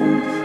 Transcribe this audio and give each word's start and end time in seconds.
and 0.00 0.37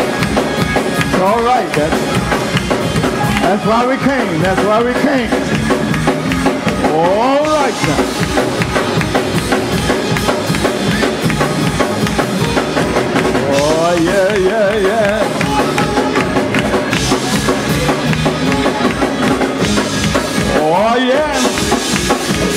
It's 0.00 1.20
all 1.20 1.42
right. 1.42 1.68
That's, 1.74 2.00
that's 3.42 3.66
why 3.66 3.86
we 3.86 3.96
came. 3.96 4.42
That's 4.42 4.62
why 4.64 4.82
we 4.82 4.92
came. 4.94 5.30
All 6.94 7.42
right 7.44 7.74
now. 7.86 8.02
Oh, 13.56 13.96
yeah, 14.00 14.36
yeah, 14.36 14.76
yeah. 14.88 15.22
Oh, 20.60 20.96
yeah. 20.96 21.34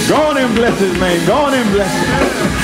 Go 0.09 0.15
on 0.29 0.37
and 0.37 0.55
bless 0.55 0.79
his 0.79 0.99
name. 0.99 1.25
Go 1.27 1.35
on 1.35 1.53
and 1.53 1.69
bless 1.71 1.91
him. 1.93 2.56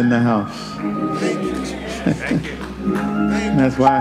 In 0.00 0.08
the 0.08 0.18
house. 0.18 0.76
That's 3.56 3.78
why 3.78 4.00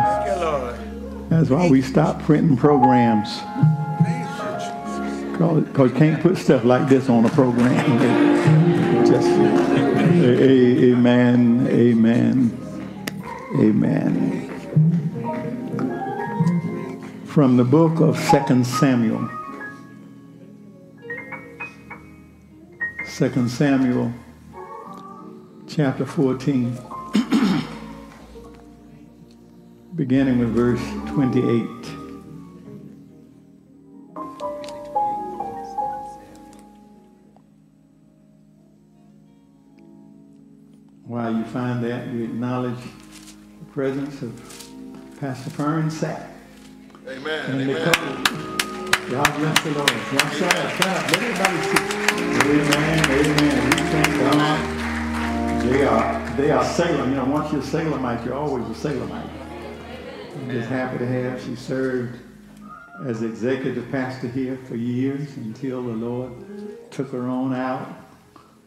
That's 1.29 1.49
why 1.49 1.69
we 1.69 1.81
stopped 1.81 2.23
printing 2.23 2.55
programs. 2.57 3.41
Because 5.33 5.91
you 5.91 5.97
can't 5.97 6.21
put 6.21 6.37
stuff 6.37 6.63
like 6.63 6.89
this 6.89 7.09
on 7.09 7.25
a 7.25 7.29
program. 7.29 9.05
Just, 9.05 9.27
amen, 10.17 11.67
amen, 11.69 12.51
amen. 13.59 14.49
From 17.25 17.57
the 17.57 17.63
book 17.63 17.99
of 17.99 18.17
Second 18.17 18.65
Samuel. 18.65 19.29
Second 23.05 23.49
Samuel 23.49 24.13
chapter 25.79 26.05
14. 26.05 26.77
beginning 29.95 30.37
with 30.39 30.49
verse 30.49 30.81
28. 31.07 31.63
While 41.05 41.33
you 41.33 41.45
find 41.45 41.81
that, 41.85 42.07
you 42.09 42.25
acknowledge 42.25 42.75
the 42.75 43.65
presence 43.71 44.21
of 44.21 44.35
Pastor 45.21 45.49
Fern 45.49 45.89
Sack. 45.89 46.29
Amen. 47.07 47.51
And 47.51 47.61
Amen. 47.61 47.93
God 49.09 49.37
bless 49.37 49.63
the 49.63 49.71
Lord. 49.71 49.89
Y'all. 49.89 50.27
Let 50.41 51.13
everybody 51.13 51.57
see. 51.63 51.79
Amen, 52.49 53.05
amen. 53.11 53.69
We 53.69 53.77
thank 53.77 54.19
God. 54.19 54.78
They 55.59 55.85
are, 55.85 56.35
they 56.37 56.51
are 56.51 56.63
Salem. 56.63 57.09
You 57.09 57.17
know, 57.17 57.25
once 57.25 57.51
you're 57.51 57.61
a 57.61 57.63
Salemite, 57.63 58.25
you're 58.25 58.33
always 58.33 58.65
a 58.65 58.87
Salemite. 58.87 59.29
I'm 60.35 60.49
just 60.49 60.69
happy 60.69 60.97
to 60.99 61.05
have. 61.05 61.43
She 61.43 61.55
served 61.55 62.19
as 63.05 63.23
executive 63.23 63.91
pastor 63.91 64.29
here 64.29 64.57
for 64.65 64.75
years 64.75 65.35
until 65.35 65.83
the 65.83 65.91
Lord 65.91 66.91
took 66.91 67.11
her 67.11 67.27
on 67.27 67.53
out. 67.53 67.87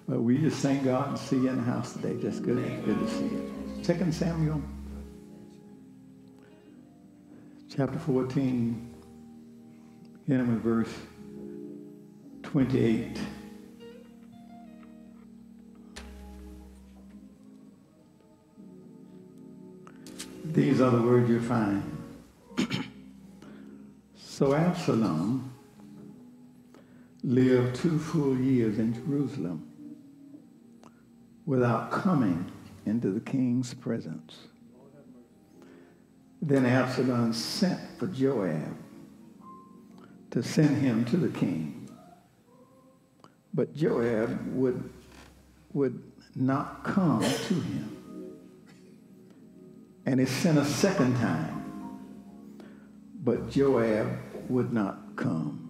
But 0.07 0.21
we 0.21 0.37
just 0.39 0.59
thank 0.59 0.85
God 0.85 1.09
and 1.09 1.19
see 1.19 1.37
you 1.37 1.49
in 1.49 1.57
the 1.57 1.63
house 1.63 1.95
today. 1.95 2.21
Just 2.21 2.43
good, 2.43 2.57
good 2.85 2.99
to 2.99 3.11
see 3.11 3.25
you. 3.25 3.53
Second 3.83 4.15
Samuel, 4.15 4.61
chapter 7.75 7.99
14, 7.99 8.95
beginning 10.27 10.55
with 10.55 10.63
verse 10.63 10.95
28. 12.43 13.19
These 20.45 20.81
are 20.81 20.91
the 20.91 21.01
words 21.01 21.31
you 21.31 21.41
find. 21.41 21.83
so 24.17 24.55
Absalom 24.55 25.53
lived 27.23 27.77
two 27.77 27.99
full 27.99 28.37
years 28.37 28.79
in 28.79 28.95
Jerusalem 28.95 29.69
without 31.47 31.93
coming 31.93 32.51
into 32.87 33.11
the 33.11 33.21
king's 33.21 33.73
presence. 33.75 34.49
Then 36.41 36.67
Absalom 36.67 37.33
sent 37.33 37.81
for 37.99 38.09
Joab 38.09 38.77
to 40.33 40.43
send 40.43 40.79
him 40.79 41.05
to 41.05 41.17
the 41.17 41.29
king. 41.29 41.89
But 43.55 43.77
Joab 43.77 44.55
would, 44.55 44.91
would 45.73 46.03
not 46.35 46.83
come 46.83 47.23
to 47.23 47.55
him. 47.55 47.92
And 50.07 50.21
he 50.21 50.27
sent 50.27 50.59
a 50.59 50.65
second 50.65 51.17
time. 51.17 51.61
But 53.23 53.51
Joab 53.51 54.19
would 54.49 54.73
not 54.73 55.17
come. 55.17 55.63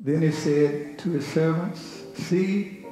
Then 0.00 0.22
he 0.22 0.30
said 0.30 0.98
to 0.98 1.10
his 1.10 1.26
servants, 1.26 2.02
See, 2.14 2.84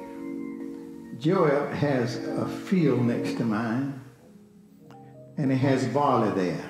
Joab 1.19 1.71
has 1.73 2.17
a 2.17 2.47
field 2.47 3.05
next 3.05 3.37
to 3.37 3.45
mine, 3.45 4.01
and 5.37 5.51
he 5.51 5.57
has 5.59 5.85
barley 5.87 6.31
there. 6.31 6.69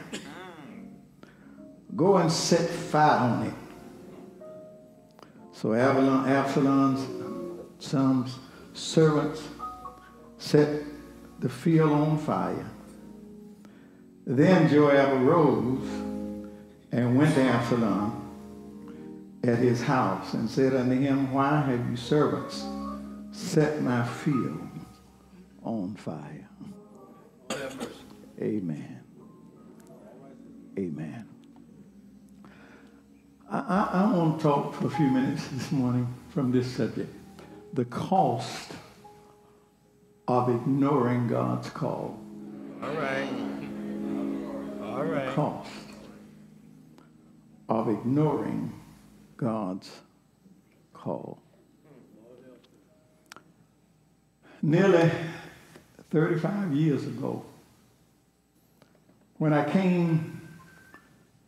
Go 1.95 2.17
and 2.17 2.31
set 2.31 2.69
fire 2.69 3.19
on 3.19 3.47
it. 3.47 3.53
So 5.53 5.73
Absalom, 5.73 6.27
Absalom's 6.27 7.23
some 7.79 8.29
servants 8.73 9.47
set 10.38 10.83
the 11.39 11.50
field 11.50 11.91
on 11.91 12.17
fire. 12.17 12.69
Then 14.25 14.70
Joab 14.70 15.22
arose 15.22 15.84
and 16.92 17.18
went 17.18 17.36
to 17.36 17.42
Absalom 17.42 18.20
at 19.44 19.58
his 19.58 19.82
house 19.82 20.34
and 20.34 20.50
said 20.50 20.74
unto 20.74 20.98
him, 20.98 21.34
Why 21.34 21.62
have 21.62 21.89
you 21.89 21.98
servants 21.98 22.63
set 23.32 23.82
my 23.82 24.08
field 24.08 24.70
on 25.63 25.96
fire? 25.96 26.48
Amen. 28.42 29.01
Amen. 30.77 31.27
I, 33.51 33.60
I, 33.60 33.89
I 33.94 34.18
want 34.18 34.39
to 34.39 34.44
talk 34.44 34.74
for 34.74 34.88
a 34.88 34.89
few 34.89 35.10
minutes 35.10 35.48
this 35.50 35.72
morning 35.72 36.08
from 36.30 36.51
this 36.51 36.68
subject 36.75 37.13
the 37.74 37.86
cost 37.86 38.72
of 40.27 40.50
ignoring 40.50 41.27
God's 41.27 41.70
call. 41.72 42.20
All 42.84 42.94
right. 42.94 43.73
All 44.93 45.05
right. 45.05 45.27
cost 45.29 45.71
of 47.67 47.89
ignoring 47.89 48.71
God's 49.38 49.89
call. 50.93 51.41
Nearly 54.62 55.09
35 56.12 56.73
years 56.73 57.07
ago, 57.07 57.43
when 59.38 59.51
I 59.51 59.67
came 59.67 60.47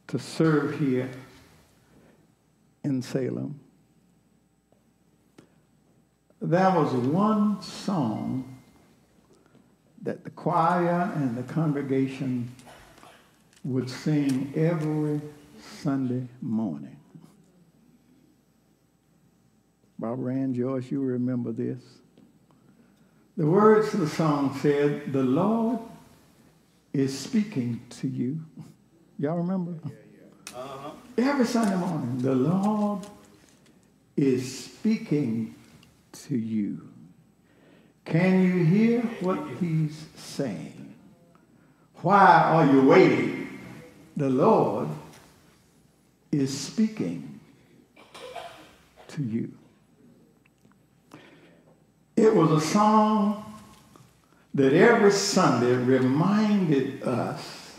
to 0.08 0.18
serve 0.18 0.80
here 0.80 1.10
in 2.84 3.04
Salem, 3.04 3.60
there 6.42 6.72
was 6.72 6.92
one 6.94 7.62
song 7.62 8.58
that 10.02 10.24
the 10.24 10.32
choir 10.32 11.12
and 11.16 11.38
the 11.38 11.44
congregation 11.44 12.52
would 13.66 13.90
sing 13.90 14.54
every 14.56 15.20
Sunday 15.82 16.28
morning. 16.42 16.96
Barbara 19.98 20.36
Ann 20.36 20.54
Joyce, 20.54 20.92
you 20.92 21.02
remember 21.02 21.52
this. 21.52 21.82
The 23.38 23.46
words 23.48 23.94
of 23.94 24.02
the 24.02 24.08
song 24.08 24.58
said, 24.62 25.12
The 25.12 25.24
Lord 25.24 25.80
is 26.94 27.18
speaking 27.18 27.82
to 27.90 28.08
you. 28.08 28.40
Y'all 29.18 29.38
remember? 29.38 29.74
Yeah, 29.84 29.92
yeah. 30.14 30.58
Uh-huh. 30.58 30.92
Every 31.18 31.46
Sunday 31.46 31.76
morning, 31.76 32.20
the 32.20 32.36
Lord 32.36 33.08
is 34.16 34.66
speaking 34.66 35.56
to 36.12 36.38
you. 36.38 36.88
Can 38.06 38.44
you 38.44 38.64
hear 38.64 39.02
what 39.22 39.40
he's 39.60 40.06
saying? 40.16 40.94
Why 41.96 42.26
are 42.26 42.72
you 42.72 42.88
waiting? 42.88 43.45
The 44.16 44.30
Lord 44.30 44.88
is 46.32 46.58
speaking 46.58 47.40
to 49.10 49.24
you. 49.24 49.52
It 52.16 52.34
was 52.34 52.52
a 52.52 52.66
song 52.66 53.42
that 54.54 54.74
every 54.74 55.12
Sunday 55.12 55.74
reminded 55.74 57.04
us 57.04 57.78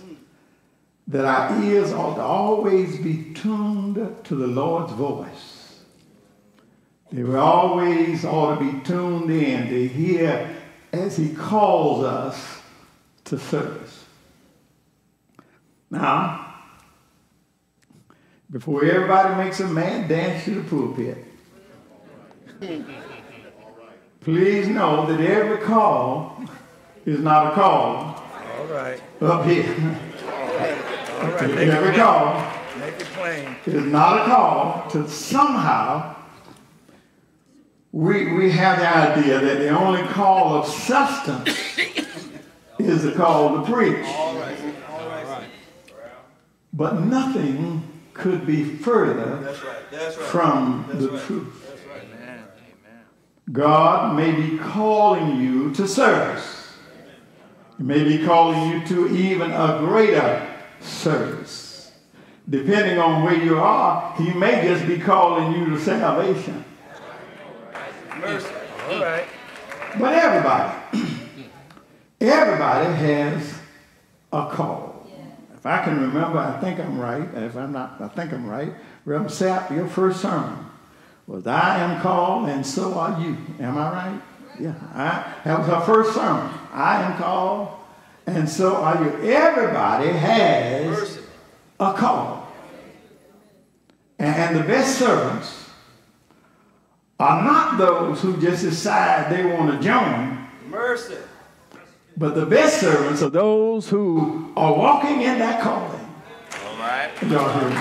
that 1.09 1.25
our 1.25 1.62
ears 1.62 1.93
ought 1.93 2.16
to 2.16 2.23
always 2.23 2.99
be 2.99 3.33
tuned 3.33 3.95
to 4.25 4.35
the 4.35 4.47
Lord's 4.47 4.93
voice. 4.93 5.83
They 7.12 7.23
were 7.23 7.38
always 7.38 8.25
ought 8.25 8.59
to 8.59 8.73
be 8.73 8.81
tuned 8.81 9.31
in 9.31 9.69
to 9.69 9.88
hear 9.88 10.55
as 10.93 11.16
he 11.16 11.35
calls 11.35 12.05
us 12.05 12.61
to 13.25 13.38
service. 13.38 13.96
Now, 15.90 16.55
before 18.50 18.85
everybody 18.85 19.45
makes 19.45 19.61
a 19.61 19.69
mad 19.69 20.09
dance 20.09 20.45
to 20.45 20.62
the 20.62 20.69
pulpit, 20.69 21.25
please 24.21 24.69
know 24.69 25.07
that 25.07 25.21
every 25.21 25.59
call 25.59 26.43
is 27.05 27.21
not 27.21 27.52
a 27.52 27.55
call. 27.55 28.23
All 28.59 28.66
right. 28.66 29.00
Up 29.21 29.47
here. 29.47 29.99
All 31.21 31.31
right. 31.31 31.50
every 31.50 31.90
it, 31.90 31.97
call 31.97 32.57
make 32.78 33.00
it 33.00 33.07
plain. 33.14 33.57
is 33.66 33.85
not 33.85 34.23
a 34.23 34.25
call 34.25 34.90
to 34.90 35.09
somehow 35.09 36.16
we, 37.93 38.35
we 38.35 38.50
have 38.50 38.78
the 38.78 38.87
idea 38.87 39.40
that 39.40 39.59
the 39.59 39.69
only 39.71 40.02
call 40.09 40.55
of 40.55 40.66
substance 40.66 41.78
is 42.78 43.05
the 43.05 43.12
call 43.12 43.64
to 43.64 43.73
preach. 43.73 44.05
All 46.78 46.87
right. 46.87 46.95
but 46.95 47.04
nothing 47.04 47.83
could 48.14 48.47
be 48.47 48.64
further 48.64 49.40
That's 49.42 49.62
right. 49.62 49.90
That's 49.90 50.16
right. 50.16 50.26
from 50.26 50.87
That's 50.88 51.04
the 51.04 51.11
right. 51.11 51.23
truth. 51.26 51.66
That's 51.68 51.87
right. 51.87 52.02
Amen. 52.14 52.38
Amen. 52.38 53.04
God 53.52 54.16
may 54.16 54.33
be 54.33 54.59
calling 54.59 55.40
you 55.40 55.73
to 55.75 55.87
service. 55.87 56.73
He 57.76 57.83
may 57.85 58.04
be 58.04 58.25
calling 58.25 58.71
you 58.71 58.87
to 58.87 59.09
even 59.14 59.50
a 59.50 59.78
greater 59.80 60.47
service. 60.80 61.92
Depending 62.49 62.99
on 62.99 63.23
where 63.25 63.35
you 63.35 63.59
are, 63.59 64.14
he 64.16 64.33
may 64.33 64.66
just 64.66 64.87
be 64.87 64.99
calling 64.99 65.52
you 65.52 65.71
to 65.71 65.78
salvation. 65.80 66.64
Mercy. 68.18 68.49
All 68.88 69.00
right. 69.02 69.26
But 69.99 70.12
everybody, 70.14 70.78
everybody 72.21 72.95
has 72.95 73.59
a 74.33 74.49
call. 74.50 74.86
If 75.66 75.73
I 75.73 75.82
can 75.82 76.00
remember, 76.00 76.38
I 76.38 76.61
think 76.61 76.78
I'm 76.78 76.96
right. 76.96 77.28
If 77.35 77.56
I'm 77.56 77.73
not, 77.73 78.00
I 78.00 78.06
think 78.06 78.32
I'm 78.32 78.46
right. 78.49 78.73
Reverend 79.04 79.32
Sapp, 79.32 79.75
your 79.75 79.88
first 79.88 80.23
sermon 80.23 80.64
was 81.26 81.44
I 81.44 81.78
am 81.78 82.00
called 82.00 82.49
and 82.49 82.64
so 82.64 82.94
are 82.94 83.20
you. 83.20 83.37
Am 83.58 83.76
I 83.76 83.90
right? 83.90 84.23
Yeah. 84.61 84.75
I, 84.94 85.35
that 85.42 85.58
was 85.58 85.66
her 85.66 85.80
first 85.80 86.14
sermon. 86.14 86.52
I 86.73 87.02
am 87.02 87.18
called 87.18 87.70
and 88.28 88.49
so 88.49 88.76
are 88.76 89.02
you. 89.02 89.28
Everybody 89.28 90.11
has 90.11 91.18
a 91.80 91.92
call. 91.94 92.46
And 94.20 94.56
the 94.56 94.62
best 94.62 95.00
servants 95.00 95.68
are 97.18 97.42
not 97.42 97.76
those 97.76 98.23
who 98.23 98.40
just 98.40 98.62
decide 98.62 99.32
they 99.32 99.44
want 99.44 99.73
to 99.73 99.85
join, 99.85 100.46
Mercy. 100.70 101.16
But 102.16 102.35
the 102.35 102.46
best 102.46 102.80
servants 102.80 103.23
are 103.23 103.30
those 103.30 103.88
who 103.88 104.52
are 104.56 104.73
walking 104.75 105.23
in 105.23 105.38
that 105.38 105.61
calling. 105.62 106.00
All 106.66 106.76
right. 106.78 107.11
Y'all 107.28 107.49
hear 107.58 107.68
me? 107.68 107.76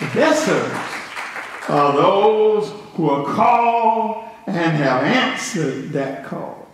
The 0.00 0.14
best 0.14 0.44
servants 0.44 1.70
are 1.70 1.92
those 1.94 2.70
who 2.94 3.08
are 3.10 3.24
called 3.34 4.24
and 4.46 4.76
have 4.76 5.02
answered 5.02 5.90
that 5.92 6.24
call. 6.24 6.68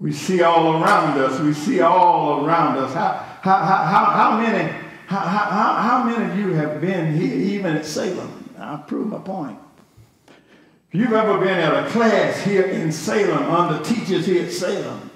We 0.00 0.12
see 0.12 0.42
all 0.42 0.82
around 0.82 1.18
us. 1.18 1.38
We 1.40 1.52
see 1.52 1.80
all 1.80 2.44
around 2.44 2.78
us. 2.78 2.92
How, 2.94 3.12
how, 3.42 3.56
how, 3.58 4.04
how, 4.06 4.38
many 4.40 4.70
how, 5.06 5.18
how, 5.20 5.50
how- 5.50 5.74
how 5.82 6.04
many 6.04 6.24
of 6.32 6.38
you 6.38 6.52
have 6.54 6.80
been 6.80 7.14
here 7.16 7.34
even 7.36 7.76
at 7.76 7.86
Salem? 7.86 8.50
I'll 8.58 8.78
prove 8.78 9.08
my 9.08 9.18
point. 9.18 9.58
If 10.90 11.00
you've 11.00 11.12
ever 11.12 11.38
been 11.38 11.58
at 11.58 11.86
a 11.86 11.90
class 11.90 12.40
here 12.42 12.62
in 12.64 12.90
Salem 12.92 13.50
under 13.50 13.82
teachers 13.84 14.26
here 14.26 14.44
at 14.46 14.52
Salem, 14.52 15.10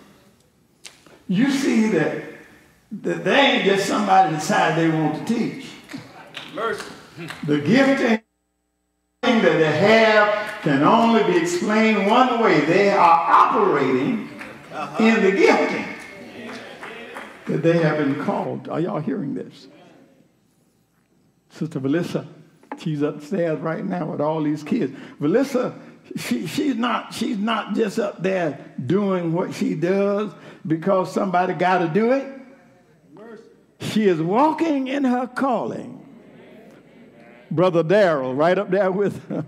you 1.28 1.50
see 1.50 1.88
that, 1.90 2.24
that 2.90 3.24
they 3.24 3.38
ain't 3.38 3.64
just 3.64 3.86
somebody 3.86 4.34
decide 4.34 4.76
they 4.76 4.88
want 4.88 5.26
to 5.26 5.34
teach. 5.34 5.66
Mercy. 6.54 6.84
The 7.46 7.60
gifting 7.60 8.22
that 9.22 9.42
they 9.42 9.78
have 9.78 10.62
can 10.62 10.82
only 10.82 11.22
be 11.24 11.38
explained 11.38 12.10
one 12.10 12.40
way. 12.42 12.60
They 12.62 12.90
are 12.90 12.98
operating 12.98 14.28
uh-huh. 14.72 15.04
in 15.04 15.22
the 15.22 15.32
gifting 15.32 15.84
that 17.46 17.62
they 17.62 17.78
have 17.78 17.98
been 17.98 18.24
called. 18.24 18.68
Are 18.68 18.80
y'all 18.80 19.00
hearing 19.00 19.34
this? 19.34 19.68
Sister 21.50 21.80
Melissa, 21.80 22.26
she's 22.78 23.02
upstairs 23.02 23.58
right 23.60 23.84
now 23.84 24.12
with 24.12 24.20
all 24.20 24.42
these 24.42 24.62
kids. 24.62 24.96
Melissa, 25.18 25.74
she, 26.16 26.46
she's 26.46 26.76
not 26.76 27.12
she's 27.12 27.38
not 27.38 27.74
just 27.74 27.98
up 27.98 28.22
there 28.22 28.74
doing 28.86 29.32
what 29.32 29.54
she 29.54 29.74
does 29.74 30.32
because 30.68 31.12
somebody 31.12 31.54
got 31.54 31.78
to 31.78 31.88
do 31.88 32.12
it. 32.12 32.34
She 33.80 34.06
is 34.06 34.20
walking 34.20 34.88
in 34.88 35.04
her 35.04 35.26
calling. 35.26 35.94
Brother 37.50 37.82
Darrell, 37.82 38.34
right 38.34 38.58
up 38.58 38.70
there 38.70 38.92
with 38.92 39.26
her. 39.28 39.44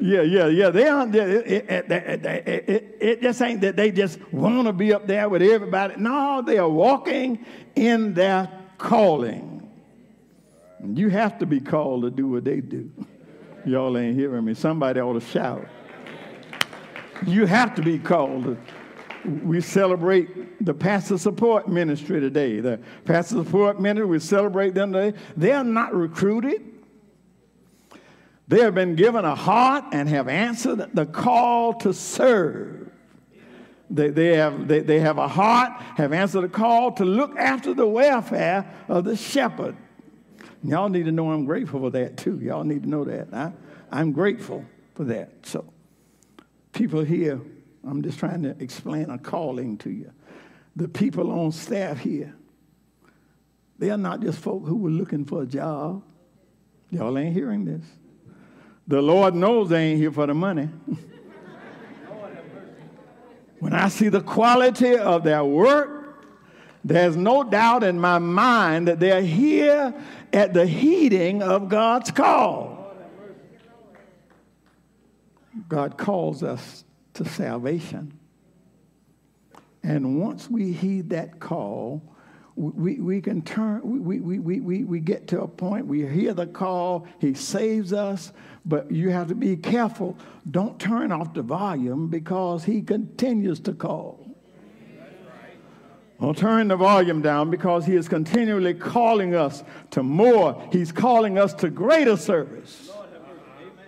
Yeah, 0.00 0.22
yeah, 0.22 0.46
yeah. 0.48 0.70
They 0.70 0.88
aren't. 0.88 1.14
It, 1.14 1.46
it, 1.46 2.26
it, 2.28 2.96
it 3.00 3.22
just 3.22 3.40
ain't 3.40 3.60
that 3.60 3.76
they 3.76 3.92
just 3.92 4.20
want 4.32 4.66
to 4.66 4.72
be 4.72 4.92
up 4.92 5.06
there 5.06 5.28
with 5.28 5.42
everybody. 5.42 5.94
No, 5.96 6.42
they 6.44 6.58
are 6.58 6.68
walking 6.68 7.44
in 7.76 8.14
their 8.14 8.50
calling. 8.78 9.70
You 10.84 11.08
have 11.10 11.38
to 11.38 11.46
be 11.46 11.60
called 11.60 12.02
to 12.02 12.10
do 12.10 12.26
what 12.26 12.44
they 12.44 12.60
do. 12.60 12.90
Y'all 13.64 13.96
ain't 13.96 14.16
hearing 14.16 14.44
me. 14.44 14.54
Somebody 14.54 15.00
ought 15.00 15.12
to 15.12 15.20
shout. 15.20 15.66
You 17.24 17.46
have 17.46 17.74
to 17.76 17.82
be 17.82 17.98
called. 17.98 18.56
We 19.24 19.60
celebrate 19.60 20.64
the 20.64 20.74
pastor 20.74 21.18
support 21.18 21.68
ministry 21.68 22.20
today. 22.20 22.60
The 22.60 22.80
pastor 23.04 23.36
support 23.44 23.80
ministry, 23.80 24.06
we 24.06 24.18
celebrate 24.18 24.74
them 24.74 24.92
today. 24.92 25.18
They 25.36 25.52
are 25.52 25.64
not 25.64 25.94
recruited. 25.94 26.62
They 28.48 28.60
have 28.60 28.74
been 28.74 28.96
given 28.96 29.24
a 29.24 29.34
heart 29.34 29.84
and 29.92 30.08
have 30.08 30.28
answered 30.28 30.90
the 30.92 31.06
call 31.06 31.74
to 31.74 31.94
serve. 31.94 32.90
They, 33.88 34.08
they, 34.08 34.36
have, 34.36 34.68
they, 34.68 34.80
they 34.80 35.00
have 35.00 35.18
a 35.18 35.28
heart, 35.28 35.80
have 35.96 36.12
answered 36.12 36.42
the 36.42 36.48
call 36.48 36.92
to 36.92 37.04
look 37.04 37.36
after 37.36 37.74
the 37.74 37.86
welfare 37.86 38.70
of 38.88 39.04
the 39.04 39.16
shepherd. 39.16 39.76
Y'all 40.64 40.88
need 40.88 41.04
to 41.04 41.12
know 41.12 41.30
I'm 41.30 41.44
grateful 41.44 41.80
for 41.80 41.90
that 41.90 42.16
too. 42.16 42.38
Y'all 42.40 42.64
need 42.64 42.84
to 42.84 42.88
know 42.88 43.04
that. 43.04 43.32
I, 43.32 43.52
I'm 43.90 44.12
grateful 44.12 44.64
for 44.94 45.04
that. 45.04 45.30
So, 45.44 45.64
people 46.72 47.04
here, 47.04 47.40
I'm 47.86 48.02
just 48.02 48.18
trying 48.18 48.42
to 48.42 48.50
explain 48.60 49.10
a 49.10 49.18
calling 49.18 49.76
to 49.78 49.90
you. 49.90 50.12
The 50.76 50.88
people 50.88 51.30
on 51.30 51.52
staff 51.52 51.98
here, 51.98 52.34
they 53.78 53.90
are 53.90 53.98
not 53.98 54.20
just 54.20 54.38
folk 54.38 54.64
who 54.64 54.76
were 54.76 54.90
looking 54.90 55.24
for 55.24 55.42
a 55.42 55.46
job. 55.46 56.02
Y'all 56.90 57.18
ain't 57.18 57.34
hearing 57.34 57.64
this. 57.64 57.84
The 58.86 59.02
Lord 59.02 59.34
knows 59.34 59.68
they 59.70 59.90
ain't 59.90 59.98
here 59.98 60.12
for 60.12 60.26
the 60.26 60.34
money. 60.34 60.68
when 63.58 63.72
I 63.72 63.88
see 63.88 64.08
the 64.08 64.20
quality 64.20 64.96
of 64.96 65.24
their 65.24 65.44
work, 65.44 66.02
there's 66.84 67.16
no 67.16 67.44
doubt 67.44 67.84
in 67.84 67.98
my 67.98 68.18
mind 68.18 68.88
that 68.88 68.98
they're 68.98 69.22
here 69.22 69.94
at 70.32 70.52
the 70.52 70.66
heeding 70.66 71.42
of 71.42 71.68
God's 71.68 72.10
call. 72.10 72.94
God 75.68 75.96
calls 75.96 76.42
us 76.42 76.84
to 77.14 77.24
salvation. 77.24 78.18
And 79.82 80.20
once 80.20 80.48
we 80.48 80.72
heed 80.72 81.10
that 81.10 81.40
call, 81.40 82.02
we, 82.54 83.00
we 83.00 83.20
can 83.20 83.42
turn, 83.42 83.80
we, 84.04 84.20
we, 84.20 84.38
we, 84.38 84.60
we, 84.60 84.84
we 84.84 85.00
get 85.00 85.26
to 85.28 85.40
a 85.40 85.48
point, 85.48 85.86
we 85.86 86.06
hear 86.06 86.34
the 86.34 86.46
call, 86.46 87.06
He 87.18 87.34
saves 87.34 87.92
us, 87.92 88.32
but 88.64 88.90
you 88.90 89.08
have 89.10 89.28
to 89.28 89.34
be 89.34 89.56
careful. 89.56 90.16
Don't 90.50 90.78
turn 90.78 91.10
off 91.12 91.34
the 91.34 91.42
volume 91.42 92.08
because 92.08 92.64
He 92.64 92.82
continues 92.82 93.58
to 93.60 93.72
call. 93.72 94.18
Don't 96.20 96.38
turn 96.38 96.68
the 96.68 96.76
volume 96.76 97.20
down 97.20 97.50
because 97.50 97.84
He 97.86 97.96
is 97.96 98.08
continually 98.08 98.74
calling 98.74 99.34
us 99.34 99.64
to 99.90 100.02
more. 100.02 100.68
He's 100.70 100.92
calling 100.92 101.38
us 101.38 101.54
to 101.54 101.70
greater 101.70 102.16
service 102.16 102.90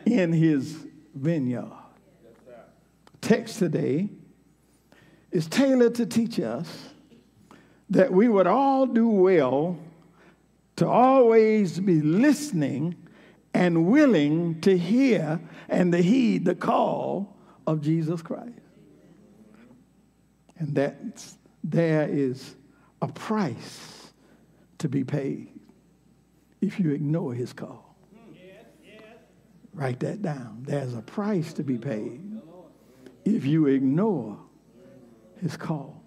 in 0.04 0.32
His 0.32 0.84
vineyard. 1.14 1.83
Text 3.24 3.58
today 3.58 4.10
is 5.32 5.46
tailored 5.46 5.94
to 5.94 6.04
teach 6.04 6.38
us 6.38 6.90
that 7.88 8.12
we 8.12 8.28
would 8.28 8.46
all 8.46 8.84
do 8.84 9.08
well 9.08 9.78
to 10.76 10.86
always 10.86 11.80
be 11.80 12.02
listening 12.02 12.94
and 13.54 13.86
willing 13.86 14.60
to 14.60 14.76
hear 14.76 15.40
and 15.70 15.90
to 15.92 16.02
heed 16.02 16.44
the 16.44 16.54
call 16.54 17.34
of 17.66 17.80
Jesus 17.80 18.20
Christ. 18.20 18.60
And 20.58 20.74
that 20.74 21.24
there 21.62 22.06
is 22.06 22.54
a 23.00 23.08
price 23.08 24.12
to 24.76 24.88
be 24.90 25.02
paid 25.02 25.48
if 26.60 26.78
you 26.78 26.90
ignore 26.90 27.32
his 27.32 27.54
call. 27.54 27.96
Write 29.72 30.00
that 30.00 30.20
down. 30.20 30.62
There's 30.66 30.92
a 30.92 31.00
price 31.00 31.54
to 31.54 31.62
be 31.62 31.78
paid 31.78 32.33
if 33.24 33.44
you 33.44 33.66
ignore 33.66 34.38
his 35.40 35.56
call. 35.56 36.02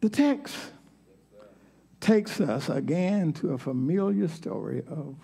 The 0.00 0.08
text 0.08 0.56
takes 2.00 2.40
us 2.40 2.68
again 2.68 3.32
to 3.34 3.52
a 3.52 3.58
familiar 3.58 4.28
story 4.28 4.82
of 4.88 5.16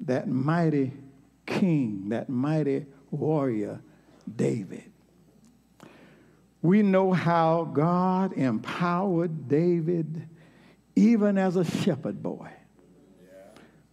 that 0.00 0.28
mighty 0.28 0.92
king, 1.46 2.08
that 2.10 2.28
mighty 2.28 2.86
warrior, 3.10 3.80
David. 4.36 4.90
We 6.62 6.82
know 6.82 7.12
how 7.12 7.64
God 7.64 8.34
empowered 8.34 9.48
David 9.48 10.28
even 10.94 11.36
as 11.38 11.56
a 11.56 11.64
shepherd 11.64 12.22
boy. 12.22 12.50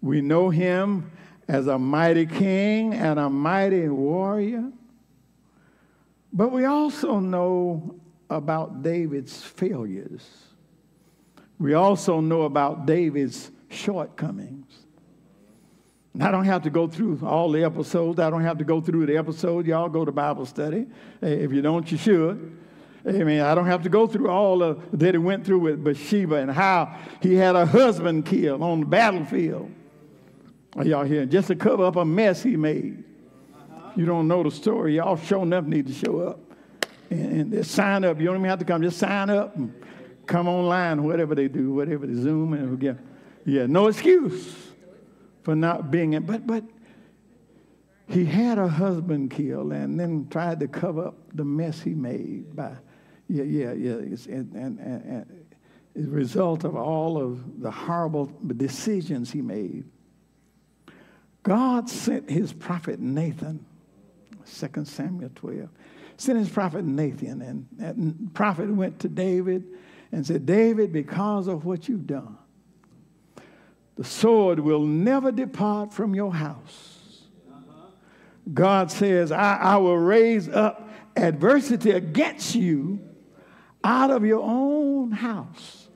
We 0.02 0.22
know 0.22 0.50
him 0.50 1.12
as 1.48 1.68
a 1.68 1.80
mighty 1.80 2.28
king 2.28 2.94
and 2.94 3.20
a 3.20 3.30
mighty 3.30 3.88
warrior. 3.88 4.72
But 6.32 6.52
we 6.52 6.66
also 6.66 7.20
know 7.20 8.00
about 8.30 8.84
David's 8.84 9.42
failures. 9.42 10.28
we 11.58 11.74
also 11.74 12.22
know 12.22 12.44
about 12.44 12.86
David's 12.86 13.52
shortcomings. 13.70 14.72
And 16.14 16.24
I 16.24 16.32
don't 16.32 16.46
have 16.46 16.64
to 16.64 16.70
go 16.70 16.88
through 16.88 17.20
all 17.26 17.52
the 17.52 17.64
episodes. 17.64 18.20
I 18.20 18.30
don't 18.30 18.44
have 18.44 18.58
to 18.60 18.64
go 18.64 18.82
through 18.82 19.06
the 19.08 19.18
episode. 19.18 19.66
Y'all 19.66 19.90
go 19.90 20.06
to 20.06 20.12
Bible 20.12 20.46
study. 20.46 20.88
If 21.22 21.52
you 21.52 21.62
don't, 21.62 21.90
you 21.92 21.98
should. 21.98 22.58
I 23.06 23.12
mean, 23.12 23.42
I 23.42 23.56
don't 23.56 23.66
have 23.66 23.84
to 23.84 23.90
go 23.90 24.08
through 24.08 24.30
all 24.30 24.62
of 24.62 24.82
that 25.00 25.14
he 25.14 25.18
went 25.18 25.46
through 25.46 25.60
with 25.60 25.84
Bathsheba 25.84 26.36
and 26.36 26.52
how 26.52 26.96
he 27.22 27.36
had 27.36 27.56
a 27.56 27.66
husband 27.66 28.26
killed 28.26 28.62
on 28.62 28.82
the 28.82 28.86
battlefield. 28.86 29.72
Are 30.76 30.86
y'all 30.86 31.06
here? 31.06 31.26
Just 31.26 31.48
to 31.48 31.56
cover 31.56 31.86
up 31.86 31.96
a 31.96 32.06
mess 32.06 32.44
he 32.44 32.56
made. 32.56 33.04
You 34.00 34.06
don't 34.06 34.30
know 34.30 34.44
the 34.44 34.52
story. 34.52 34.96
Y'all 34.96 35.18
sure 35.18 35.44
enough 35.44 35.66
need 35.66 35.88
to 35.88 35.94
show 35.94 36.22
up 36.22 36.40
and, 37.10 37.54
and 37.54 37.66
sign 37.66 38.06
up. 38.06 38.18
You 38.18 38.28
don't 38.28 38.38
even 38.38 38.50
have 38.50 38.60
to 38.60 38.64
come. 38.64 38.82
Just 38.82 38.98
sign 38.98 39.30
up 39.30 39.58
and 39.58 39.74
come 40.26 40.48
online, 40.48 41.04
whatever 41.04 41.36
they 41.36 41.50
do, 41.50 41.74
whatever 41.74 42.08
they 42.08 42.14
Zoom 42.14 42.54
and 42.54 42.82
yeah, 42.82 42.94
yeah. 43.44 43.66
No 43.66 43.88
excuse 43.88 44.56
for 45.44 45.54
not 45.54 45.92
being 45.92 46.14
in. 46.14 46.24
But 46.24 46.48
but 46.48 46.64
he 48.08 48.24
had 48.24 48.58
a 48.58 48.70
husband 48.70 49.32
killed 49.32 49.74
and 49.74 50.00
then 50.00 50.30
tried 50.30 50.62
to 50.62 50.70
cover 50.70 51.08
up 51.08 51.18
the 51.34 51.44
mess 51.44 51.82
he 51.82 51.94
made 51.94 52.56
by 52.56 52.72
yeah 53.28 53.44
yeah 53.44 53.74
yeah. 53.74 53.96
It's, 53.96 54.28
and, 54.28 54.54
and, 54.54 54.80
and, 54.80 55.46
and 55.94 56.08
result 56.10 56.64
of 56.64 56.78
all 56.78 57.22
of 57.22 57.62
the 57.62 57.70
horrible 57.70 58.32
decisions 58.48 59.30
he 59.30 59.42
made. 59.42 59.84
God 61.44 61.90
sent 61.90 62.30
his 62.30 62.54
prophet 62.54 63.02
Nathan, 63.02 63.66
2 64.58 64.86
Samuel 64.86 65.30
12, 65.36 65.70
sent 66.18 66.40
his 66.40 66.50
prophet 66.50 66.84
Nathan, 66.84 67.42
and 67.42 67.68
that 67.78 68.34
prophet 68.34 68.70
went 68.70 69.00
to 69.00 69.08
David 69.08 69.66
and 70.12 70.26
said, 70.26 70.46
David, 70.46 70.92
because 70.92 71.48
of 71.48 71.66
what 71.66 71.88
you've 71.88 72.08
done, 72.08 72.38
the 73.96 74.04
sword 74.04 74.60
will 74.60 74.84
never 74.84 75.32
depart 75.32 75.94
from 75.94 76.16
your 76.16 76.34
house. 76.34 76.96
God 78.54 78.90
says, 78.90 79.32
I, 79.32 79.56
I 79.56 79.78
will 79.78 79.98
raise 79.98 80.50
up 80.50 80.90
adversity 81.16 81.92
against 81.92 82.56
you 82.56 83.00
out 83.84 84.10
of 84.10 84.26
your 84.26 84.42
own 84.42 85.12
house. 85.12 85.88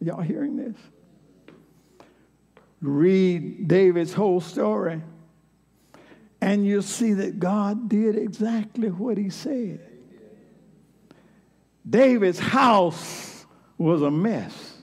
Y'all 0.00 0.20
hearing 0.20 0.56
this? 0.56 0.76
read 2.84 3.66
David's 3.66 4.12
whole 4.12 4.40
story, 4.40 5.00
and 6.44 6.66
you'll 6.66 6.82
see 6.82 7.14
that 7.14 7.38
God 7.38 7.88
did 7.88 8.18
exactly 8.18 8.90
what 8.90 9.16
he 9.16 9.30
said. 9.30 9.80
David's 11.88 12.38
house 12.38 13.46
was 13.78 14.02
a 14.02 14.10
mess. 14.10 14.76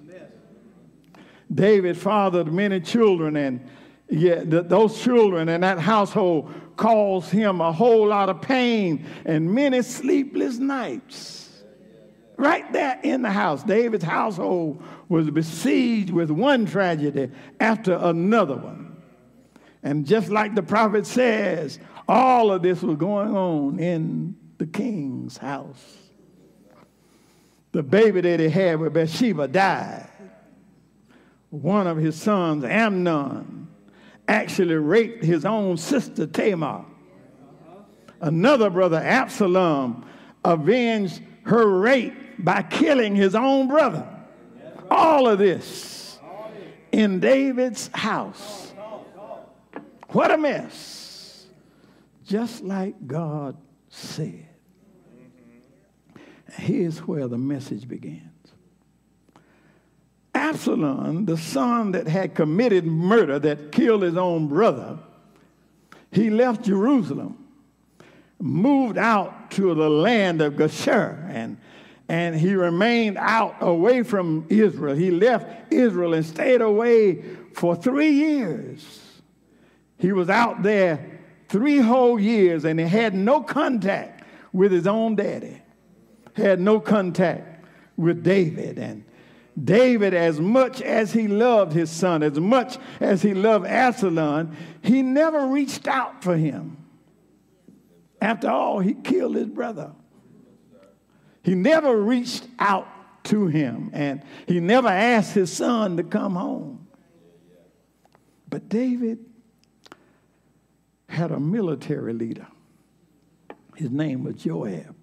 David 1.53 1.97
fathered 1.97 2.51
many 2.51 2.79
children, 2.79 3.35
and 3.35 3.69
yet 4.09 4.49
those 4.49 5.03
children 5.03 5.49
and 5.49 5.61
that 5.61 5.77
household 5.77 6.51
caused 6.77 7.29
him 7.29 7.61
a 7.61 7.71
whole 7.71 8.07
lot 8.07 8.29
of 8.29 8.41
pain 8.41 9.05
and 9.25 9.53
many 9.53 9.83
sleepless 9.83 10.57
nights. 10.57 11.63
Right 12.37 12.73
there 12.73 12.99
in 13.03 13.21
the 13.21 13.29
house, 13.29 13.61
David's 13.63 14.03
household 14.03 14.81
was 15.09 15.29
besieged 15.29 16.09
with 16.09 16.31
one 16.31 16.65
tragedy 16.65 17.29
after 17.59 17.93
another 18.01 18.55
one. 18.55 18.90
And 19.83 20.05
just 20.05 20.29
like 20.29 20.55
the 20.55 20.63
prophet 20.63 21.05
says, 21.07 21.79
all 22.07 22.51
of 22.51 22.61
this 22.61 22.81
was 22.81 22.97
going 22.97 23.35
on 23.35 23.79
in 23.79 24.35
the 24.57 24.67
king's 24.67 25.37
house. 25.37 25.97
The 27.71 27.81
baby 27.81 28.21
that 28.21 28.39
he 28.39 28.49
had 28.49 28.79
with 28.79 28.93
Bathsheba 28.93 29.47
died. 29.47 30.09
One 31.49 31.87
of 31.87 31.97
his 31.97 32.15
sons, 32.15 32.63
Amnon, 32.63 33.67
actually 34.27 34.75
raped 34.75 35.23
his 35.23 35.45
own 35.45 35.77
sister 35.77 36.27
Tamar. 36.27 36.85
Another 38.19 38.69
brother, 38.69 38.97
Absalom, 38.97 40.05
avenged 40.45 41.21
her 41.43 41.67
rape 41.67 42.13
by 42.39 42.61
killing 42.61 43.15
his 43.15 43.35
own 43.35 43.67
brother. 43.67 44.07
All 44.89 45.27
of 45.27 45.39
this 45.39 46.19
in 46.91 47.19
David's 47.19 47.89
house. 47.93 48.70
What 50.11 50.31
a 50.31 50.37
mess. 50.37 51.45
Just 52.25 52.63
like 52.63 53.07
God 53.07 53.57
said. 53.89 54.47
Here's 56.53 56.99
where 56.99 57.27
the 57.27 57.37
message 57.37 57.87
begins. 57.87 58.21
Absalom, 60.33 61.25
the 61.25 61.37
son 61.37 61.91
that 61.91 62.07
had 62.07 62.35
committed 62.35 62.85
murder, 62.85 63.39
that 63.39 63.71
killed 63.71 64.01
his 64.01 64.17
own 64.17 64.47
brother, 64.47 64.99
he 66.11 66.29
left 66.29 66.65
Jerusalem, 66.65 67.47
moved 68.39 68.97
out 68.97 69.51
to 69.51 69.73
the 69.73 69.89
land 69.89 70.41
of 70.41 70.53
Geshur, 70.53 71.29
and 71.29 71.57
and 72.09 72.35
he 72.35 72.55
remained 72.55 73.17
out 73.17 73.55
away 73.61 74.03
from 74.03 74.45
Israel. 74.49 74.95
He 74.95 75.11
left 75.11 75.71
Israel 75.71 76.13
and 76.13 76.25
stayed 76.25 76.59
away 76.59 77.21
for 77.53 77.73
three 77.73 78.11
years. 78.11 79.00
He 80.01 80.11
was 80.11 80.29
out 80.31 80.63
there 80.63 81.19
three 81.47 81.77
whole 81.77 82.19
years 82.19 82.65
and 82.65 82.79
he 82.79 82.87
had 82.87 83.13
no 83.13 83.41
contact 83.43 84.25
with 84.51 84.71
his 84.71 84.87
own 84.87 85.15
daddy, 85.15 85.61
had 86.33 86.59
no 86.59 86.79
contact 86.79 87.63
with 87.97 88.23
David. 88.23 88.79
And 88.79 89.03
David, 89.63 90.15
as 90.15 90.39
much 90.39 90.81
as 90.81 91.13
he 91.13 91.27
loved 91.27 91.73
his 91.73 91.91
son, 91.91 92.23
as 92.23 92.39
much 92.39 92.79
as 92.99 93.21
he 93.21 93.35
loved 93.35 93.67
Absalom, 93.67 94.57
he 94.81 95.03
never 95.03 95.45
reached 95.45 95.87
out 95.87 96.23
for 96.23 96.35
him. 96.35 96.77
After 98.19 98.49
all, 98.49 98.79
he 98.79 98.95
killed 98.95 99.35
his 99.35 99.49
brother. 99.49 99.91
He 101.43 101.53
never 101.53 101.95
reached 102.01 102.47
out 102.57 102.87
to 103.25 103.45
him, 103.45 103.91
and 103.93 104.23
he 104.47 104.59
never 104.59 104.87
asked 104.87 105.33
his 105.33 105.53
son 105.53 105.97
to 105.97 106.03
come 106.03 106.35
home. 106.35 106.87
But 108.49 108.67
David 108.67 109.30
had 111.11 111.31
a 111.31 111.39
military 111.39 112.13
leader. 112.13 112.47
His 113.75 113.89
name 113.89 114.23
was 114.23 114.35
Joab. 114.35 114.95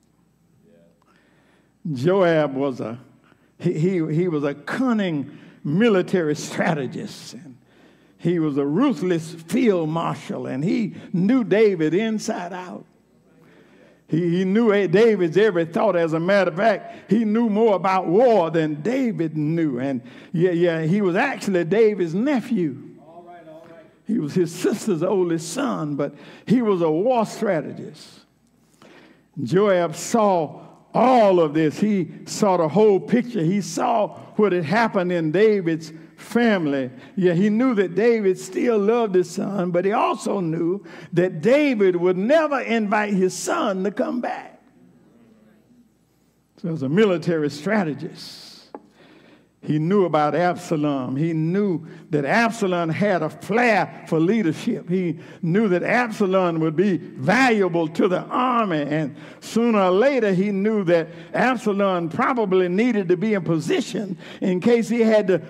Joab 1.93 2.55
was 2.55 2.81
a 2.81 2.99
he, 3.59 3.73
he, 3.73 4.15
he 4.15 4.29
was 4.29 4.45
a 4.45 4.55
cunning 4.55 5.37
military 5.65 6.37
strategist 6.37 7.35
and 7.35 7.57
he 8.17 8.39
was 8.39 8.57
a 8.57 8.65
ruthless 8.65 9.35
field 9.35 9.89
marshal 9.89 10.47
and 10.47 10.65
he 10.65 10.95
knew 11.13 11.45
David 11.45 11.95
inside 11.95 12.53
out. 12.53 12.85
He, 14.09 14.39
he 14.39 14.45
knew 14.45 14.71
David's 14.89 15.37
every 15.37 15.67
thought. 15.67 15.95
As 15.95 16.15
a 16.15 16.21
matter 16.21 16.51
of 16.51 16.57
fact, 16.57 17.11
he 17.11 17.25
knew 17.25 17.51
more 17.51 17.77
about 17.77 18.07
war 18.07 18.51
than 18.51 18.81
David 18.81 19.37
knew. 19.37 19.79
And 19.79 20.03
yeah, 20.33 20.53
yeah, 20.53 20.83
he 20.83 21.03
was 21.03 21.15
actually 21.15 21.65
David's 21.65 22.15
nephew. 22.15 22.97
All 23.07 23.25
right, 23.27 23.47
all 23.47 23.67
right. 23.71 23.85
He 24.09 24.19
was 24.19 24.35
his 24.35 24.53
sister's 24.53 25.03
oldest 25.03 25.53
son, 25.53 25.95
but 25.95 26.15
he 26.47 26.63
was 26.63 26.81
a 26.81 26.91
war 26.91 27.27
strategist. 27.27 28.21
Joab 29.43 29.95
saw 29.95 30.63
all 30.95 31.39
of 31.41 31.53
this. 31.53 31.79
He 31.79 32.11
saw 32.25 32.57
the 32.57 32.69
whole 32.69 32.99
picture. 32.99 33.43
He 33.43 33.61
saw 33.61 34.19
what 34.37 34.53
had 34.53 34.65
happened 34.65 35.13
in 35.13 35.31
David's 35.31 35.93
family. 36.17 36.91
Yeah, 37.17 37.35
he 37.35 37.51
knew 37.51 37.75
that 37.75 37.95
David 37.95 38.39
still 38.39 38.79
loved 38.79 39.15
his 39.15 39.31
son, 39.31 39.73
but 39.73 39.85
he 39.85 39.93
also 39.93 40.41
knew 40.41 40.83
that 41.13 41.43
David 41.43 41.95
would 41.95 42.17
never 42.17 42.61
invite 42.61 43.13
his 43.13 43.35
son 43.35 43.85
to 43.85 43.91
come 43.91 44.23
back. 44.23 44.63
So, 46.63 46.73
as 46.73 46.83
a 46.83 46.89
military 46.89 47.51
strategist, 47.51 48.48
he 49.61 49.79
knew 49.79 50.05
about 50.05 50.37
Absalom. 50.37 51.17
He 51.17 51.33
knew 51.33 51.85
that 52.11 52.25
Absalom 52.25 52.89
had 52.91 53.23
a 53.23 53.29
flair 53.29 54.05
for 54.07 54.21
leadership. 54.21 54.89
He 54.89 55.19
knew 55.43 55.69
that 55.69 55.83
Absalom 55.83 56.61
would 56.61 56.77
be 56.77 56.97
valuable 56.97 57.89
to 57.89 58.07
the 58.07 58.21
army. 58.21 58.83
And 58.83 59.17
sooner 59.41 59.81
or 59.81 59.91
later, 59.91 60.33
he 60.33 60.53
knew 60.53 60.85
that 60.85 61.09
Absalom 61.35 62.09
probably 62.09 62.69
needed 62.69 63.09
to 63.09 63.17
be 63.17 63.35
in 63.35 63.43
position 63.43 64.17
in 64.41 64.61
case 64.61 64.89
he 64.89 65.01
had 65.01 65.27
to 65.27 65.43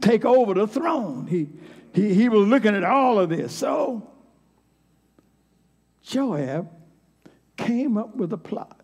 take 0.00 0.24
over 0.24 0.54
the 0.54 0.68
throne. 0.68 1.26
He, 1.26 1.48
he, 1.92 2.14
he 2.14 2.28
was 2.28 2.46
looking 2.46 2.76
at 2.76 2.84
all 2.84 3.18
of 3.18 3.28
this. 3.28 3.52
So, 3.52 4.08
Joab 6.04 6.70
came 7.56 7.98
up 7.98 8.14
with 8.14 8.32
a 8.32 8.38
plot. 8.38 8.80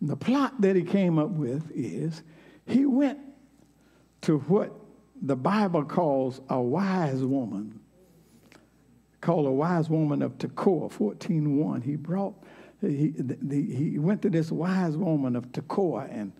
And 0.00 0.08
the 0.08 0.16
plot 0.16 0.58
that 0.62 0.74
he 0.74 0.82
came 0.82 1.18
up 1.18 1.30
with 1.30 1.70
is 1.74 2.22
he 2.66 2.84
went 2.84 3.18
to 4.22 4.38
what 4.38 4.72
the 5.22 5.36
Bible 5.36 5.84
calls 5.84 6.40
a 6.48 6.60
wise 6.60 7.22
woman, 7.22 7.80
called 9.20 9.46
a 9.46 9.50
wise 9.50 9.88
woman 9.88 10.22
of 10.22 10.36
Tekoa, 10.38 10.92
14.1. 10.92 11.82
He 11.82 11.96
brought, 11.96 12.34
he, 12.80 13.14
the, 13.16 13.62
he 13.62 13.98
went 13.98 14.22
to 14.22 14.30
this 14.30 14.50
wise 14.50 14.96
woman 14.96 15.36
of 15.36 15.52
Tekoa 15.52 16.08
and 16.12 16.32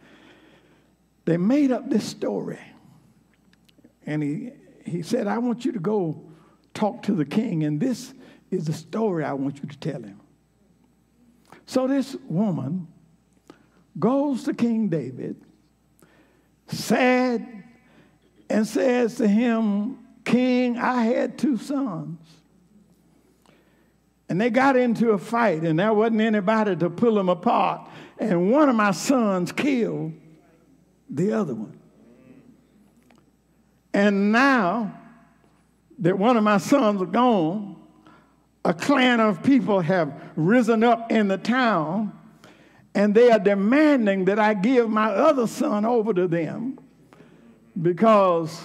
they 1.25 1.37
made 1.37 1.73
up 1.73 1.89
this 1.91 2.05
story. 2.05 2.61
And 4.05 4.23
he, 4.23 4.53
he 4.85 5.03
said, 5.03 5.27
I 5.27 5.39
want 5.39 5.65
you 5.65 5.73
to 5.73 5.81
go 5.81 6.25
talk 6.73 7.03
to 7.05 7.12
the 7.12 7.25
king, 7.25 7.65
and 7.65 7.81
this 7.81 8.15
is 8.51 8.67
the 8.67 8.73
story 8.73 9.25
I 9.25 9.33
want 9.33 9.61
you 9.61 9.69
to 9.69 9.79
tell 9.79 10.03
him. 10.03 10.21
So 11.67 11.89
this 11.89 12.17
woman 12.29 12.87
goes 13.99 14.45
to 14.45 14.55
King 14.55 14.89
David, 14.89 15.37
sad, 16.68 17.64
and 18.48 18.66
says 18.66 19.16
to 19.16 19.29
him, 19.29 19.98
King, 20.24 20.79
I 20.79 21.05
had 21.05 21.38
two 21.38 21.57
sons. 21.57 22.18
And 24.29 24.40
they 24.40 24.50
got 24.50 24.76
into 24.76 25.11
a 25.11 25.18
fight, 25.18 25.62
and 25.62 25.79
there 25.79 25.92
wasn't 25.92 26.20
anybody 26.20 26.74
to 26.76 26.90
pull 26.90 27.14
them 27.14 27.29
apart. 27.29 27.88
And 28.18 28.50
one 28.50 28.68
of 28.68 28.74
my 28.74 28.90
sons 28.90 29.52
killed 29.52 30.12
the 31.09 31.33
other 31.33 31.55
one. 31.55 31.79
And 33.94 34.33
now 34.33 35.00
that 36.00 36.18
one 36.18 36.37
of 36.37 36.42
my 36.42 36.59
sons 36.59 37.00
are 37.00 37.07
gone, 37.07 37.76
a 38.64 38.74
clan 38.74 39.20
of 39.20 39.42
people 39.42 39.81
have 39.81 40.12
risen 40.35 40.83
up 40.83 41.11
in 41.12 41.29
the 41.29 41.38
town 41.38 42.12
and 42.96 43.14
they 43.14 43.30
are 43.30 43.38
demanding 43.38 44.24
that 44.24 44.38
I 44.38 44.54
give 44.54 44.88
my 44.88 45.11
other 45.11 45.46
son 45.46 45.85
over 45.85 46.14
to 46.14 46.26
them 46.26 46.78
because 47.80 48.59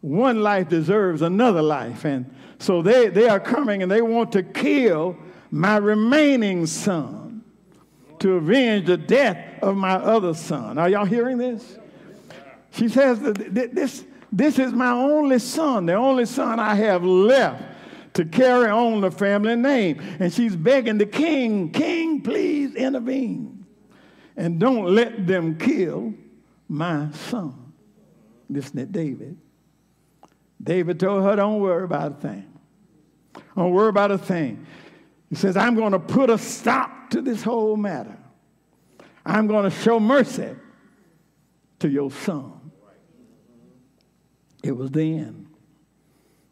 one 0.00 0.42
life 0.42 0.70
deserves 0.70 1.20
another 1.20 1.60
life. 1.60 2.06
And 2.06 2.34
so 2.58 2.80
they, 2.80 3.08
they 3.08 3.28
are 3.28 3.38
coming 3.38 3.82
and 3.82 3.92
they 3.92 4.00
want 4.00 4.32
to 4.32 4.42
kill 4.42 5.18
my 5.50 5.76
remaining 5.76 6.64
son 6.64 7.44
to 8.20 8.36
avenge 8.36 8.86
the 8.86 8.96
death 8.96 9.62
of 9.62 9.76
my 9.76 9.96
other 9.96 10.32
son. 10.32 10.78
Are 10.78 10.88
y'all 10.88 11.04
hearing 11.04 11.36
this? 11.36 11.78
She 12.70 12.88
says 12.88 13.20
this, 13.20 14.02
this 14.32 14.58
is 14.58 14.72
my 14.72 14.92
only 14.92 15.38
son, 15.38 15.84
the 15.84 15.94
only 15.94 16.24
son 16.24 16.58
I 16.58 16.74
have 16.74 17.04
left 17.04 17.62
to 18.14 18.24
carry 18.24 18.70
on 18.70 19.02
the 19.02 19.10
family 19.10 19.56
name. 19.56 20.00
And 20.18 20.32
she's 20.32 20.56
begging 20.56 20.96
the 20.96 21.06
king, 21.06 21.70
King, 21.70 22.22
please 22.22 22.74
intervene. 22.74 23.57
And 24.38 24.60
don't 24.60 24.94
let 24.94 25.26
them 25.26 25.58
kill 25.58 26.14
my 26.68 27.10
son. 27.10 27.72
Listen 28.48 28.76
to 28.76 28.86
David. 28.86 29.36
David 30.62 31.00
told 31.00 31.24
her, 31.24 31.34
Don't 31.34 31.60
worry 31.60 31.82
about 31.82 32.12
a 32.12 32.14
thing. 32.14 32.58
Don't 33.56 33.72
worry 33.72 33.88
about 33.88 34.12
a 34.12 34.16
thing. 34.16 34.64
He 35.28 35.34
says, 35.34 35.56
I'm 35.56 35.74
going 35.74 35.90
to 35.90 35.98
put 35.98 36.30
a 36.30 36.38
stop 36.38 37.10
to 37.10 37.20
this 37.20 37.42
whole 37.42 37.76
matter. 37.76 38.16
I'm 39.26 39.48
going 39.48 39.64
to 39.64 39.76
show 39.76 39.98
mercy 39.98 40.54
to 41.80 41.88
your 41.88 42.12
son. 42.12 42.70
It 44.62 44.76
was 44.76 44.92
then 44.92 45.48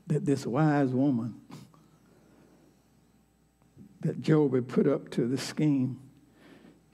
that 0.09 0.25
this 0.25 0.45
wise 0.45 0.91
woman 0.91 1.41
that 4.01 4.21
Joab 4.21 4.55
had 4.55 4.69
put 4.69 4.89
up 4.89 5.09
to 5.11 5.29
the 5.29 5.39
scheme, 5.39 6.01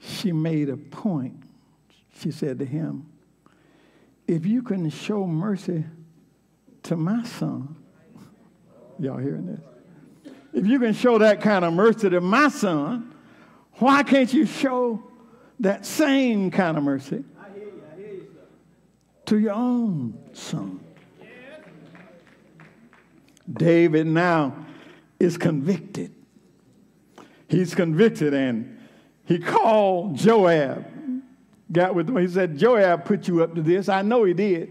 she 0.03 0.31
made 0.31 0.69
a 0.69 0.77
point. 0.77 1.41
She 2.19 2.31
said 2.31 2.59
to 2.59 2.65
him, 2.65 3.09
If 4.27 4.45
you 4.45 4.61
can 4.61 4.89
show 4.89 5.25
mercy 5.25 5.85
to 6.83 6.95
my 6.95 7.23
son, 7.23 7.75
y'all 8.99 9.17
hearing 9.17 9.45
this? 9.45 10.33
If 10.53 10.67
you 10.67 10.79
can 10.79 10.93
show 10.93 11.17
that 11.17 11.41
kind 11.41 11.65
of 11.65 11.73
mercy 11.73 12.09
to 12.09 12.21
my 12.21 12.49
son, 12.49 13.13
why 13.75 14.03
can't 14.03 14.31
you 14.31 14.45
show 14.45 15.03
that 15.59 15.85
same 15.85 16.51
kind 16.51 16.77
of 16.77 16.83
mercy 16.83 17.23
to 19.25 19.39
your 19.39 19.53
own 19.53 20.17
son? 20.33 20.79
David 23.51 24.07
now 24.07 24.65
is 25.19 25.37
convicted. 25.37 26.13
He's 27.47 27.75
convicted 27.75 28.33
and 28.33 28.72
he 29.33 29.39
called 29.39 30.15
Joab. 30.15 30.85
Got 31.71 31.95
with 31.95 32.07
him. 32.07 32.17
He 32.17 32.27
said, 32.27 32.55
Joab 32.55 33.03
put 33.03 33.27
you 33.27 33.41
up 33.41 33.55
to 33.55 33.63
this. 33.63 33.89
I 33.89 34.03
know 34.03 34.25
he 34.25 34.33
did. 34.35 34.69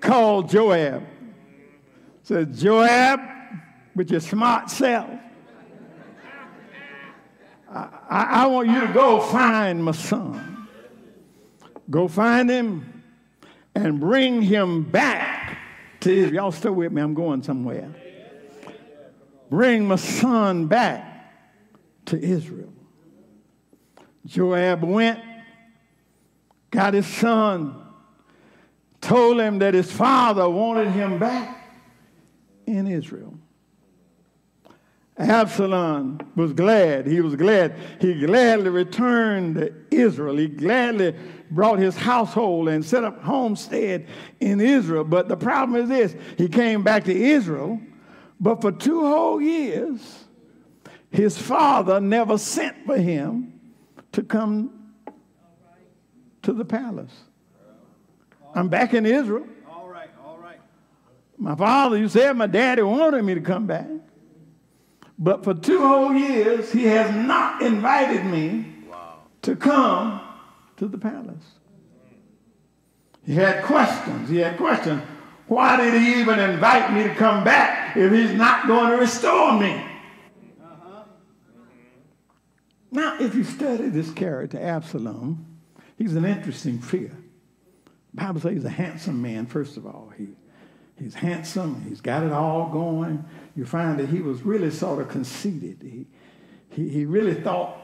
called 0.00 0.48
Joab. 0.48 1.06
Said, 2.22 2.56
Joab, 2.56 3.20
with 3.94 4.10
your 4.10 4.20
smart 4.20 4.70
self, 4.70 5.10
I, 7.70 7.88
I, 8.08 8.46
want 8.46 8.70
you 8.70 8.80
to 8.86 8.92
go 8.94 9.20
find 9.20 9.84
my 9.84 9.92
son. 9.92 10.66
Go 11.90 12.08
find 12.08 12.48
him 12.48 13.02
and 13.74 14.00
bring 14.00 14.40
him 14.40 14.82
back 14.82 15.58
to 16.00 16.10
Israel. 16.10 16.34
Y'all 16.34 16.52
still 16.52 16.72
with 16.72 16.90
me? 16.90 17.02
I'm 17.02 17.12
going 17.12 17.42
somewhere. 17.42 17.94
Bring 19.50 19.86
my 19.86 19.96
son 19.96 20.68
back 20.68 21.07
to 22.08 22.22
Israel. 22.22 22.72
Joab 24.26 24.84
went, 24.84 25.20
got 26.70 26.94
his 26.94 27.06
son, 27.06 27.74
told 29.00 29.40
him 29.40 29.58
that 29.60 29.74
his 29.74 29.90
father 29.90 30.48
wanted 30.48 30.90
him 30.90 31.18
back 31.18 31.70
in 32.66 32.86
Israel. 32.86 33.38
Absalom 35.18 36.20
was 36.36 36.52
glad. 36.52 37.06
He 37.06 37.20
was 37.20 37.34
glad. 37.34 37.74
He 38.00 38.14
gladly 38.24 38.70
returned 38.70 39.56
to 39.56 39.74
Israel. 39.90 40.36
He 40.36 40.46
gladly 40.46 41.16
brought 41.50 41.80
his 41.80 41.96
household 41.96 42.68
and 42.68 42.84
set 42.84 43.02
up 43.02 43.22
homestead 43.22 44.06
in 44.38 44.60
Israel. 44.60 45.02
But 45.02 45.28
the 45.28 45.36
problem 45.36 45.80
is 45.82 45.88
this 45.88 46.14
he 46.36 46.48
came 46.48 46.84
back 46.84 47.04
to 47.04 47.14
Israel, 47.14 47.80
but 48.38 48.60
for 48.60 48.70
two 48.70 49.00
whole 49.00 49.40
years, 49.40 50.27
his 51.10 51.38
father 51.38 52.00
never 52.00 52.38
sent 52.38 52.86
for 52.86 52.96
him 52.96 53.60
to 54.12 54.22
come 54.22 54.92
to 56.42 56.52
the 56.52 56.64
palace. 56.64 57.12
I'm 58.54 58.68
back 58.68 58.94
in 58.94 59.06
Israel. 59.06 59.46
All 59.70 59.88
right, 59.88 60.10
all 60.24 60.38
right. 60.38 60.58
My 61.36 61.54
father, 61.54 61.96
you 61.96 62.08
said 62.08 62.36
my 62.36 62.46
daddy 62.46 62.82
wanted 62.82 63.22
me 63.22 63.34
to 63.34 63.40
come 63.40 63.66
back. 63.66 63.86
But 65.18 65.42
for 65.42 65.52
two 65.52 65.80
whole 65.80 66.14
years, 66.14 66.72
he 66.72 66.84
has 66.84 67.14
not 67.14 67.62
invited 67.62 68.24
me 68.24 68.66
wow. 68.88 69.18
to 69.42 69.56
come 69.56 70.20
to 70.76 70.86
the 70.86 70.98
palace. 70.98 71.44
He 73.26 73.34
had 73.34 73.64
questions. 73.64 74.30
He 74.30 74.38
had 74.38 74.56
questions. 74.56 75.02
Why 75.48 75.76
did 75.76 76.00
he 76.00 76.20
even 76.20 76.38
invite 76.38 76.92
me 76.92 77.02
to 77.02 77.14
come 77.14 77.42
back 77.42 77.96
if 77.96 78.12
he's 78.12 78.32
not 78.32 78.66
going 78.66 78.90
to 78.90 78.96
restore 78.96 79.58
me? 79.58 79.72
Uh-huh. 80.62 81.02
Now, 82.90 83.18
if 83.20 83.34
you 83.34 83.44
study 83.44 83.88
this 83.88 84.10
character, 84.10 84.58
Absalom, 84.60 85.46
he's 85.96 86.14
an 86.16 86.24
interesting 86.24 86.80
figure. 86.80 87.16
The 88.14 88.22
Bible 88.22 88.40
says 88.40 88.52
he's 88.54 88.64
a 88.64 88.70
handsome 88.70 89.20
man, 89.20 89.46
first 89.46 89.76
of 89.76 89.86
all. 89.86 90.12
He, 90.16 90.28
he's 90.98 91.14
handsome, 91.14 91.84
he's 91.88 92.00
got 92.00 92.22
it 92.22 92.32
all 92.32 92.70
going 92.70 93.24
you 93.58 93.66
find 93.66 93.98
that 93.98 94.08
he 94.08 94.20
was 94.20 94.42
really 94.42 94.70
sort 94.70 95.00
of 95.00 95.08
conceited. 95.08 95.78
He, 95.82 96.06
he, 96.70 96.88
he 96.88 97.04
really 97.04 97.34
thought 97.34 97.76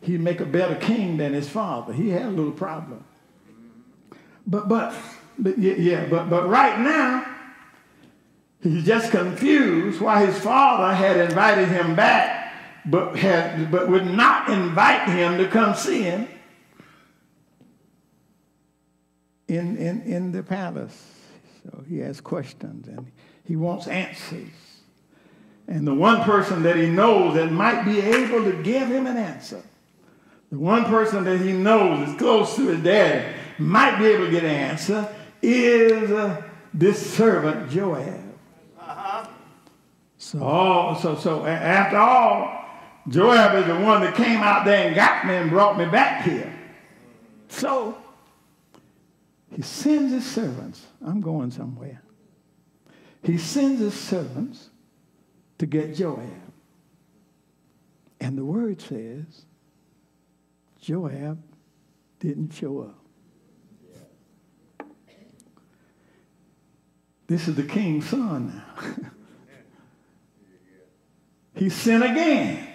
he'd 0.00 0.22
make 0.22 0.40
a 0.40 0.46
better 0.46 0.74
king 0.74 1.18
than 1.18 1.34
his 1.34 1.46
father. 1.46 1.92
He 1.92 2.08
had 2.08 2.22
a 2.22 2.30
little 2.30 2.52
problem. 2.52 3.04
But, 4.46 4.66
but, 4.66 4.94
but 5.38 5.58
yeah, 5.58 5.74
yeah, 5.74 6.06
but, 6.06 6.30
but 6.30 6.48
right 6.48 6.80
now, 6.80 7.26
he's 8.62 8.86
just 8.86 9.10
confused 9.10 10.00
why 10.00 10.24
his 10.24 10.38
father 10.38 10.94
had 10.94 11.18
invited 11.18 11.68
him 11.68 11.94
back, 11.94 12.37
but, 12.90 13.16
had, 13.16 13.70
but 13.70 13.88
would 13.88 14.06
not 14.06 14.48
invite 14.48 15.08
him 15.08 15.38
to 15.38 15.48
come 15.48 15.74
see 15.74 16.02
him 16.02 16.28
in, 19.46 19.76
in, 19.76 20.02
in 20.02 20.32
the 20.32 20.42
palace. 20.42 21.16
So 21.64 21.84
he 21.88 21.98
has 21.98 22.20
questions 22.20 22.88
and 22.88 23.10
he 23.44 23.56
wants 23.56 23.86
answers. 23.86 24.48
And 25.66 25.86
the 25.86 25.94
one 25.94 26.22
person 26.22 26.62
that 26.62 26.76
he 26.76 26.86
knows 26.86 27.34
that 27.34 27.52
might 27.52 27.84
be 27.84 28.00
able 28.00 28.44
to 28.44 28.62
give 28.62 28.88
him 28.88 29.06
an 29.06 29.18
answer, 29.18 29.62
the 30.50 30.58
one 30.58 30.84
person 30.86 31.24
that 31.24 31.40
he 31.40 31.52
knows 31.52 32.08
is 32.08 32.16
close 32.16 32.56
to 32.56 32.68
his 32.68 32.82
dad, 32.82 33.34
might 33.58 33.98
be 33.98 34.06
able 34.06 34.26
to 34.26 34.30
get 34.30 34.44
an 34.44 34.50
answer, 34.50 35.14
is 35.42 36.10
uh, 36.10 36.42
this 36.72 37.14
servant 37.14 37.70
Joab. 37.70 38.34
Uh-huh. 38.80 39.28
So, 40.16 40.96
so, 41.02 41.16
so 41.16 41.44
after 41.44 41.98
all, 41.98 42.57
Joab 43.08 43.54
is 43.56 43.66
the 43.66 43.78
one 43.78 44.02
that 44.02 44.14
came 44.14 44.40
out 44.40 44.64
there 44.64 44.86
and 44.86 44.94
got 44.94 45.26
me 45.26 45.34
and 45.34 45.50
brought 45.50 45.78
me 45.78 45.86
back 45.86 46.24
here. 46.24 46.52
So 47.48 47.96
he 49.54 49.62
sends 49.62 50.12
his 50.12 50.26
servants. 50.26 50.86
I'm 51.04 51.20
going 51.20 51.50
somewhere. 51.50 52.02
He 53.22 53.38
sends 53.38 53.80
his 53.80 53.94
servants 53.94 54.68
to 55.58 55.66
get 55.66 55.94
Joab. 55.94 56.28
And 58.20 58.36
the 58.36 58.44
word 58.44 58.80
says 58.80 59.44
Joab 60.80 61.42
didn't 62.20 62.52
show 62.52 62.80
up. 62.80 62.94
This 67.26 67.46
is 67.46 67.56
the 67.56 67.62
king's 67.62 68.08
son 68.08 68.62
now. 68.76 69.10
he 71.54 71.68
sent 71.68 72.02
again 72.02 72.66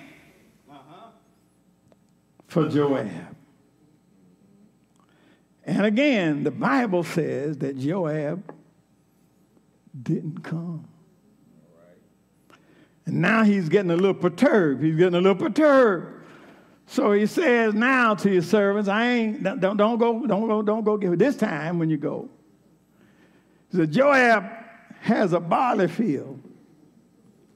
for 2.53 2.69
Joab. 2.69 3.35
And 5.65 5.85
again, 5.85 6.43
the 6.43 6.51
Bible 6.51 7.03
says 7.03 7.57
that 7.57 7.79
Joab 7.79 8.53
didn't 10.01 10.43
come. 10.43 10.87
And 13.05 13.21
now 13.21 13.43
he's 13.43 13.69
getting 13.69 13.91
a 13.91 13.95
little 13.95 14.13
perturbed. 14.13 14.83
He's 14.83 14.95
getting 14.95 15.15
a 15.15 15.21
little 15.21 15.35
perturbed. 15.35 16.25
So 16.85 17.11
he 17.11 17.25
says 17.25 17.73
now 17.73 18.13
to 18.15 18.29
his 18.29 18.47
servants, 18.47 18.87
I 18.87 19.07
ain't 19.07 19.43
don't, 19.43 19.77
don't 19.77 19.97
go, 19.97 20.25
don't 20.27 20.47
go, 20.47 20.61
don't 20.61 20.83
go 20.83 20.97
give 20.97 21.17
this 21.17 21.35
time 21.35 21.79
when 21.79 21.89
you 21.89 21.97
go. 21.97 22.29
He 23.71 23.77
said, 23.77 23.91
Joab 23.91 24.43
has 24.99 25.33
a 25.33 25.39
barley 25.39 25.87
field 25.87 26.39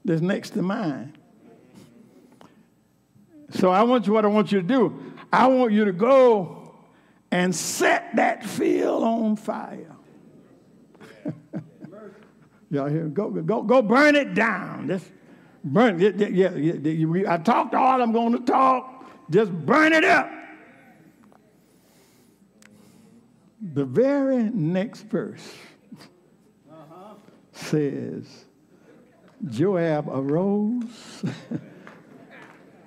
that's 0.04 0.22
next 0.22 0.50
to 0.50 0.62
mine. 0.62 1.17
So 3.50 3.70
I 3.70 3.82
want 3.82 4.06
you 4.06 4.12
what 4.12 4.24
I 4.24 4.28
want 4.28 4.52
you 4.52 4.60
to 4.60 4.66
do. 4.66 5.14
I 5.32 5.46
want 5.46 5.72
you 5.72 5.84
to 5.84 5.92
go 5.92 6.74
and 7.30 7.54
set 7.54 8.16
that 8.16 8.44
field 8.44 9.02
on 9.02 9.36
fire. 9.36 9.96
Y'all 12.70 12.88
hear? 12.88 13.04
Go, 13.06 13.30
go, 13.30 13.62
go 13.62 13.82
burn 13.82 14.16
it 14.16 14.34
down. 14.34 14.88
Just 14.88 15.10
burn 15.64 16.00
it. 16.00 16.16
Yeah, 16.16 16.50
yeah, 16.54 16.74
yeah, 16.80 17.32
I 17.32 17.38
talked 17.38 17.74
all 17.74 18.00
I'm 18.00 18.12
going 18.12 18.32
to 18.32 18.40
talk. 18.40 19.10
Just 19.30 19.52
burn 19.52 19.92
it 19.92 20.04
up. 20.04 20.30
The 23.74 23.84
very 23.84 24.44
next 24.44 25.02
verse 25.02 25.56
uh-huh. 26.70 27.14
says, 27.52 28.44
Joab 29.46 30.08
arose 30.08 31.24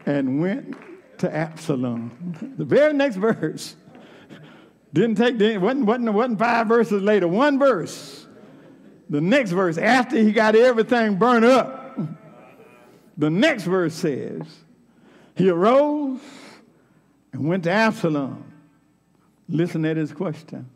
and 0.05 0.41
went 0.41 0.75
to 1.19 1.33
Absalom. 1.33 2.53
The 2.57 2.65
very 2.65 2.93
next 2.93 3.17
verse 3.17 3.75
didn't 4.93 5.15
take, 5.15 5.37
didn't, 5.37 5.61
wasn't, 5.61 5.85
wasn't, 5.85 6.13
wasn't 6.13 6.39
five 6.39 6.67
verses 6.67 7.01
later, 7.01 7.27
one 7.27 7.59
verse. 7.59 8.27
The 9.09 9.21
next 9.21 9.51
verse, 9.51 9.77
after 9.77 10.17
he 10.17 10.31
got 10.31 10.55
everything 10.55 11.17
burned 11.17 11.45
up, 11.45 11.99
the 13.17 13.29
next 13.29 13.63
verse 13.63 13.93
says, 13.93 14.43
he 15.35 15.49
arose 15.49 16.19
and 17.33 17.47
went 17.47 17.63
to 17.65 17.71
Absalom. 17.71 18.45
Listen 19.47 19.85
at 19.85 19.97
his 19.97 20.11
question. 20.11 20.69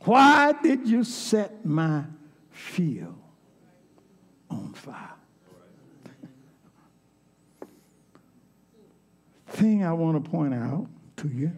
Why 0.00 0.52
did 0.62 0.88
you 0.88 1.04
set 1.04 1.64
my 1.64 2.04
field 2.50 3.18
on 4.50 4.72
fire? 4.72 5.17
Thing 9.58 9.82
I 9.82 9.92
want 9.92 10.24
to 10.24 10.30
point 10.30 10.54
out 10.54 10.86
to 11.16 11.26
you 11.26 11.50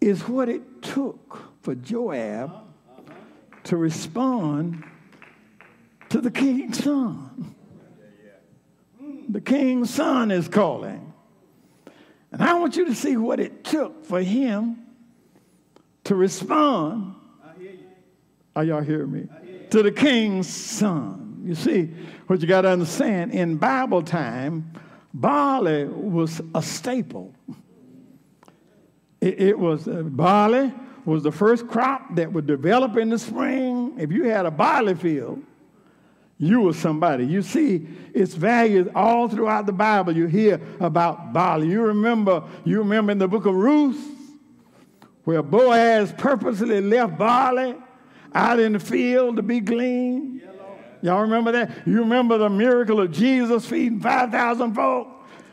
is 0.00 0.28
what 0.28 0.48
it 0.48 0.80
took 0.80 1.42
for 1.62 1.74
Joab 1.74 2.52
to 3.64 3.76
respond 3.76 4.84
to 6.10 6.20
the 6.20 6.30
king's 6.30 6.84
son. 6.84 7.52
The 9.28 9.40
king's 9.40 9.92
son 9.92 10.30
is 10.30 10.46
calling. 10.46 11.12
And 12.30 12.42
I 12.42 12.54
want 12.54 12.76
you 12.76 12.84
to 12.84 12.94
see 12.94 13.16
what 13.16 13.40
it 13.40 13.64
took 13.64 14.06
for 14.06 14.22
him 14.22 14.78
to 16.04 16.14
respond. 16.14 17.16
Are 18.54 18.62
y'all 18.62 18.82
hearing 18.82 19.10
me? 19.10 19.26
To 19.70 19.82
the 19.82 19.90
king's 19.90 20.46
son. 20.46 21.42
You 21.44 21.56
see, 21.56 21.92
what 22.28 22.40
you 22.40 22.46
got 22.46 22.60
to 22.60 22.68
understand 22.68 23.32
in 23.32 23.56
Bible 23.56 24.02
time, 24.02 24.74
barley 25.20 25.84
was 25.84 26.40
a 26.54 26.62
staple. 26.62 27.34
It, 29.20 29.40
it 29.40 29.58
was 29.58 29.88
uh, 29.88 30.02
barley 30.02 30.72
was 31.04 31.22
the 31.22 31.32
first 31.32 31.66
crop 31.66 32.14
that 32.14 32.32
would 32.32 32.46
develop 32.46 32.96
in 32.96 33.08
the 33.08 33.18
spring. 33.18 33.94
If 33.98 34.12
you 34.12 34.24
had 34.24 34.46
a 34.46 34.50
barley 34.50 34.94
field, 34.94 35.42
you 36.38 36.60
were 36.60 36.72
somebody. 36.72 37.26
You 37.26 37.42
see 37.42 37.88
its 38.14 38.34
value 38.34 38.90
all 38.94 39.28
throughout 39.28 39.66
the 39.66 39.72
Bible. 39.72 40.16
You 40.16 40.26
hear 40.26 40.60
about 40.78 41.32
barley. 41.32 41.68
You 41.68 41.82
remember, 41.82 42.44
you 42.64 42.78
remember 42.78 43.12
in 43.12 43.18
the 43.18 43.26
book 43.26 43.46
of 43.46 43.54
Ruth, 43.54 44.00
where 45.24 45.42
Boaz 45.42 46.12
purposely 46.16 46.80
left 46.80 47.18
barley 47.18 47.74
out 48.34 48.60
in 48.60 48.74
the 48.74 48.80
field 48.80 49.36
to 49.36 49.42
be 49.42 49.60
gleaned. 49.60 50.42
Y'all 51.02 51.22
remember 51.22 51.52
that? 51.52 51.86
You 51.86 52.00
remember 52.00 52.38
the 52.38 52.50
miracle 52.50 53.00
of 53.00 53.12
Jesus 53.12 53.66
feeding 53.66 54.00
5,000 54.00 54.74
folk? 54.74 55.08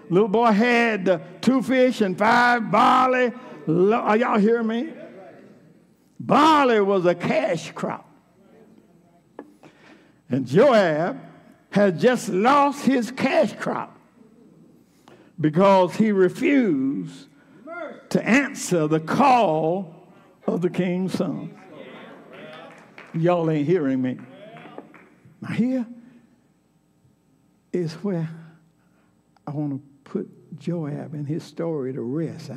Little 0.10 0.28
boy 0.28 0.52
had 0.52 1.42
two 1.42 1.62
fish 1.62 2.02
and 2.02 2.18
five 2.18 2.72
barley. 2.72 3.34
Are 3.68 4.18
y'all 4.18 4.38
hearing 4.38 4.68
me? 4.68 4.94
Barley 6.20 6.80
was 6.80 7.06
a 7.06 7.16
cash 7.16 7.72
crop. 7.72 8.10
And 10.30 10.46
Joab 10.46 11.20
had 11.72 12.00
just 12.00 12.30
lost 12.30 12.86
his 12.86 13.12
cash 13.12 13.54
crop 13.54 13.98
because 15.40 15.96
he 15.96 16.12
refused 16.12 17.28
to 18.10 18.28
answer 18.28 18.88
the 18.88 19.00
call 19.00 20.10
of 20.48 20.62
the 20.62 20.70
king's 20.70 21.14
son. 21.14 21.56
Y'all 23.14 23.50
ain't 23.50 23.68
hearing 23.68 24.02
me. 24.02 24.18
Now, 25.48 25.54
here 25.54 25.86
is 27.72 27.94
where 27.96 28.30
I 29.46 29.52
want 29.52 29.74
to 29.74 30.10
put 30.10 30.60
Joab 30.60 31.14
and 31.14 31.28
his 31.28 31.44
story 31.44 31.94
to 31.94 32.02
rest. 32.02 32.50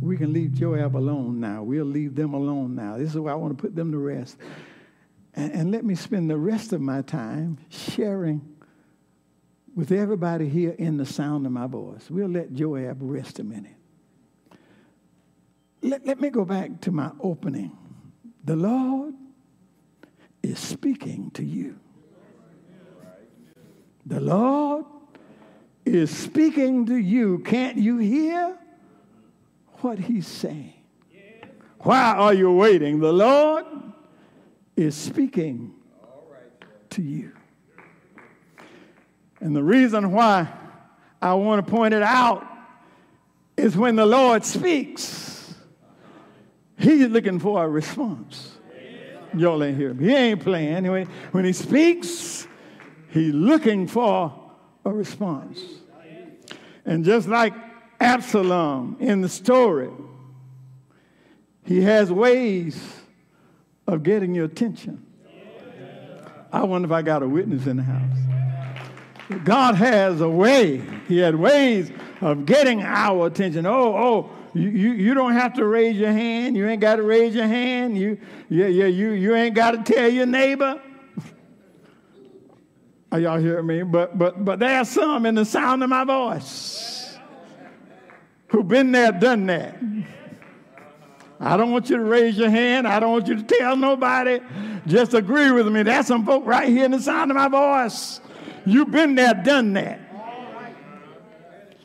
we 0.00 0.16
can 0.16 0.32
leave 0.32 0.52
Joab 0.52 0.96
alone 0.96 1.40
now. 1.40 1.62
We'll 1.62 1.84
leave 1.84 2.14
them 2.14 2.34
alone 2.34 2.74
now. 2.74 2.96
This 2.96 3.10
is 3.10 3.18
where 3.18 3.32
I 3.32 3.36
want 3.36 3.56
to 3.56 3.60
put 3.60 3.74
them 3.74 3.90
to 3.92 3.98
rest. 3.98 4.36
And, 5.34 5.52
and 5.52 5.70
let 5.72 5.84
me 5.84 5.94
spend 5.94 6.30
the 6.30 6.36
rest 6.36 6.72
of 6.72 6.80
my 6.80 7.02
time 7.02 7.58
sharing 7.70 8.56
with 9.74 9.90
everybody 9.90 10.48
here 10.48 10.74
in 10.78 10.96
the 10.96 11.06
sound 11.06 11.46
of 11.46 11.52
my 11.52 11.66
voice. 11.66 12.10
We'll 12.10 12.28
let 12.28 12.52
Joab 12.52 12.98
rest 13.00 13.38
a 13.38 13.44
minute. 13.44 13.76
Let, 15.82 16.06
let 16.06 16.20
me 16.20 16.30
go 16.30 16.44
back 16.44 16.80
to 16.82 16.92
my 16.92 17.10
opening. 17.20 17.76
The 18.44 18.56
Lord 18.56 19.14
is 20.42 20.58
speaking 20.58 21.30
to 21.32 21.44
you. 21.44 21.78
The 24.08 24.20
Lord 24.20 24.86
is 25.84 26.10
speaking 26.10 26.86
to 26.86 26.96
you. 26.96 27.40
Can't 27.40 27.76
you 27.76 27.98
hear 27.98 28.56
what 29.82 29.98
he's 29.98 30.26
saying? 30.26 30.72
Why 31.80 32.12
are 32.12 32.32
you 32.32 32.50
waiting? 32.52 33.00
The 33.00 33.12
Lord 33.12 33.66
is 34.76 34.96
speaking 34.96 35.74
to 36.90 37.02
you. 37.02 37.32
And 39.40 39.54
the 39.54 39.62
reason 39.62 40.10
why 40.10 40.48
I 41.20 41.34
want 41.34 41.64
to 41.64 41.70
point 41.70 41.92
it 41.92 42.02
out 42.02 42.46
is 43.58 43.76
when 43.76 43.94
the 43.94 44.06
Lord 44.06 44.44
speaks, 44.44 45.54
He's 46.78 47.08
looking 47.08 47.40
for 47.40 47.62
a 47.62 47.68
response. 47.68 48.56
Y'all 49.36 49.62
ain't 49.62 49.76
hear 49.76 49.92
me. 49.92 50.06
He 50.06 50.14
ain't 50.14 50.40
playing. 50.40 50.74
Anyway, 50.74 51.06
when 51.32 51.44
He 51.44 51.52
speaks, 51.52 52.37
He's 53.10 53.32
looking 53.32 53.86
for 53.86 54.32
a 54.84 54.92
response. 54.92 55.60
And 56.84 57.04
just 57.04 57.28
like 57.28 57.52
Absalom 58.00 58.96
in 59.00 59.20
the 59.20 59.28
story, 59.28 59.90
he 61.64 61.82
has 61.82 62.10
ways 62.10 62.80
of 63.86 64.02
getting 64.02 64.34
your 64.34 64.46
attention. 64.46 65.04
I 66.50 66.62
wonder 66.64 66.86
if 66.86 66.92
I 66.92 67.02
got 67.02 67.22
a 67.22 67.28
witness 67.28 67.66
in 67.66 67.76
the 67.76 67.82
house. 67.82 69.44
God 69.44 69.74
has 69.74 70.22
a 70.22 70.28
way. 70.28 70.82
He 71.06 71.18
had 71.18 71.34
ways 71.34 71.90
of 72.22 72.46
getting 72.46 72.82
our 72.82 73.26
attention. 73.26 73.66
Oh, 73.66 73.94
oh, 73.94 74.30
you, 74.54 74.70
you, 74.70 75.12
don't 75.12 75.34
have 75.34 75.52
to 75.54 75.66
raise 75.66 75.96
your 75.96 76.10
hand. 76.10 76.56
You 76.56 76.66
ain't 76.66 76.80
got 76.80 76.96
to 76.96 77.02
raise 77.02 77.34
your 77.34 77.46
hand. 77.46 77.98
You, 77.98 78.18
yeah, 78.48 78.66
yeah, 78.66 78.86
you, 78.86 79.10
you 79.10 79.34
ain't 79.34 79.54
got 79.54 79.72
to 79.72 79.92
tell 79.92 80.08
your 80.08 80.24
neighbor. 80.24 80.80
Are 83.10 83.18
y'all 83.18 83.38
hearing 83.38 83.66
me? 83.66 83.82
But, 83.82 84.18
but, 84.18 84.44
but 84.44 84.58
there 84.58 84.78
are 84.78 84.84
some 84.84 85.24
in 85.24 85.34
the 85.34 85.44
sound 85.44 85.82
of 85.82 85.88
my 85.88 86.04
voice 86.04 87.16
who've 88.48 88.68
been 88.68 88.92
there, 88.92 89.12
done 89.12 89.46
that. 89.46 89.76
I 91.40 91.56
don't 91.56 91.70
want 91.70 91.88
you 91.88 91.96
to 91.96 92.02
raise 92.02 92.36
your 92.36 92.50
hand. 92.50 92.86
I 92.88 92.98
don't 92.98 93.12
want 93.12 93.28
you 93.28 93.36
to 93.36 93.42
tell 93.42 93.76
nobody. 93.76 94.40
Just 94.86 95.14
agree 95.14 95.50
with 95.52 95.68
me. 95.68 95.82
There's 95.84 96.06
some 96.06 96.26
folk 96.26 96.44
right 96.44 96.68
here 96.68 96.84
in 96.84 96.90
the 96.90 97.00
sound 97.00 97.30
of 97.30 97.36
my 97.36 97.48
voice. 97.48 98.20
You've 98.66 98.90
been 98.90 99.14
there, 99.14 99.34
done 99.34 99.72
that. 99.74 100.00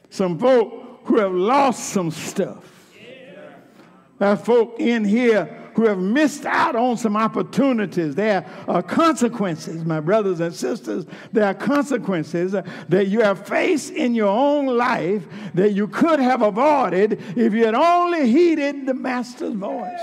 Some 0.09 0.39
folk 0.39 1.01
who 1.05 1.19
have 1.19 1.33
lost 1.33 1.89
some 1.89 2.11
stuff. 2.11 2.69
Are 4.19 4.37
folk 4.37 4.79
in 4.79 5.03
here 5.03 5.62
who 5.75 5.87
have 5.87 5.99
missed 5.99 6.45
out 6.45 6.75
on 6.75 6.97
some 6.97 7.17
opportunities. 7.17 8.15
There 8.15 8.45
are 8.67 8.83
consequences, 8.83 9.83
my 9.83 9.99
brothers 9.99 10.39
and 10.39 10.53
sisters. 10.53 11.05
There 11.31 11.45
are 11.45 11.53
consequences 11.53 12.51
that 12.51 13.07
you 13.07 13.21
have 13.21 13.47
faced 13.47 13.91
in 13.91 14.13
your 14.13 14.29
own 14.29 14.65
life 14.65 15.25
that 15.53 15.71
you 15.71 15.87
could 15.87 16.19
have 16.19 16.41
avoided 16.41 17.21
if 17.35 17.53
you 17.53 17.65
had 17.65 17.75
only 17.75 18.29
heeded 18.29 18.85
the 18.85 18.93
Master's 18.93 19.53
voice. 19.53 19.99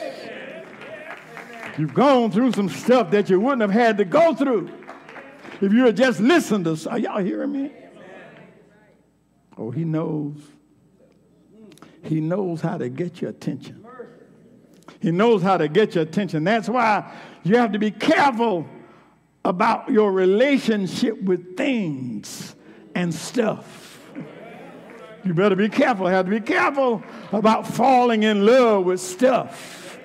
You've 1.78 1.94
gone 1.94 2.30
through 2.30 2.52
some 2.52 2.68
stuff 2.68 3.10
that 3.12 3.30
you 3.30 3.40
wouldn't 3.40 3.62
have 3.62 3.70
had 3.70 3.98
to 3.98 4.04
go 4.04 4.34
through 4.34 4.70
if 5.60 5.72
you 5.72 5.84
had 5.84 5.96
just 5.96 6.20
listened 6.20 6.64
to. 6.64 6.90
Are 6.90 6.98
y'all 6.98 7.22
hearing 7.22 7.52
me? 7.52 7.72
Oh, 9.56 9.70
he 9.70 9.84
knows. 9.84 10.36
He 12.02 12.20
knows 12.20 12.60
how 12.60 12.78
to 12.78 12.88
get 12.88 13.20
your 13.20 13.30
attention. 13.30 13.79
He 15.00 15.10
knows 15.10 15.42
how 15.42 15.56
to 15.56 15.68
get 15.68 15.94
your 15.94 16.04
attention. 16.04 16.44
That's 16.44 16.68
why 16.68 17.10
you 17.42 17.56
have 17.56 17.72
to 17.72 17.78
be 17.78 17.90
careful 17.90 18.66
about 19.44 19.90
your 19.90 20.12
relationship 20.12 21.20
with 21.22 21.56
things 21.56 22.54
and 22.94 23.12
stuff. 23.12 24.00
You 25.24 25.34
better 25.34 25.56
be 25.56 25.68
careful. 25.68 26.06
You 26.06 26.14
have 26.14 26.26
to 26.26 26.30
be 26.30 26.40
careful 26.40 27.02
about 27.32 27.66
falling 27.66 28.22
in 28.22 28.44
love 28.46 28.84
with 28.84 29.00
stuff. 29.00 29.98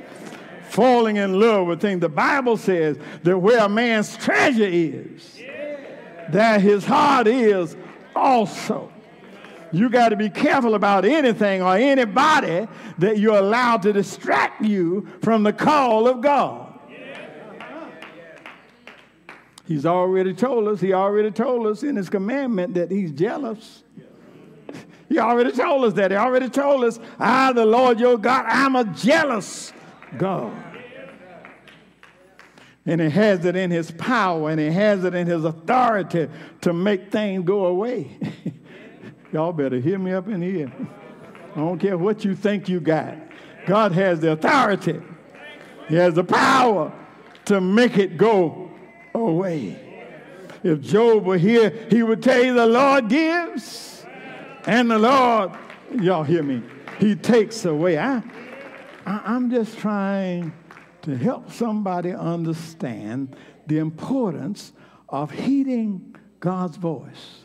Falling 0.70 1.18
in 1.18 1.39
love 1.39 1.68
with 1.68 1.80
things. 1.80 2.02
The 2.02 2.10
Bible 2.10 2.58
says 2.58 2.98
that 3.24 3.38
where 3.38 3.66
a 3.66 3.70
man's 3.70 4.18
treasure 4.18 4.68
is, 4.68 5.39
there 6.30 6.60
his 6.60 6.86
heart 6.86 7.28
is 7.28 7.76
also. 8.16 8.91
You 9.76 9.90
got 9.90 10.10
to 10.10 10.16
be 10.16 10.30
careful 10.30 10.74
about 10.74 11.04
anything 11.04 11.62
or 11.62 11.76
anybody 11.76 12.66
that 12.98 13.18
you 13.18 13.38
allow 13.38 13.76
to 13.76 13.92
distract 13.92 14.64
you 14.64 15.06
from 15.22 15.44
the 15.44 15.52
call 15.52 16.08
of 16.08 16.22
God. 16.22 16.80
He's 19.68 19.86
already 19.86 20.34
told 20.34 20.70
us, 20.70 20.80
he 20.80 20.94
already 20.94 21.30
told 21.30 21.68
us 21.68 21.84
in 21.84 21.98
his 21.98 22.10
commandment 22.10 22.76
that 22.76 22.90
he's 22.90 23.12
jealous. 23.12 23.84
He 25.10 25.20
already 25.20 25.52
told 25.52 25.84
us 25.84 25.94
that. 25.94 26.12
He 26.12 26.18
already 26.18 26.50
told 26.50 26.86
us, 26.86 26.98
I, 27.20 27.52
the 27.52 27.66
Lord 27.66 28.00
your 28.00 28.18
God, 28.18 28.46
I'm 28.48 28.78
a 28.78 28.86
jealous 28.86 29.74
God. 30.18 30.54
And 32.86 33.02
he 33.02 33.10
has 33.10 33.44
it 33.44 33.58
in 33.58 33.72
his 33.72 33.92
power 33.92 34.52
and 34.52 34.60
he 34.60 34.68
has 34.68 35.04
it 35.04 35.16
in 35.16 35.28
his 35.28 35.44
authority 35.44 36.30
to 36.62 36.72
make 36.72 37.12
things 37.12 37.44
go 37.44 37.66
away. 37.66 38.18
Y'all 39.36 39.52
better 39.52 39.82
hear 39.82 40.00
me 40.00 40.14
up 40.14 40.30
in 40.30 40.42
here. 40.42 40.72
I 41.56 41.58
don't 41.58 41.78
care 41.78 41.98
what 41.98 42.24
you 42.24 42.36
think 42.36 42.70
you 42.70 42.80
got. 42.80 43.18
God 43.66 43.92
has 43.92 44.22
the 44.22 44.32
authority. 44.32 45.02
He 45.90 45.96
has 45.96 46.14
the 46.14 46.24
power 46.24 46.94
to 47.44 47.60
make 47.60 47.98
it 47.98 48.16
go 48.16 48.72
away. 49.14 49.78
If 50.64 50.80
Job 50.80 51.26
were 51.26 51.38
here, 51.38 51.70
he 51.90 52.02
would 52.02 52.24
tell 52.24 52.42
you 52.42 52.54
the 52.54 52.66
Lord 52.66 53.10
gives 53.10 54.06
and 54.68 54.90
the 54.90 55.00
Lord, 55.00 55.52
y'all 56.00 56.24
hear 56.24 56.42
me, 56.42 56.64
he 56.98 57.14
takes 57.14 57.66
away. 57.66 57.98
I, 57.98 58.24
I, 59.06 59.22
I'm 59.26 59.52
just 59.52 59.78
trying 59.78 60.54
to 61.02 61.18
help 61.18 61.52
somebody 61.52 62.14
understand 62.14 63.36
the 63.68 63.80
importance 63.80 64.72
of 65.10 65.30
heeding 65.30 66.16
God's 66.40 66.78
voice 66.78 67.45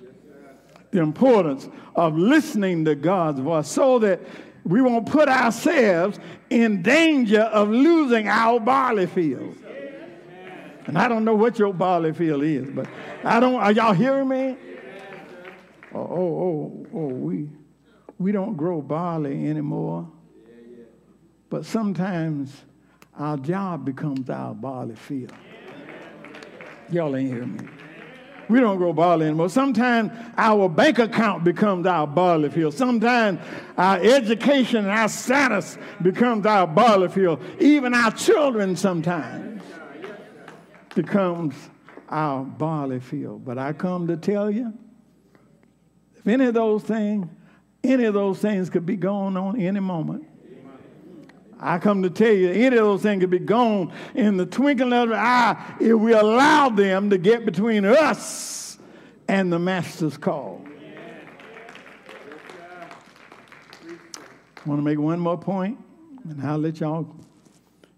the 0.90 1.00
importance 1.00 1.68
of 1.94 2.16
listening 2.16 2.84
to 2.84 2.94
God's 2.94 3.40
voice 3.40 3.68
so 3.68 3.98
that 4.00 4.20
we 4.64 4.82
won't 4.82 5.06
put 5.06 5.28
ourselves 5.28 6.18
in 6.50 6.82
danger 6.82 7.42
of 7.42 7.68
losing 7.68 8.28
our 8.28 8.60
barley 8.60 9.06
field. 9.06 9.56
And 10.86 10.98
I 10.98 11.08
don't 11.08 11.24
know 11.24 11.34
what 11.34 11.58
your 11.58 11.72
barley 11.72 12.12
field 12.12 12.42
is, 12.42 12.68
but 12.70 12.88
I 13.24 13.38
don't, 13.38 13.54
are 13.54 13.72
y'all 13.72 13.92
hearing 13.92 14.28
me? 14.28 14.56
Oh, 15.94 15.98
oh, 15.98 16.06
oh, 16.10 16.86
oh, 16.94 17.06
we, 17.06 17.48
we 18.18 18.32
don't 18.32 18.56
grow 18.56 18.80
barley 18.80 19.48
anymore. 19.48 20.10
But 21.48 21.64
sometimes 21.64 22.64
our 23.18 23.36
job 23.36 23.84
becomes 23.84 24.30
our 24.30 24.54
barley 24.54 24.96
field. 24.96 25.32
Y'all 26.90 27.14
ain't 27.16 27.32
hearing 27.32 27.56
me. 27.56 27.68
We 28.50 28.60
don't 28.60 28.78
grow 28.78 28.92
barley 28.92 29.26
anymore. 29.26 29.48
Sometimes 29.48 30.10
our 30.36 30.68
bank 30.68 30.98
account 30.98 31.44
becomes 31.44 31.86
our 31.86 32.06
barley 32.06 32.50
field. 32.50 32.74
Sometimes 32.74 33.38
our 33.78 33.98
education 33.98 34.78
and 34.78 34.90
our 34.90 35.08
status 35.08 35.78
becomes 36.02 36.44
our 36.46 36.66
barley 36.66 37.08
field. 37.08 37.40
Even 37.60 37.94
our 37.94 38.10
children 38.10 38.74
sometimes 38.74 39.62
becomes 40.94 41.54
our 42.08 42.42
barley 42.42 43.00
field. 43.00 43.44
But 43.44 43.56
I 43.58 43.72
come 43.72 44.08
to 44.08 44.16
tell 44.16 44.50
you, 44.50 44.72
if 46.16 46.26
any 46.26 46.46
of 46.46 46.54
those 46.54 46.82
things, 46.82 47.28
any 47.84 48.04
of 48.04 48.14
those 48.14 48.40
things 48.40 48.68
could 48.68 48.84
be 48.84 48.96
going 48.96 49.36
on 49.36 49.60
any 49.60 49.80
moment. 49.80 50.26
I 51.62 51.78
come 51.78 52.02
to 52.04 52.10
tell 52.10 52.32
you, 52.32 52.50
any 52.50 52.66
of 52.78 52.84
those 52.84 53.02
things 53.02 53.20
could 53.20 53.30
be 53.30 53.38
gone 53.38 53.92
in 54.14 54.38
the 54.38 54.46
twinkling 54.46 54.94
of 54.94 55.10
an 55.10 55.16
eye 55.16 55.76
if 55.78 55.92
we 55.92 56.14
allow 56.14 56.70
them 56.70 57.10
to 57.10 57.18
get 57.18 57.44
between 57.44 57.84
us 57.84 58.78
and 59.28 59.52
the 59.52 59.58
Master's 59.58 60.16
call. 60.16 60.64
I 63.86 64.68
want 64.68 64.78
to 64.78 64.82
make 64.82 64.98
one 64.98 65.20
more 65.20 65.38
point, 65.38 65.78
and 66.24 66.42
I'll 66.42 66.58
let 66.58 66.80
y'all 66.80 67.14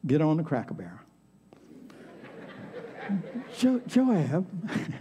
get 0.07 0.21
on 0.21 0.37
the 0.37 0.43
cracker 0.43 0.75
barrel. 0.75 0.99
Jo- 3.57 3.83
Joab, 3.87 4.47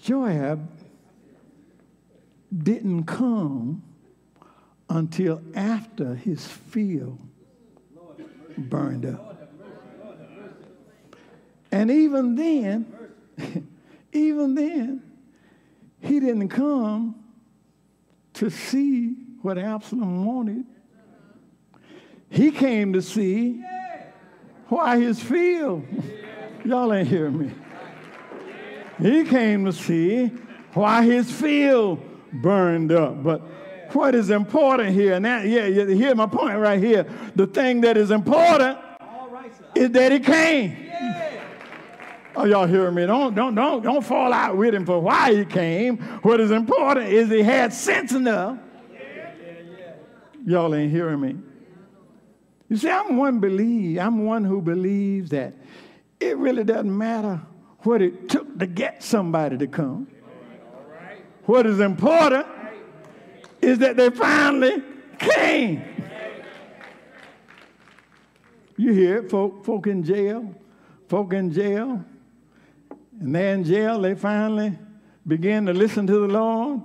Joab 0.00 0.68
didn't 2.56 3.04
come 3.04 3.82
until 4.90 5.40
after 5.54 6.16
his 6.16 6.46
field 6.46 7.18
burned 8.58 9.06
up. 9.06 9.38
And 11.72 11.90
even 11.90 12.34
then, 12.34 12.92
even 14.12 14.54
then, 14.56 15.02
he 16.00 16.18
didn't 16.18 16.48
come 16.48 17.14
to 18.34 18.50
see 18.50 19.14
what 19.42 19.56
Absalom 19.56 20.24
wanted. 20.26 20.64
He 22.28 22.50
came 22.50 22.92
to 22.92 23.02
see 23.02 23.62
why 24.66 24.98
his 24.98 25.20
field. 25.20 25.86
Y'all 26.64 26.92
ain't 26.92 27.08
hearing 27.08 27.38
me. 27.38 27.52
He 29.00 29.24
came 29.24 29.64
to 29.64 29.72
see 29.72 30.26
why 30.74 31.04
his 31.04 31.30
field 31.30 32.02
burned 32.32 32.92
up. 32.92 33.22
But 33.22 33.42
what 33.94 34.14
is 34.14 34.30
important 34.30 34.94
here, 34.94 35.14
and 35.14 35.24
that, 35.24 35.46
yeah, 35.46 35.66
yeah, 35.66 35.84
here's 35.84 36.16
my 36.16 36.26
point 36.26 36.58
right 36.58 36.82
here. 36.82 37.06
The 37.36 37.46
thing 37.46 37.80
that 37.82 37.96
is 37.96 38.10
important 38.10 38.78
right, 39.30 39.52
is 39.74 39.90
that 39.90 40.12
he 40.12 40.20
came. 40.20 40.76
Yeah. 40.84 41.42
Oh, 42.36 42.44
y'all 42.44 42.66
hearing 42.66 42.94
me? 42.94 43.06
Don't, 43.06 43.34
don't, 43.34 43.54
don't, 43.54 43.82
don't 43.82 44.04
fall 44.04 44.32
out 44.32 44.56
with 44.56 44.74
him 44.74 44.86
for 44.86 45.00
why 45.00 45.34
he 45.34 45.44
came. 45.44 45.98
What 46.22 46.40
is 46.40 46.50
important 46.50 47.08
is 47.08 47.28
he 47.28 47.42
had 47.42 47.72
sense 47.72 48.12
enough. 48.12 48.58
Y'all 50.46 50.74
ain't 50.74 50.90
hearing 50.90 51.20
me. 51.20 51.36
You 52.68 52.76
see, 52.76 52.88
I'm 52.88 53.16
one 53.16 53.40
believe. 53.40 53.98
I'm 53.98 54.24
one 54.24 54.44
who 54.44 54.62
believes 54.62 55.30
that 55.30 55.54
it 56.20 56.36
really 56.38 56.64
doesn't 56.64 56.96
matter 56.96 57.40
what 57.80 58.00
it 58.00 58.28
took 58.28 58.58
to 58.58 58.66
get 58.66 59.02
somebody 59.02 59.58
to 59.58 59.66
come. 59.66 60.06
What 61.46 61.66
is 61.66 61.80
important 61.80 62.46
is 63.62 63.78
that 63.78 63.96
they 63.96 64.10
finally 64.10 64.82
came. 65.18 65.84
You 68.76 68.92
hear 68.92 69.18
it, 69.18 69.30
folk, 69.30 69.64
folk 69.64 69.86
in 69.86 70.02
jail, 70.02 70.54
folk 71.08 71.34
in 71.34 71.52
jail, 71.52 72.02
and 73.20 73.34
they're 73.34 73.54
in 73.54 73.64
jail, 73.64 74.00
they 74.00 74.14
finally 74.14 74.78
begin 75.26 75.66
to 75.66 75.74
listen 75.74 76.06
to 76.06 76.14
the 76.14 76.28
Lord, 76.28 76.80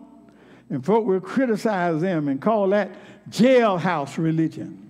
and 0.69 0.85
folk 0.85 1.05
will 1.05 1.21
criticize 1.21 2.01
them 2.01 2.27
and 2.27 2.41
call 2.41 2.67
that 2.69 2.91
jailhouse 3.29 4.17
religion. 4.17 4.89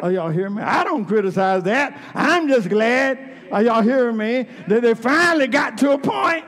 Are 0.00 0.12
y'all 0.12 0.28
hearing 0.28 0.56
me? 0.56 0.62
I 0.62 0.84
don't 0.84 1.06
criticize 1.06 1.62
that. 1.62 1.98
I'm 2.14 2.48
just 2.48 2.68
glad, 2.68 3.18
are 3.50 3.62
y'all 3.62 3.80
hearing 3.80 4.18
me, 4.18 4.46
that 4.68 4.82
they 4.82 4.92
finally 4.92 5.46
got 5.46 5.78
to 5.78 5.92
a 5.92 5.98
point. 5.98 6.44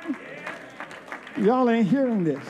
Y'all 1.39 1.71
ain't 1.71 1.89
hearing 1.89 2.25
this 2.25 2.45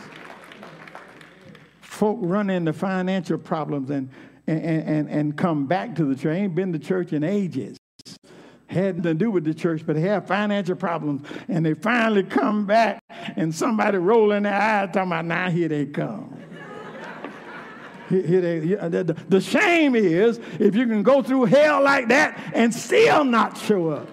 folk 1.97 2.19
run 2.21 2.51
into 2.51 2.73
financial 2.73 3.39
problems 3.39 3.91
and, 3.91 4.11
and, 4.47 4.61
and, 4.61 5.09
and 5.09 5.37
come 5.37 5.67
back 5.67 5.97
to 5.97 6.05
the 6.05 6.15
church. 6.15 6.37
Ain't 6.37 6.55
been 6.55 6.73
to 6.73 6.79
church 6.79 7.13
in 7.13 7.25
ages. 7.25 7.79
Had 8.69 8.99
nothing 8.99 9.03
to 9.03 9.15
do 9.15 9.31
with 9.31 9.45
the 9.45 9.55
church, 9.55 9.83
but 9.87 9.97
they 9.97 10.03
have 10.03 10.27
financial 10.27 10.77
problems. 10.77 11.27
And 11.49 11.65
they 11.65 11.75
finally 11.75 12.23
come 12.23 12.67
back 12.67 13.03
and 13.37 13.55
somebody 13.55 13.97
rolling 13.97 14.43
their 14.43 14.55
eyes 14.55 14.91
talking 14.93 15.11
about, 15.11 15.25
now 15.25 15.51
here 15.51 15.69
they 15.69 15.87
come. 15.87 16.33
Uh, 18.09 18.89
the 19.29 19.41
shame 19.41 19.97
is 19.97 20.39
if 20.61 20.77
you 20.77 20.87
can 20.87 21.03
go 21.03 21.25
through 21.25 21.45
hell 21.47 21.83
like 21.83 22.07
that 22.07 22.53
and 22.55 22.73
still 22.73 23.25
not 23.25 23.59
show 23.59 23.89
up. 23.89 24.09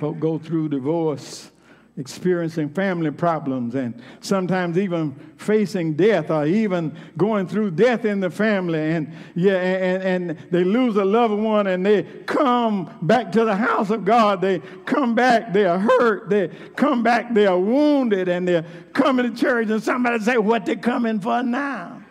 Folk 0.00 0.18
go 0.18 0.38
through 0.38 0.70
divorce 0.70 1.51
experiencing 1.98 2.70
family 2.70 3.10
problems 3.10 3.74
and 3.74 4.00
sometimes 4.20 4.78
even 4.78 5.14
facing 5.36 5.92
death 5.92 6.30
or 6.30 6.46
even 6.46 6.96
going 7.18 7.46
through 7.46 7.70
death 7.70 8.06
in 8.06 8.18
the 8.18 8.30
family. 8.30 8.92
And 8.92 9.12
yeah 9.34 9.58
and, 9.58 10.02
and 10.30 10.38
they 10.50 10.64
lose 10.64 10.96
a 10.96 11.04
loved 11.04 11.34
one 11.34 11.66
and 11.66 11.84
they 11.84 12.04
come 12.24 12.90
back 13.02 13.30
to 13.32 13.44
the 13.44 13.54
house 13.54 13.90
of 13.90 14.06
god. 14.06 14.40
They 14.40 14.60
come 14.86 15.14
back 15.14 15.52
they 15.52 15.66
are 15.66 15.78
hurt. 15.78 16.30
They 16.30 16.48
come 16.76 17.02
back 17.02 17.34
they 17.34 17.46
are 17.46 17.58
wounded 17.58 18.28
and 18.28 18.48
they're 18.48 18.64
coming 18.94 19.30
to 19.30 19.38
church. 19.38 19.68
And 19.68 19.82
somebody 19.82 20.18
say 20.20 20.38
what 20.38 20.64
they 20.64 20.76
coming 20.76 21.20
for 21.20 21.42
now? 21.42 22.02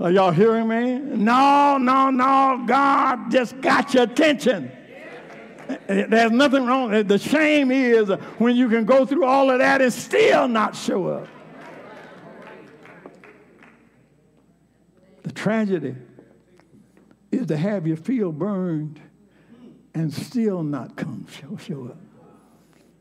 Are 0.00 0.10
y'all 0.10 0.30
hearing 0.30 0.68
me? 0.68 0.98
No 0.98 1.76
no 1.76 2.10
no. 2.10 2.64
God 2.66 3.30
just 3.30 3.60
got 3.60 3.92
your 3.92 4.04
attention 4.04 4.72
Eh, 5.88 6.06
there's 6.08 6.32
nothing 6.32 6.66
wrong. 6.66 6.94
Eh, 6.94 7.02
the 7.02 7.18
shame 7.18 7.70
is 7.70 8.08
when 8.38 8.56
you 8.56 8.68
can 8.68 8.84
go 8.84 9.04
through 9.04 9.24
all 9.24 9.50
of 9.50 9.58
that 9.58 9.80
and 9.80 9.92
still 9.92 10.48
not 10.48 10.76
show 10.76 11.06
up. 11.08 11.28
The 15.22 15.32
tragedy 15.32 15.94
is 17.30 17.46
to 17.46 17.56
have 17.56 17.86
your 17.86 17.96
field 17.96 18.38
burned 18.38 19.00
and 19.94 20.12
still 20.12 20.62
not 20.62 20.96
come 20.96 21.26
show, 21.28 21.56
show 21.56 21.86
up. 21.86 21.98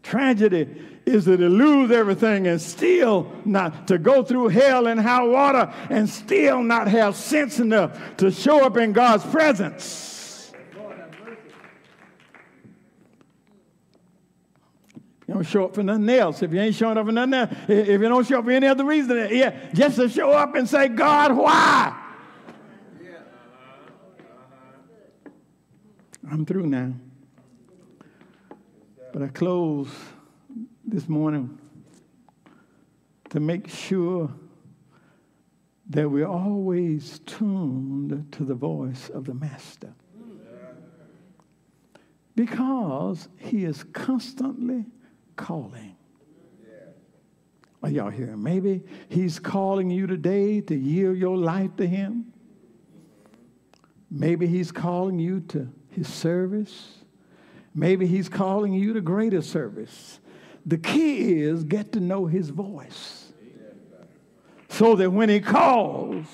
Tragedy 0.03 0.67
is 1.05 1.25
to 1.25 1.37
lose 1.37 1.91
everything 1.91 2.47
and 2.47 2.59
still 2.59 3.31
not, 3.45 3.87
to 3.87 3.97
go 3.97 4.23
through 4.23 4.49
hell 4.49 4.87
and 4.87 4.99
high 4.99 5.23
water 5.23 5.71
and 5.89 6.09
still 6.09 6.63
not 6.63 6.87
have 6.87 7.15
sense 7.15 7.59
enough 7.59 8.17
to 8.17 8.31
show 8.31 8.65
up 8.65 8.77
in 8.77 8.93
God's 8.93 9.25
presence. 9.25 10.10
You 15.31 15.35
don't 15.35 15.43
show 15.43 15.63
up 15.63 15.75
for 15.75 15.81
nothing 15.81 16.09
else. 16.09 16.43
If 16.43 16.51
you 16.51 16.59
ain't 16.59 16.75
showing 16.75 16.97
up 16.97 17.05
for 17.05 17.13
nothing 17.13 17.33
else, 17.35 17.51
if 17.69 17.87
you 17.87 18.09
don't 18.09 18.27
show 18.27 18.39
up 18.39 18.43
for 18.43 18.51
any 18.51 18.67
other 18.67 18.83
reason, 18.83 19.29
yeah, 19.31 19.71
just 19.73 19.95
to 19.95 20.09
show 20.09 20.31
up 20.31 20.55
and 20.55 20.67
say, 20.67 20.89
God, 20.89 21.37
why? 21.37 21.97
I'm 26.29 26.45
through 26.45 26.67
now. 26.67 26.91
But 29.13 29.21
I 29.21 29.29
close 29.29 29.87
this 30.83 31.07
morning 31.07 31.57
to 33.29 33.39
make 33.39 33.69
sure 33.69 34.29
that 35.91 36.09
we're 36.09 36.27
always 36.27 37.19
tuned 37.19 38.33
to 38.33 38.43
the 38.43 38.55
voice 38.55 39.07
of 39.07 39.23
the 39.23 39.33
Master. 39.33 39.93
Because 42.35 43.29
he 43.37 43.63
is 43.63 43.85
constantly 43.93 44.87
calling. 45.35 45.95
Are 47.83 47.89
y'all 47.89 48.11
hearing? 48.11 48.41
Maybe 48.43 48.83
he's 49.09 49.39
calling 49.39 49.89
you 49.89 50.05
today 50.05 50.61
to 50.61 50.75
yield 50.75 51.17
your 51.17 51.35
life 51.35 51.75
to 51.77 51.87
him. 51.87 52.31
Maybe 54.09 54.45
he's 54.45 54.71
calling 54.71 55.17
you 55.17 55.39
to 55.49 55.67
his 55.89 56.07
service. 56.07 56.99
Maybe 57.73 58.05
he's 58.05 58.29
calling 58.29 58.73
you 58.73 58.93
to 58.93 59.01
greater 59.01 59.41
service. 59.41 60.19
The 60.65 60.77
key 60.77 61.41
is 61.41 61.63
get 61.63 61.93
to 61.93 61.99
know 61.99 62.27
his 62.27 62.49
voice. 62.49 63.33
So 64.69 64.95
that 64.95 65.09
when 65.09 65.29
he 65.29 65.39
calls, 65.39 66.27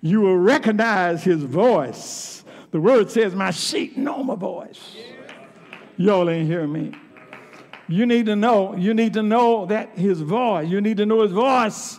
you 0.00 0.20
will 0.20 0.38
recognize 0.38 1.22
his 1.22 1.44
voice. 1.44 2.44
The 2.72 2.80
word 2.80 3.10
says, 3.10 3.34
My 3.34 3.50
sheep 3.52 3.96
know 3.96 4.22
my 4.24 4.34
voice. 4.34 4.96
Y'all 5.96 6.28
ain't 6.28 6.48
hearing 6.48 6.72
me. 6.72 6.92
You 7.88 8.06
need 8.06 8.26
to 8.26 8.36
know, 8.36 8.76
you 8.76 8.94
need 8.94 9.14
to 9.14 9.22
know 9.22 9.66
that 9.66 9.98
his 9.98 10.20
voice, 10.20 10.68
you 10.68 10.80
need 10.80 10.96
to 10.98 11.06
know 11.06 11.22
his 11.22 11.32
voice 11.32 11.98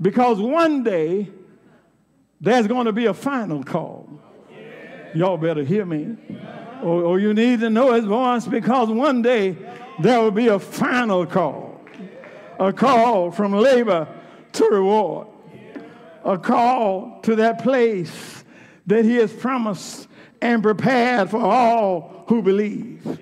because 0.00 0.40
one 0.40 0.82
day 0.82 1.28
there's 2.40 2.66
going 2.66 2.86
to 2.86 2.92
be 2.92 3.06
a 3.06 3.14
final 3.14 3.62
call. 3.62 4.08
Y'all 5.14 5.36
better 5.36 5.62
hear 5.62 5.84
me. 5.84 6.16
Or, 6.82 7.02
or, 7.02 7.18
you 7.18 7.32
need 7.32 7.60
to 7.60 7.70
know 7.70 7.94
his 7.94 8.04
voice 8.04 8.46
because 8.46 8.90
one 8.90 9.22
day 9.22 9.56
there 10.00 10.20
will 10.20 10.30
be 10.30 10.48
a 10.48 10.58
final 10.58 11.24
call. 11.24 11.80
A 12.58 12.72
call 12.72 13.30
from 13.30 13.52
labor 13.52 14.06
to 14.52 14.64
reward. 14.66 15.28
A 16.24 16.36
call 16.36 17.20
to 17.22 17.36
that 17.36 17.62
place 17.62 18.44
that 18.86 19.04
he 19.04 19.16
has 19.16 19.32
promised 19.32 20.08
and 20.42 20.62
prepared 20.62 21.30
for 21.30 21.40
all 21.40 22.24
who 22.28 22.42
believe. 22.42 23.18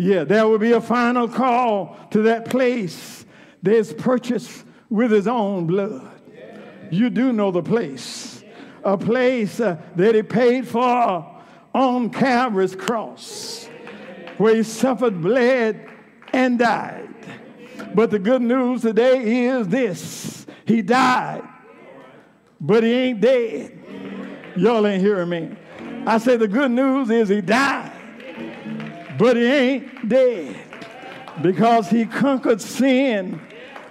Yeah, 0.00 0.24
there 0.24 0.48
will 0.48 0.56
be 0.56 0.72
a 0.72 0.80
final 0.80 1.28
call 1.28 1.94
to 2.12 2.22
that 2.22 2.48
place 2.48 3.26
that's 3.62 3.92
purchased 3.92 4.64
with 4.88 5.10
his 5.10 5.28
own 5.28 5.66
blood. 5.66 6.10
You 6.90 7.10
do 7.10 7.34
know 7.34 7.50
the 7.50 7.62
place, 7.62 8.42
a 8.82 8.96
place 8.96 9.60
uh, 9.60 9.76
that 9.96 10.14
he 10.14 10.22
paid 10.22 10.66
for 10.66 11.42
on 11.74 12.08
Calvary's 12.08 12.74
cross, 12.74 13.68
where 14.38 14.54
he 14.54 14.62
suffered, 14.62 15.20
bled, 15.20 15.86
and 16.32 16.58
died. 16.58 17.14
But 17.94 18.10
the 18.10 18.18
good 18.18 18.40
news 18.40 18.80
today 18.80 19.48
is 19.48 19.68
this 19.68 20.46
he 20.64 20.80
died, 20.80 21.46
but 22.58 22.84
he 22.84 22.90
ain't 22.90 23.20
dead. 23.20 23.78
Y'all 24.56 24.86
ain't 24.86 25.02
hearing 25.02 25.28
me. 25.28 25.56
I 26.06 26.16
say 26.16 26.38
the 26.38 26.48
good 26.48 26.70
news 26.70 27.10
is 27.10 27.28
he 27.28 27.42
died 27.42 27.99
but 29.20 29.36
he 29.36 29.44
ain't 29.44 30.08
dead 30.08 30.56
because 31.42 31.90
he 31.90 32.06
conquered 32.06 32.58
sin 32.58 33.38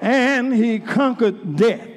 and 0.02 0.52
he 0.52 0.80
conquered 0.80 1.56
death. 1.56 1.88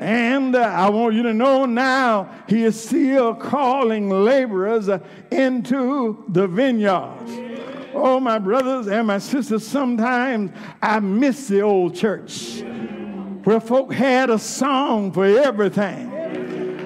And 0.00 0.56
uh, 0.56 0.60
I 0.60 0.88
want 0.88 1.14
you 1.14 1.22
to 1.24 1.34
know 1.34 1.66
now 1.66 2.32
he 2.48 2.64
is 2.64 2.82
still 2.82 3.34
calling 3.34 4.08
laborers 4.08 4.88
uh, 4.88 5.00
into 5.30 6.24
the 6.28 6.48
vineyards. 6.48 7.30
Oh, 7.92 8.18
my 8.18 8.38
brothers 8.38 8.86
and 8.86 9.06
my 9.06 9.18
sisters, 9.18 9.66
sometimes 9.66 10.50
I 10.80 10.98
miss 11.00 11.46
the 11.48 11.60
old 11.60 11.94
church 11.94 12.62
where 13.44 13.60
folk 13.60 13.92
had 13.92 14.30
a 14.30 14.38
song 14.38 15.12
for 15.12 15.26
everything. 15.26 16.08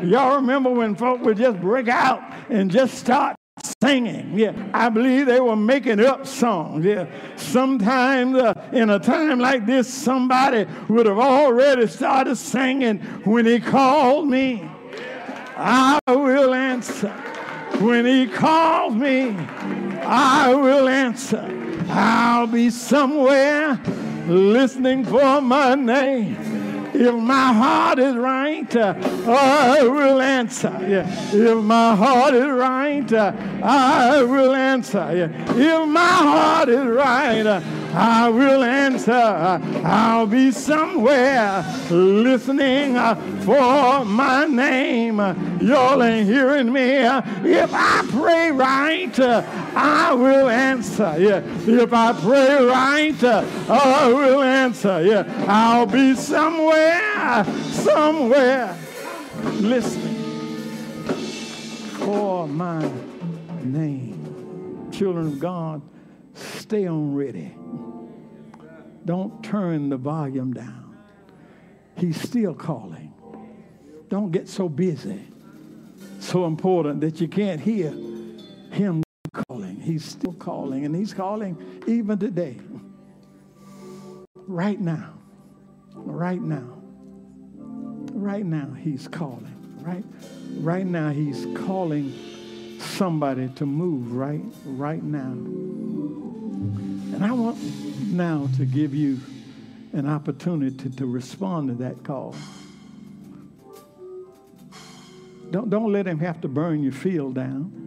Y'all 0.03 0.35
remember 0.35 0.71
when 0.71 0.97
folk 0.97 1.21
would 1.21 1.37
just 1.37 1.61
break 1.61 1.87
out 1.87 2.21
and 2.49 2.73
just 2.73 2.95
start 2.99 3.37
singing. 3.85 4.39
Yeah, 4.39 4.53
I 4.73 4.89
believe 4.89 5.27
they 5.27 5.41
were 5.41 5.57
making 5.57 6.01
up 6.01 6.27
songs. 6.27 6.85
Yeah, 6.85 7.07
sometimes 7.37 8.37
uh, 8.37 8.71
in 8.73 8.89
a 8.89 8.99
time 8.99 9.39
like 9.39 9.67
this, 9.67 9.93
somebody 9.93 10.67
would 10.89 11.07
have 11.07 11.19
already 11.19 11.87
started 11.87 12.37
singing 12.37 12.99
when 13.25 13.45
he 13.45 13.61
called 13.61 14.29
me. 14.29 14.69
I 15.57 16.01
will 16.09 16.55
answer. 16.55 17.11
When 17.81 18.07
he 18.07 18.27
calls 18.27 18.95
me, 18.95 19.31
I 20.03 20.55
will 20.55 20.89
answer. 20.89 21.45
I'll 21.91 22.47
be 22.47 22.71
somewhere 22.71 23.79
listening 24.27 25.05
for 25.05 25.41
my 25.41 25.75
name. 25.75 26.64
If 26.97 27.15
my 27.15 27.53
heart 27.53 27.99
is 27.99 28.15
right, 28.15 28.77
uh, 28.77 28.95
I 29.27 29.83
will 29.83 30.21
answer. 30.21 30.79
Yeah. 30.89 31.05
If 31.33 31.59
my 31.59 31.97
heart 31.97 32.35
is 32.35 32.47
right, 32.47 33.13
uh, 33.13 33.33
I 33.63 34.23
will 34.23 34.55
answer. 34.55 35.13
Yeah. 35.13 35.29
If 35.57 35.89
my 35.89 36.01
heart 36.01 36.69
is 36.69 36.87
right, 36.87 37.45
uh, 37.45 37.61
I 37.95 38.29
will 38.29 38.63
answer. 38.63 39.13
I'll 39.13 40.27
be 40.27 40.51
somewhere 40.51 41.65
listening 41.91 42.95
for 43.43 44.05
my 44.05 44.47
name. 44.47 45.19
Y'all 45.61 46.03
ain't 46.03 46.29
hearing 46.29 46.73
me. 46.73 46.83
If 46.83 47.71
I 47.73 48.05
pray 48.11 48.51
right, 48.51 49.19
I 49.19 50.13
will 50.13 50.49
answer. 50.49 51.15
Yeah. 51.19 51.43
If 51.67 51.93
I 51.93 52.13
pray 52.21 52.65
right, 52.65 53.25
I 53.25 54.09
will 54.09 54.43
answer. 54.43 55.03
Yeah. 55.03 55.25
I'll 55.49 55.87
be 55.87 56.15
somewhere, 56.17 56.84
somewhere 57.73 58.77
listening 59.61 60.15
for 61.99 62.47
my 62.49 62.91
name. 63.63 64.89
Children 64.93 65.27
of 65.27 65.39
God, 65.41 65.83
stay 66.35 66.87
on 66.87 67.15
ready. 67.15 67.55
Don't 69.05 69.43
turn 69.43 69.89
the 69.91 69.97
volume 69.97 70.53
down. 70.53 70.97
He's 71.97 72.21
still 72.21 72.55
calling. 72.55 73.13
Don't 74.09 74.31
get 74.31 74.49
so 74.49 74.69
busy, 74.69 75.21
so 76.21 76.47
important 76.47 77.01
that 77.01 77.21
you 77.21 77.29
can't 77.29 77.61
hear 77.61 77.93
him 78.71 79.03
calling. 79.33 79.81
He's 79.81 80.05
still 80.05 80.35
calling, 80.35 80.85
and 80.85 80.95
he's 80.95 81.13
calling 81.13 81.83
even 81.87 82.19
today, 82.19 82.57
right 84.47 84.81
now. 84.81 85.15
Right 85.95 86.41
now. 86.41 86.74
Right 88.13 88.45
now, 88.45 88.73
he's 88.73 89.09
calling. 89.09 89.51
Right? 89.81 90.05
Right 90.61 90.87
now, 90.87 91.11
he's 91.11 91.47
calling 91.55 92.13
somebody 92.79 93.49
to 93.57 93.67
move 93.67 94.13
right 94.13 94.43
right 94.65 95.03
now. 95.03 95.33
And 97.15 97.25
I 97.25 97.33
want 97.33 97.59
now 98.13 98.49
to 98.57 98.65
give 98.65 98.95
you 98.95 99.21
an 99.93 100.09
opportunity 100.09 100.91
to 100.91 101.07
respond 101.07 101.69
to 101.69 101.75
that 101.85 102.03
call. 102.03 102.35
Don't, 105.51 105.71
don't 105.71 105.93
let 105.93 106.07
him 106.07 106.19
have 106.19 106.41
to 106.41 106.49
burn 106.49 106.83
your 106.83 106.93
field 106.93 107.35
down. 107.35 107.81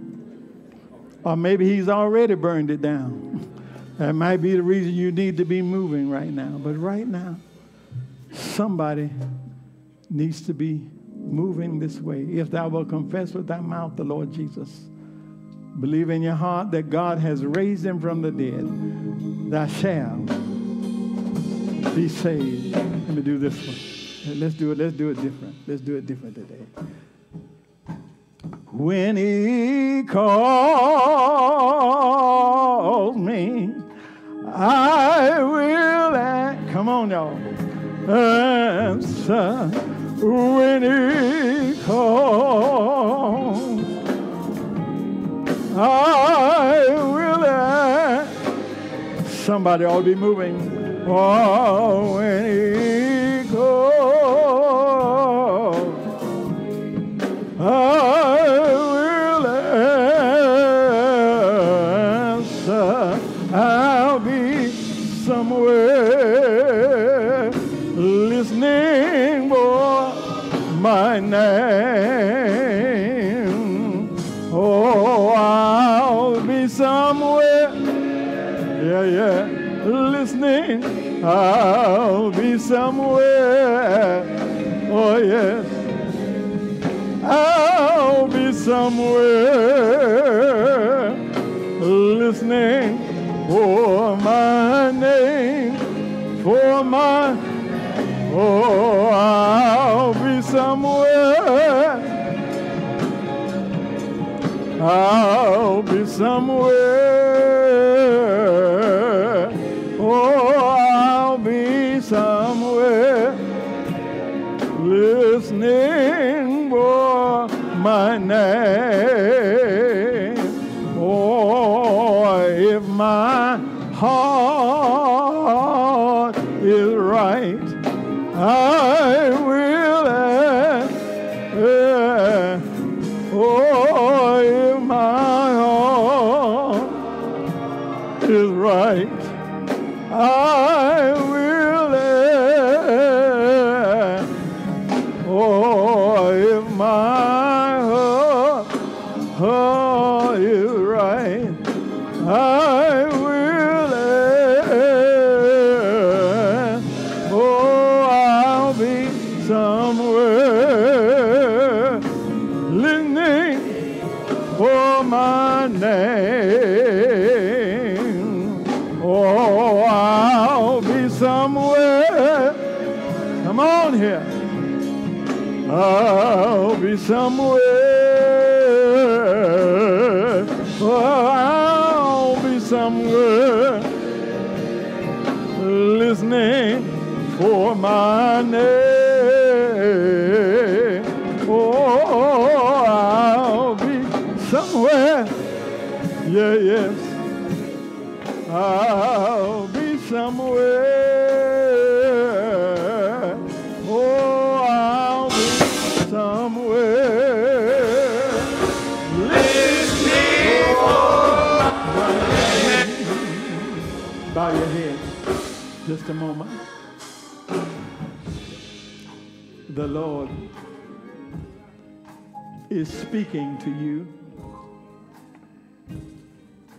Or 1.24 1.36
maybe 1.36 1.68
he's 1.68 1.89
already 1.89 2.36
burned 2.36 2.72
it 2.72 2.82
down. 2.82 3.53
That 3.97 4.13
might 4.13 4.38
be 4.38 4.51
the 4.51 4.61
reason 4.61 4.93
you 4.93 5.11
need 5.11 5.38
to 5.38 5.43
be 5.43 5.63
moving 5.63 6.07
right 6.07 6.30
now. 6.30 6.61
But 6.63 6.78
right 6.78 7.07
now, 7.07 7.38
somebody 8.32 9.09
needs 10.10 10.41
to 10.47 10.53
be 10.53 10.89
moving 11.16 11.80
this 11.80 11.99
way. 11.99 12.22
If 12.24 12.51
thou 12.51 12.70
wilt 12.70 12.89
confess 12.89 13.34
with 13.34 13.47
thy 13.47 13.60
mouth 13.60 13.95
the 13.95 14.03
Lord 14.03 14.32
Jesus, 14.32 14.88
believe 15.80 16.10
in 16.10 16.22
your 16.22 16.36
heart 16.36 16.72
that 16.72 16.89
God 16.89 17.20
has 17.20 17.45
raised 17.45 17.86
him 17.86 17.99
from 17.99 18.22
the 18.22 18.32
dead, 18.32 18.66
thou 19.51 19.68
shalt 19.68 20.28
be 21.95 22.08
saved. 22.08 22.76
Let 22.76 23.10
me 23.10 23.22
do 23.22 23.38
this 23.38 23.55
one. 23.66 23.76
Let's 24.39 24.55
do 24.55 24.72
it. 24.72 24.78
Let's 24.78 24.95
do 24.95 25.10
it 25.10 25.22
different. 25.22 25.55
Let's 25.68 25.82
do 25.82 25.95
it 25.95 26.05
different 26.05 26.36
today. 26.36 26.66
When 28.72 29.16
he 29.16 30.03
calls 30.03 30.28
me, 33.16 33.74
I 34.45 35.41
will 35.41 36.16
act. 36.16 36.70
Come 36.72 36.89
on, 36.89 37.10
y'all. 37.10 37.38
Answer 38.10 39.72
when 40.22 40.82
he 40.82 41.82
calls. 41.84 43.57
I 45.78 46.86
will 46.89 47.45
act. 47.45 49.28
Somebody 49.28 49.86
ought 49.86 49.99
to 49.99 50.03
be 50.03 50.15
moving. 50.15 51.05
Oh, 51.07 52.15
when 52.15 52.45
he 52.45 53.49
calls. 53.49 53.78
I 57.59 58.07
I'll 81.28 82.32
be 82.32 82.58
somewhere. 82.58 84.24
Oh, 84.90 85.18
yes. 85.18 85.66
I'll 87.22 88.28
be 88.30 88.54
somewhere 88.54 89.98
listening 91.82 92.98
for 93.50 94.16
my 94.16 94.92
name, 94.92 95.76
for 96.44 96.82
my, 96.86 97.36
oh, 98.34 99.08
I'll 99.08 100.14
be 100.14 100.42
somewhere. 100.42 102.00
I'll 104.82 105.82
be 105.82 106.06
somewhere. 106.06 106.87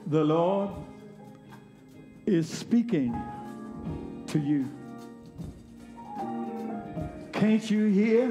The 0.08 0.24
Lord 0.24 0.70
is 2.24 2.48
speaking 2.48 3.14
to 4.28 4.38
you. 4.38 4.66
Can't 7.30 7.70
you 7.70 7.88
hear 7.88 8.30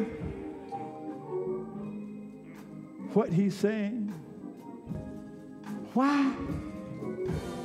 what 3.13 3.31
he's 3.31 3.53
saying? 3.53 4.11
Why 5.93 6.33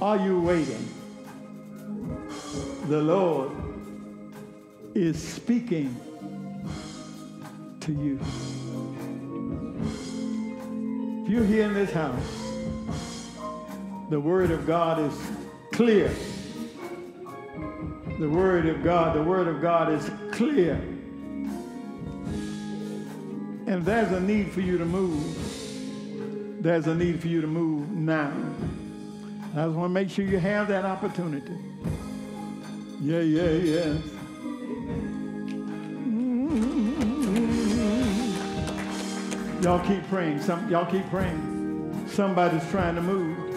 are 0.03 0.19
you 0.19 0.43
waiting? 0.43 0.87
The 2.89 3.01
Lord 3.01 3.51
is 4.95 5.17
speaking 5.27 5.97
to 7.81 7.93
you. 7.93 8.21
If 11.25 11.31
you're 11.31 11.47
here 11.47 11.65
in 11.65 11.73
this 11.73 11.93
house, 11.93 12.52
the 14.13 14.21
word 14.21 14.51
of 14.51 14.67
God 14.67 14.99
is 15.01 15.19
clear. 15.73 16.13
The 18.19 18.29
word 18.29 18.67
of 18.67 18.85
God, 18.85 19.17
the 19.17 19.23
word 19.23 19.49
of 19.49 19.63
God 19.63 19.91
is 19.91 20.11
clear. 20.33 20.75
And 23.67 23.83
there's 23.83 24.13
a 24.13 24.21
need 24.21 24.53
for 24.53 24.61
you 24.61 24.77
to 24.77 24.85
move. 24.85 26.63
There's 26.63 26.89
a 26.89 26.95
need 26.95 27.23
for 27.23 27.29
you 27.29 27.41
to 27.41 27.47
move 27.47 27.91
now. 27.91 28.31
I 29.53 29.65
just 29.65 29.77
want 29.77 29.89
to 29.89 29.95
make 29.95 30.11
sure 30.11 30.27
you 30.27 30.39
have 30.39 30.69
that 30.69 30.85
opportunity. 30.85 31.57
Yeah, 33.01 33.21
yeah, 33.21 33.51
yeah. 33.51 33.97
Y'all 39.63 39.87
keep 39.87 40.07
praying. 40.11 40.43
Some, 40.43 40.71
y'all 40.71 40.85
keep 40.85 41.09
praying. 41.09 42.07
Somebody's 42.09 42.69
trying 42.71 42.97
to 42.97 43.01
move. 43.01 43.52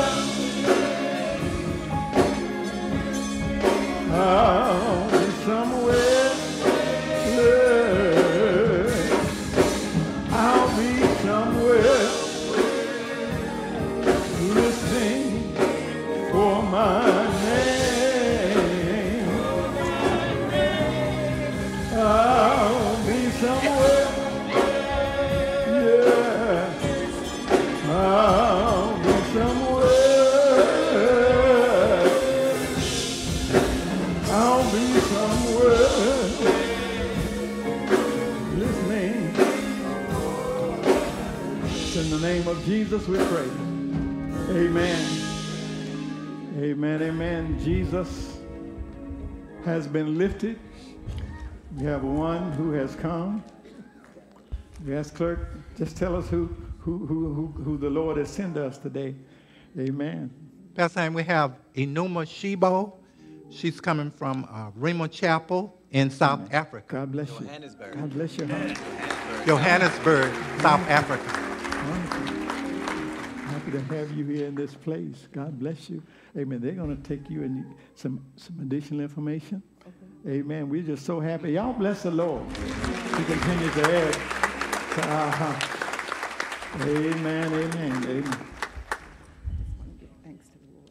Somewhere. 0.00 0.39
Yes, 54.86 55.10
clerk, 55.10 55.50
just 55.76 55.96
tell 55.96 56.16
us 56.16 56.28
who, 56.28 56.46
who, 56.78 57.06
who, 57.06 57.34
who, 57.34 57.62
who 57.62 57.76
the 57.76 57.90
Lord 57.90 58.16
has 58.16 58.30
sent 58.30 58.56
us 58.56 58.78
today. 58.78 59.14
Amen. 59.78 60.30
Pastor, 60.74 61.00
and 61.00 61.14
we 61.14 61.22
have 61.24 61.58
Enuma 61.74 62.24
Shibo. 62.24 62.94
She's 63.50 63.80
coming 63.80 64.10
from 64.10 64.48
uh, 64.50 64.70
Rhema 64.70 65.10
Chapel 65.10 65.78
in 65.90 66.08
South 66.08 66.52
Africa. 66.52 66.94
God 66.94 67.12
bless 67.12 67.28
you. 67.28 67.46
Johannesburg. 67.46 67.94
God 67.94 68.10
bless 68.10 68.36
your 68.38 68.46
heart. 68.46 68.78
Johannesburg, 69.46 70.34
South 70.60 70.88
Africa. 70.88 71.50
Wonderful. 71.90 72.40
Happy 73.46 73.70
to 73.72 73.80
have 73.94 74.12
you 74.12 74.24
here 74.24 74.46
in 74.46 74.54
this 74.54 74.74
place. 74.74 75.28
God 75.32 75.58
bless 75.58 75.90
you. 75.90 76.02
Amen. 76.38 76.60
They're 76.60 76.72
going 76.72 76.96
to 76.96 77.02
take 77.02 77.28
you 77.28 77.42
and 77.42 77.74
some, 77.94 78.24
some 78.36 78.58
additional 78.60 79.00
information. 79.00 79.62
Amen. 80.26 80.68
We're 80.68 80.82
just 80.82 81.04
so 81.04 81.20
happy. 81.20 81.52
Y'all 81.52 81.72
bless 81.72 82.04
the 82.04 82.10
Lord. 82.10 82.44
He 82.52 83.24
continues 83.24 83.74
to 83.74 83.82
add 83.82 84.39
heart. 84.98 85.64
Amen. 86.82 87.52
Amen. 87.52 88.04
Amen. 88.04 88.38
Thanks 90.24 90.48
to 90.48 90.58
the 90.58 90.66
Lord. 90.74 90.90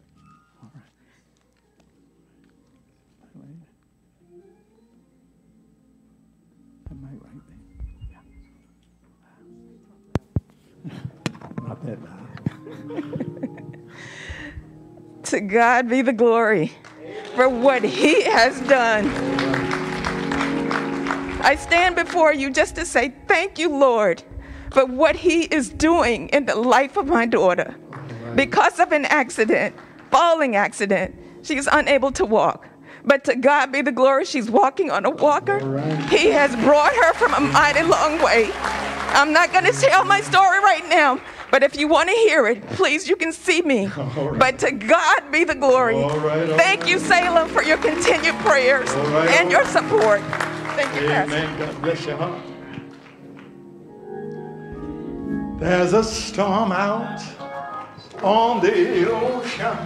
That 6.89 6.95
mic 7.01 7.19
right 7.23 7.43
there. 10.85 11.63
Not 11.67 11.85
that 11.85 11.99
loud. 12.03 12.27
To 15.23 15.39
God 15.41 15.89
be 15.89 16.01
the 16.01 16.13
glory 16.13 16.71
for 17.35 17.47
what 17.47 17.83
He 17.83 18.23
has 18.23 18.59
done. 18.61 19.48
I 21.41 21.55
stand 21.55 21.95
before 21.95 22.33
you 22.33 22.51
just 22.51 22.75
to 22.75 22.85
say 22.85 23.13
thank 23.27 23.57
you, 23.57 23.69
Lord, 23.69 24.23
for 24.71 24.85
what 24.85 25.15
He 25.15 25.43
is 25.43 25.69
doing 25.69 26.29
in 26.29 26.45
the 26.45 26.55
life 26.55 26.97
of 26.97 27.07
my 27.07 27.25
daughter. 27.25 27.75
Because 28.35 28.79
of 28.79 28.91
an 28.91 29.05
accident, 29.05 29.75
falling 30.11 30.55
accident, 30.55 31.15
she 31.41 31.55
is 31.55 31.69
unable 31.71 32.11
to 32.13 32.25
walk. 32.25 32.67
But 33.05 33.23
to 33.25 33.35
God 33.35 33.71
be 33.71 33.81
the 33.81 33.91
glory, 33.91 34.25
she's 34.25 34.51
walking 34.51 34.91
on 34.91 35.05
a 35.05 35.09
walker. 35.09 35.59
He 36.09 36.27
has 36.27 36.55
brought 36.57 36.93
her 36.93 37.13
from 37.13 37.33
a 37.33 37.39
mighty 37.39 37.83
long 37.83 38.21
way. 38.21 38.51
I'm 39.11 39.31
not 39.33 39.51
going 39.51 39.65
to 39.65 39.71
tell 39.71 40.03
my 40.03 40.21
story 40.21 40.59
right 40.59 40.87
now, 40.89 41.19
but 41.51 41.63
if 41.63 41.77
you 41.77 41.87
want 41.87 42.09
to 42.09 42.15
hear 42.15 42.47
it, 42.47 42.67
please, 42.71 43.07
you 43.07 43.15
can 43.15 43.31
see 43.31 43.61
me. 43.61 43.87
right. 43.97 44.37
But 44.37 44.59
to 44.59 44.71
God 44.71 45.31
be 45.31 45.45
the 45.45 45.55
glory. 45.55 45.95
All 45.95 46.19
right, 46.19 46.49
all 46.49 46.57
Thank 46.57 46.87
you, 46.87 46.99
Salem, 46.99 47.49
for 47.49 47.63
your 47.63 47.77
continued 47.77 48.35
prayers 48.39 48.89
right, 48.91 49.29
and 49.29 49.49
your 49.49 49.65
support. 49.65 50.21
Thank 50.81 51.01
you, 51.01 51.07
Pastor. 51.09 51.35
Amen. 51.35 51.59
God 51.59 51.81
bless 51.81 52.05
your 52.05 52.15
heart. 52.15 52.41
There's 55.59 55.91
a 55.91 56.03
storm 56.05 56.71
out 56.71 57.21
on 58.23 58.61
the 58.61 59.11
ocean. 59.11 59.77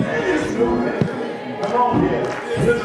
It's. 0.00 0.56
Come 1.62 1.76
on 1.80 2.00
here. 2.00 2.26
It's 2.56 2.66
it's 2.66 2.84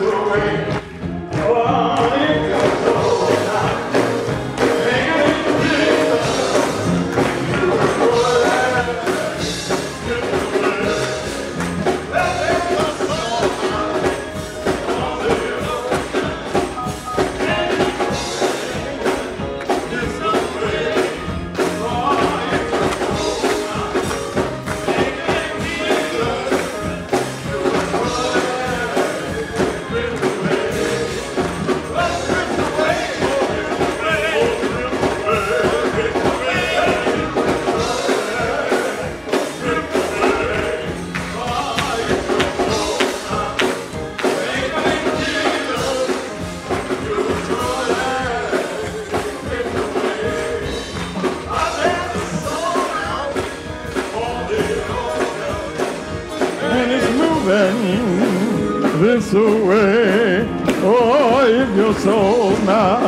this 59.36 59.66
way. 59.66 60.48
Oh, 60.82 61.46
if 61.46 61.76
your 61.76 61.94
soul 61.96 62.52
now 62.60 63.06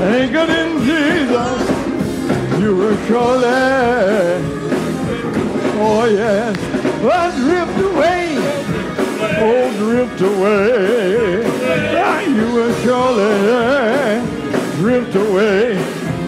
anchored 0.00 0.48
in 0.48 0.78
Jesus, 0.82 1.60
you 2.60 2.74
will 2.76 2.96
surely, 3.06 4.40
oh 5.78 6.04
yes, 6.06 6.56
but 7.02 7.30
drift 7.36 7.78
away, 7.90 8.36
oh 9.44 9.72
drift 9.76 10.20
away. 10.22 11.42
Ah, 11.98 12.20
You 12.20 12.46
will 12.54 12.74
surely 12.82 14.20
drift 14.76 15.14
away, 15.16 15.76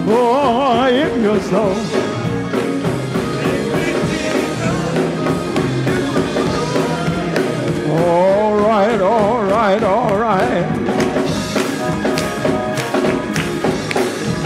oh 0.07 0.87
if 0.87 1.23
your 1.23 1.41
soul. 1.41 1.94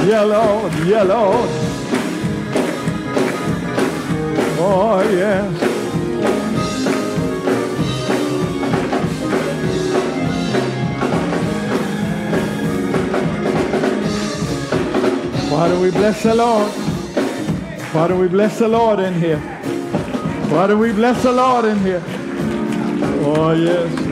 Yellow, 0.09 0.71
yellow. 0.87 1.33
Oh, 4.59 5.03
yes. 5.13 5.63
Why 15.51 15.69
do 15.69 15.79
we 15.79 15.91
bless 15.91 16.23
the 16.23 16.35
Lord? 16.35 16.73
Why 17.93 18.09
do 18.09 18.17
we 18.17 18.29
bless 18.29 18.59
the 18.59 18.69
Lord 18.69 19.01
in 19.01 19.13
here? 19.13 19.41
Why 20.49 20.69
do 20.69 20.79
we 20.79 20.91
bless 20.93 21.23
the 21.23 21.33
Lord 21.33 21.67
in 21.67 21.79
here? 21.81 22.03
Oh, 23.27 23.53
yes. 23.53 24.08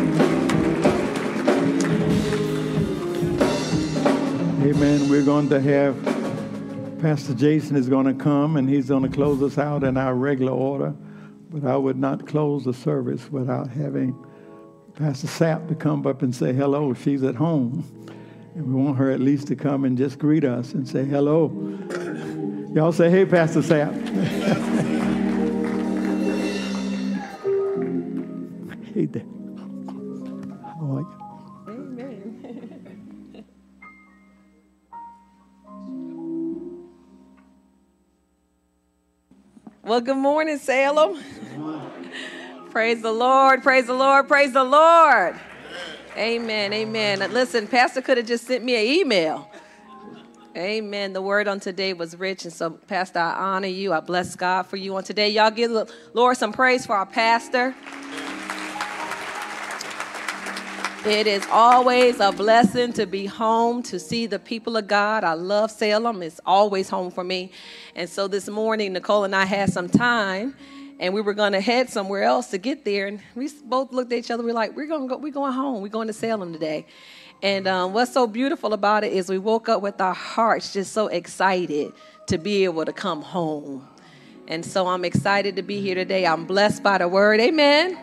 Amen. 4.66 5.08
We're 5.08 5.22
going 5.22 5.48
to 5.50 5.60
have 5.60 6.98
Pastor 7.00 7.34
Jason 7.34 7.76
is 7.76 7.88
going 7.88 8.06
to 8.06 8.14
come 8.14 8.56
and 8.56 8.68
he's 8.68 8.88
going 8.88 9.04
to 9.04 9.08
close 9.08 9.40
us 9.40 9.58
out 9.58 9.84
in 9.84 9.96
our 9.96 10.12
regular 10.12 10.50
order. 10.50 10.92
But 11.50 11.64
I 11.64 11.76
would 11.76 11.96
not 11.96 12.26
close 12.26 12.64
the 12.64 12.74
service 12.74 13.30
without 13.30 13.68
having 13.68 14.12
Pastor 14.96 15.28
Sapp 15.28 15.68
to 15.68 15.76
come 15.76 16.04
up 16.04 16.22
and 16.22 16.34
say 16.34 16.52
hello. 16.52 16.94
She's 16.94 17.22
at 17.22 17.36
home. 17.36 17.84
And 18.56 18.66
we 18.66 18.82
want 18.82 18.98
her 18.98 19.08
at 19.12 19.20
least 19.20 19.46
to 19.48 19.54
come 19.54 19.84
and 19.84 19.96
just 19.96 20.18
greet 20.18 20.44
us 20.44 20.72
and 20.72 20.88
say 20.88 21.04
hello. 21.04 21.46
Y'all 22.74 22.90
say, 22.90 23.08
hey, 23.08 23.24
Pastor 23.24 23.60
Sapp. 23.60 23.94
hey, 28.94 29.06
Dad. 29.06 29.35
Well, 39.86 40.00
good 40.00 40.16
morning, 40.16 40.58
Salem. 40.58 41.22
praise 42.70 43.02
the 43.02 43.12
Lord, 43.12 43.62
praise 43.62 43.86
the 43.86 43.94
Lord, 43.94 44.26
praise 44.26 44.52
the 44.52 44.64
Lord. 44.64 45.38
Amen, 46.16 46.72
amen. 46.72 47.20
Listen, 47.32 47.68
Pastor 47.68 48.02
could 48.02 48.16
have 48.16 48.26
just 48.26 48.48
sent 48.48 48.64
me 48.64 48.74
an 48.74 48.84
email. 48.84 49.48
Amen. 50.56 51.12
The 51.12 51.22
word 51.22 51.46
on 51.46 51.60
today 51.60 51.92
was 51.92 52.16
rich. 52.16 52.42
And 52.42 52.52
so, 52.52 52.70
Pastor, 52.70 53.20
I 53.20 53.54
honor 53.54 53.68
you. 53.68 53.92
I 53.92 54.00
bless 54.00 54.34
God 54.34 54.64
for 54.64 54.76
you 54.76 54.96
on 54.96 55.04
today. 55.04 55.28
Y'all 55.28 55.52
give 55.52 55.70
the 55.70 55.88
Lord 56.14 56.36
some 56.36 56.52
praise 56.52 56.84
for 56.84 56.96
our 56.96 57.06
pastor. 57.06 57.72
It 61.06 61.28
is 61.28 61.46
always 61.52 62.18
a 62.18 62.32
blessing 62.32 62.92
to 62.94 63.06
be 63.06 63.26
home 63.26 63.80
to 63.84 63.96
see 64.00 64.26
the 64.26 64.40
people 64.40 64.76
of 64.76 64.88
God. 64.88 65.22
I 65.22 65.34
love 65.34 65.70
Salem. 65.70 66.20
It's 66.20 66.40
always 66.44 66.88
home 66.88 67.12
for 67.12 67.22
me. 67.22 67.52
And 67.94 68.10
so 68.10 68.26
this 68.26 68.48
morning, 68.48 68.92
Nicole 68.92 69.22
and 69.22 69.32
I 69.32 69.44
had 69.44 69.72
some 69.72 69.88
time, 69.88 70.56
and 70.98 71.14
we 71.14 71.20
were 71.20 71.32
going 71.32 71.52
to 71.52 71.60
head 71.60 71.90
somewhere 71.90 72.24
else 72.24 72.48
to 72.48 72.58
get 72.58 72.84
there. 72.84 73.06
And 73.06 73.20
we 73.36 73.48
both 73.66 73.92
looked 73.92 74.12
at 74.12 74.18
each 74.18 74.32
other. 74.32 74.42
We're 74.42 74.52
like, 74.52 74.74
we're 74.74 74.88
going 74.88 75.02
to 75.02 75.14
go. 75.14 75.16
We're 75.16 75.32
going 75.32 75.52
home. 75.52 75.80
We're 75.80 75.90
going 75.90 76.08
to 76.08 76.12
Salem 76.12 76.52
today. 76.52 76.86
And 77.40 77.68
um, 77.68 77.92
what's 77.92 78.12
so 78.12 78.26
beautiful 78.26 78.72
about 78.72 79.04
it 79.04 79.12
is 79.12 79.28
we 79.28 79.38
woke 79.38 79.68
up 79.68 79.82
with 79.82 80.00
our 80.00 80.12
hearts 80.12 80.72
just 80.72 80.92
so 80.92 81.06
excited 81.06 81.92
to 82.26 82.36
be 82.36 82.64
able 82.64 82.84
to 82.84 82.92
come 82.92 83.22
home. 83.22 83.86
And 84.48 84.66
so 84.66 84.88
I'm 84.88 85.04
excited 85.04 85.54
to 85.54 85.62
be 85.62 85.80
here 85.80 85.94
today. 85.94 86.26
I'm 86.26 86.46
blessed 86.46 86.82
by 86.82 86.98
the 86.98 87.06
word. 87.06 87.38
Amen. 87.38 87.96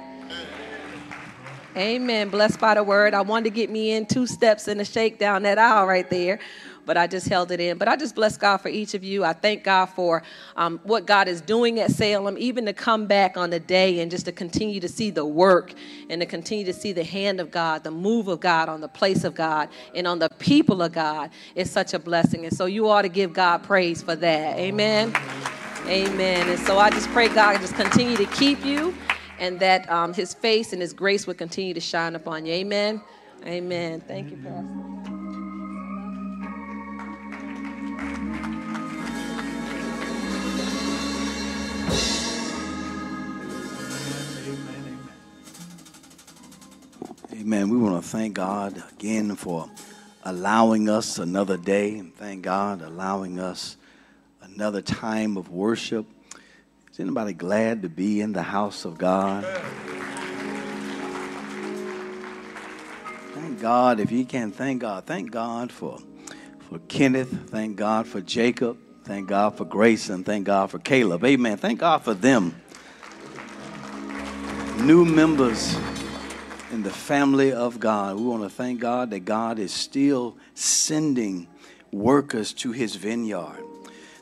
Amen. 1.76 2.30
Blessed 2.30 2.60
by 2.60 2.76
the 2.76 2.84
word. 2.84 3.16
I 3.16 3.22
wanted 3.22 3.46
to 3.46 3.50
get 3.50 3.72
me 3.72 3.94
in 3.94 4.06
two 4.06 4.28
steps 4.28 4.68
in 4.68 4.78
the 4.78 4.86
shakedown 4.86 5.42
that 5.42 5.58
aisle 5.58 5.88
right 5.88 6.08
there, 6.08 6.38
but 6.86 6.98
I 6.98 7.08
just 7.08 7.28
held 7.28 7.52
it 7.52 7.60
in. 7.60 7.80
But 7.80 7.88
I 7.88 7.96
just 7.96 8.14
bless 8.14 8.38
God 8.38 8.58
for 8.58 8.70
each 8.70 8.94
of 8.94 9.04
you. 9.04 9.24
I 9.24 9.34
thank 9.34 9.64
God 9.64 9.88
for 9.88 10.22
um, 10.56 10.80
what 10.84 11.08
God 11.08 11.28
is 11.28 11.42
doing 11.42 11.80
at 11.80 11.90
Salem, 11.90 12.36
even 12.38 12.68
to 12.68 12.74
come 12.74 13.08
back 13.08 13.38
on 13.38 13.50
the 13.50 13.60
day 13.60 14.02
and 14.02 14.12
just 14.12 14.26
to 14.26 14.32
continue 14.32 14.80
to 14.82 14.88
see 14.88 15.10
the 15.10 15.26
work 15.26 15.74
and 16.12 16.22
to 16.22 16.28
continue 16.28 16.64
to 16.66 16.74
see 16.74 16.94
the 16.94 17.04
hand 17.04 17.40
of 17.40 17.50
God, 17.50 17.84
the 17.84 17.90
move 17.90 18.28
of 18.28 18.40
God 18.40 18.70
on 18.70 18.80
the 18.80 18.88
place 18.88 19.24
of 19.24 19.34
God 19.34 19.68
and 19.96 20.06
on 20.06 20.20
the 20.20 20.30
people 20.38 20.84
of 20.84 20.92
God 20.92 21.32
is 21.56 21.72
such 21.72 21.96
a 21.96 22.00
blessing. 22.00 22.46
And 22.46 22.56
so 22.56 22.68
you 22.68 22.88
ought 22.88 23.02
to 23.02 23.10
give 23.10 23.34
God 23.34 23.64
praise 23.64 24.04
for 24.04 24.16
that. 24.16 24.60
Amen. 24.60 25.12
Amen. 25.88 26.50
And 26.50 26.60
so 26.60 26.78
I 26.78 26.92
just 26.92 27.10
pray 27.10 27.30
God 27.30 27.60
just 27.62 27.74
continue 27.74 28.16
to 28.18 28.28
keep 28.28 28.64
you 28.64 28.94
and 29.44 29.60
that 29.60 29.90
um, 29.92 30.14
his 30.14 30.34
face 30.34 30.72
and 30.72 30.82
his 30.82 30.94
grace 30.94 31.28
will 31.28 31.34
continue 31.34 31.74
to 31.74 31.82
shine 31.82 32.16
upon 32.16 32.46
you. 32.46 32.54
Amen. 32.54 33.02
Amen. 33.46 34.00
Thank 34.00 34.32
you, 34.32 34.38
Pastor. 34.38 34.70
Amen. 47.34 47.68
We 47.68 47.78
want 47.78 48.02
to 48.02 48.10
thank 48.10 48.36
God 48.36 48.82
again 48.94 49.36
for 49.36 49.70
allowing 50.24 50.88
us 50.88 51.20
another 51.20 51.58
day, 51.58 51.98
and 51.98 52.16
thank 52.16 52.44
God 52.44 52.82
allowing 52.82 53.42
us 53.42 53.76
another 54.42 54.82
time 54.82 55.36
of 55.36 55.50
worship. 55.50 56.06
Is 56.94 57.00
anybody 57.00 57.34
glad 57.34 57.82
to 57.82 57.90
be 57.90 58.22
in 58.22 58.34
the 58.34 58.44
house 58.44 58.86
of 58.86 59.00
God? 59.00 59.44
Thank 63.34 63.60
God. 63.60 64.00
If 64.00 64.12
you 64.12 64.24
can, 64.26 64.52
thank 64.52 64.82
God. 64.82 65.08
Thank 65.08 65.32
God 65.32 65.72
for 65.72 65.98
for 66.70 66.78
Kenneth. 66.90 67.50
Thank 67.50 67.78
God 67.78 68.06
for 68.06 68.22
Jacob. 68.22 68.78
Thank 69.06 69.28
God 69.28 69.58
for 69.58 69.66
Grayson. 69.66 70.24
Thank 70.24 70.46
God 70.46 70.70
for 70.70 70.78
Caleb. 70.78 71.26
Amen. 71.26 71.58
Thank 71.58 71.80
God 71.80 72.04
for 72.04 72.14
them. 72.14 72.62
New 74.82 75.04
members 75.04 75.76
in 76.72 76.84
the 76.84 76.92
family 76.92 77.52
of 77.54 77.80
God. 77.80 78.18
We 78.18 78.24
want 78.24 78.44
to 78.44 78.50
thank 78.50 78.80
God 78.80 79.10
that 79.10 79.22
God 79.22 79.58
is 79.58 79.74
still 79.74 80.38
sending 80.54 81.48
workers 81.92 82.54
to 82.54 82.72
his 82.72 82.96
vineyard. 82.98 83.73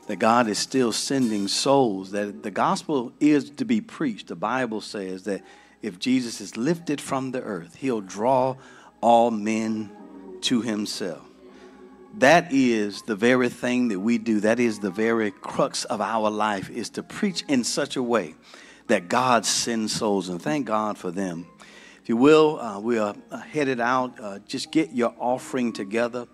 That 0.06 0.16
God 0.16 0.48
is 0.48 0.58
still 0.58 0.92
sending 0.92 1.48
souls. 1.48 2.10
That 2.10 2.42
the 2.42 2.50
gospel 2.50 3.12
is 3.20 3.50
to 3.50 3.64
be 3.64 3.80
preached. 3.80 4.28
The 4.28 4.36
Bible 4.36 4.80
says 4.80 5.24
that 5.24 5.42
if 5.80 5.98
Jesus 5.98 6.40
is 6.40 6.56
lifted 6.56 7.00
from 7.00 7.32
the 7.32 7.42
earth, 7.42 7.76
he'll 7.76 8.00
draw 8.00 8.56
all 9.00 9.30
men 9.30 9.90
to 10.42 10.62
himself. 10.62 11.22
That 12.18 12.52
is 12.52 13.02
the 13.02 13.16
very 13.16 13.48
thing 13.48 13.88
that 13.88 13.98
we 13.98 14.18
do. 14.18 14.40
That 14.40 14.60
is 14.60 14.80
the 14.80 14.90
very 14.90 15.30
crux 15.30 15.84
of 15.84 16.00
our 16.00 16.30
life 16.30 16.68
is 16.68 16.90
to 16.90 17.02
preach 17.02 17.42
in 17.48 17.64
such 17.64 17.96
a 17.96 18.02
way 18.02 18.34
that 18.88 19.08
God 19.08 19.46
sends 19.46 19.94
souls. 19.94 20.28
And 20.28 20.40
thank 20.40 20.66
God 20.66 20.98
for 20.98 21.10
them. 21.10 21.46
If 22.02 22.08
you 22.08 22.16
will, 22.16 22.60
uh, 22.60 22.80
we 22.80 22.98
are 22.98 23.14
headed 23.50 23.80
out. 23.80 24.20
Uh, 24.20 24.40
just 24.40 24.70
get 24.70 24.92
your 24.92 25.14
offering 25.18 25.72
together. 25.72 26.26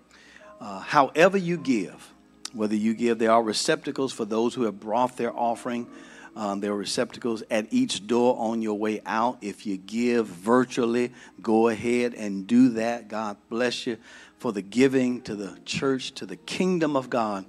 Uh, 0.59 0.79
however 0.79 1.37
you 1.37 1.57
give, 1.57 2.13
whether 2.53 2.75
you 2.75 2.93
give, 2.93 3.19
there 3.19 3.31
are 3.31 3.43
receptacles 3.43 4.11
for 4.11 4.25
those 4.25 4.53
who 4.53 4.63
have 4.63 4.79
brought 4.79 5.17
their 5.17 5.35
offering. 5.37 5.87
Um, 6.35 6.59
there 6.59 6.71
are 6.71 6.77
receptacles 6.77 7.43
at 7.49 7.67
each 7.71 8.07
door 8.07 8.35
on 8.37 8.61
your 8.61 8.77
way 8.77 9.01
out. 9.05 9.39
If 9.41 9.65
you 9.65 9.77
give 9.77 10.27
virtually, 10.27 11.11
go 11.41 11.67
ahead 11.67 12.13
and 12.13 12.47
do 12.47 12.69
that. 12.69 13.07
God 13.07 13.37
bless 13.49 13.85
you 13.87 13.97
for 14.37 14.53
the 14.53 14.61
giving 14.61 15.21
to 15.23 15.35
the 15.35 15.59
church, 15.65 16.11
to 16.13 16.25
the 16.25 16.37
kingdom 16.37 16.95
of 16.95 17.09
God. 17.09 17.45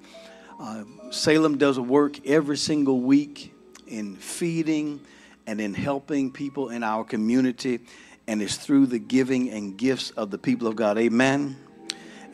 Uh, 0.58 0.84
Salem 1.10 1.56
does 1.56 1.78
work 1.78 2.26
every 2.26 2.56
single 2.56 3.00
week 3.00 3.54
in 3.86 4.16
feeding 4.16 5.00
and 5.46 5.60
in 5.60 5.74
helping 5.74 6.30
people 6.30 6.70
in 6.70 6.82
our 6.82 7.04
community, 7.04 7.80
and 8.26 8.42
it's 8.42 8.56
through 8.56 8.86
the 8.86 8.98
giving 8.98 9.50
and 9.50 9.76
gifts 9.76 10.10
of 10.10 10.30
the 10.30 10.38
people 10.38 10.66
of 10.68 10.76
God. 10.76 10.98
Amen. 10.98 11.56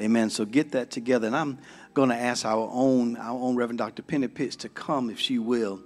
Amen. 0.01 0.31
So 0.31 0.45
get 0.45 0.73
that 0.73 0.91
together, 0.91 1.27
and 1.27 1.37
I'm 1.37 1.59
going 1.97 2.11
to 2.11 2.15
ask 2.15 2.45
our 2.45 2.69
own 2.75 3.17
our 3.17 3.41
own 3.41 3.57
Reverend 3.57 3.79
Dr. 3.79 4.03
Penny 4.03 4.29
Pitts 4.29 4.55
to 4.57 4.69
come, 4.69 5.09
if 5.09 5.19
she 5.19 5.39
will, 5.39 5.81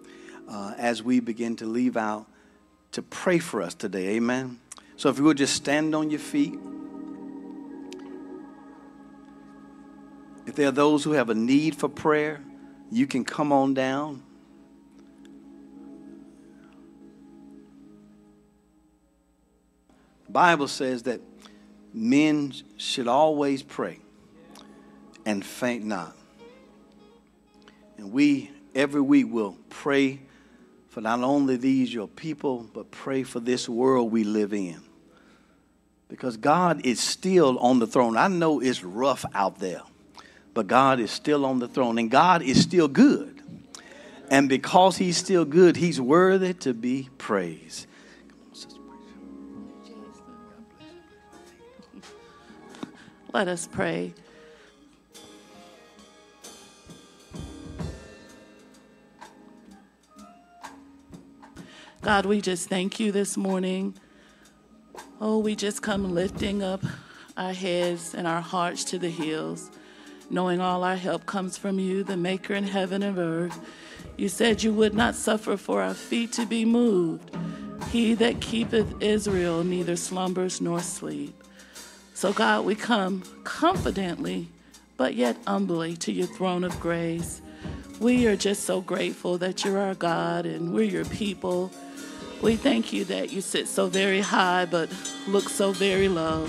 uh, 0.49 0.75
as 0.77 1.05
we 1.05 1.21
begin 1.21 1.55
to 1.57 1.67
leave 1.67 1.97
out 1.97 2.27
to 2.91 3.01
pray 3.01 3.39
for 3.39 3.63
us 3.63 3.75
today. 3.75 4.17
Amen. 4.17 4.59
So 4.97 5.09
if 5.09 5.19
you 5.19 5.25
would 5.25 5.37
just 5.37 5.55
stand 5.55 5.95
on 5.95 6.11
your 6.11 6.19
feet. 6.19 6.59
If 10.47 10.57
there 10.57 10.67
are 10.67 10.73
those 10.73 11.05
who 11.05 11.13
have 11.13 11.31
a 11.31 11.35
need 11.35 11.77
for 11.77 11.89
prayer, 11.89 12.43
you 12.91 13.07
can 13.07 13.25
come 13.25 13.53
on 13.53 13.73
down. 13.73 14.25
The 20.27 20.33
Bible 20.33 20.67
says 20.67 21.05
that 21.05 21.21
men 21.95 22.53
should 22.79 23.07
always 23.07 23.63
pray 23.63 24.01
and 25.27 25.45
faint 25.45 25.85
not. 25.85 26.16
And 27.97 28.12
we 28.12 28.51
every 28.75 29.01
week 29.01 29.27
will 29.31 29.57
pray 29.68 30.21
for 30.89 31.01
not 31.01 31.21
only 31.21 31.57
these 31.57 31.93
your 31.93 32.09
people, 32.09 32.68
but 32.75 32.91
pray 32.91 33.23
for 33.23 33.41
this 33.41 33.68
world 33.68 34.11
we 34.11 34.25
live 34.25 34.53
in. 34.53 34.81
Because 36.09 36.37
God 36.37 36.85
is 36.85 36.99
still 36.99 37.59
on 37.59 37.79
the 37.79 37.87
throne. 37.87 38.16
I 38.16 38.27
know 38.27 38.61
it's 38.61 38.83
rough 38.83 39.25
out 39.33 39.61
there, 39.61 39.83
but 40.55 40.66
God 40.66 40.99
is 40.99 41.12
still 41.12 41.47
on 41.47 41.61
the 41.61 41.68
throne, 41.68 41.99
and 41.99 42.11
God 42.11 42.43
is 42.43 42.61
still 42.61 42.89
good. 42.89 43.41
And 44.31 44.49
because 44.49 44.97
He's 44.97 45.16
still 45.16 45.45
good, 45.45 45.77
He's 45.77 46.01
worthy 46.01 46.55
to 46.55 46.75
be 46.75 47.09
praised. 47.18 47.87
Let 53.33 53.47
us 53.47 53.68
pray. 53.71 54.12
God, 62.03 62.24
we 62.24 62.40
just 62.40 62.70
thank 62.70 62.98
you 62.98 63.12
this 63.12 63.36
morning. 63.36 63.92
Oh, 65.20 65.38
we 65.38 65.55
just 65.55 65.82
come 65.82 66.14
lifting 66.14 66.62
up 66.62 66.82
our 67.36 67.53
heads 67.53 68.14
and 68.14 68.26
our 68.26 68.40
hearts 68.40 68.84
to 68.84 68.98
the 68.98 69.11
hills, 69.11 69.70
knowing 70.30 70.62
all 70.62 70.82
our 70.82 70.96
help 70.96 71.26
comes 71.26 71.59
from 71.59 71.78
you, 71.78 72.03
the 72.03 72.16
maker 72.16 72.55
in 72.55 72.64
heaven 72.64 73.03
and 73.03 73.18
earth. 73.18 73.61
You 74.16 74.30
said 74.30 74.62
you 74.62 74.72
would 74.72 74.94
not 74.94 75.14
suffer 75.14 75.59
for 75.59 75.82
our 75.82 75.92
feet 75.92 76.32
to 76.32 76.46
be 76.46 76.64
moved. 76.64 77.36
He 77.90 78.14
that 78.14 78.40
keepeth 78.40 79.03
Israel 79.03 79.62
neither 79.62 79.96
slumbers 79.96 80.59
nor 80.62 80.80
sleep. 80.80 81.34
So, 82.14 82.32
God, 82.32 82.64
we 82.64 82.76
come 82.76 83.24
confidently, 83.44 84.48
but 84.96 85.16
yet 85.16 85.36
humbly 85.46 85.98
to 85.98 86.12
your 86.12 86.28
throne 86.28 86.64
of 86.64 86.80
grace. 86.80 87.42
We 88.01 88.26
are 88.26 88.36
just 88.36 88.64
so 88.64 88.80
grateful 88.80 89.36
that 89.36 89.66
you're 89.66 89.78
our 89.78 89.94
God 89.94 90.46
and 90.46 90.72
we're 90.72 90.84
your 90.84 91.05
people. 91.05 91.70
We 92.43 92.57
thank 92.57 92.93
you 92.93 93.05
that 93.05 93.30
you 93.32 93.43
sit 93.43 93.68
so 93.68 93.88
very 93.88 94.20
high 94.20 94.64
but 94.64 94.88
look 95.28 95.51
so 95.51 95.72
very 95.72 96.09
low, 96.09 96.49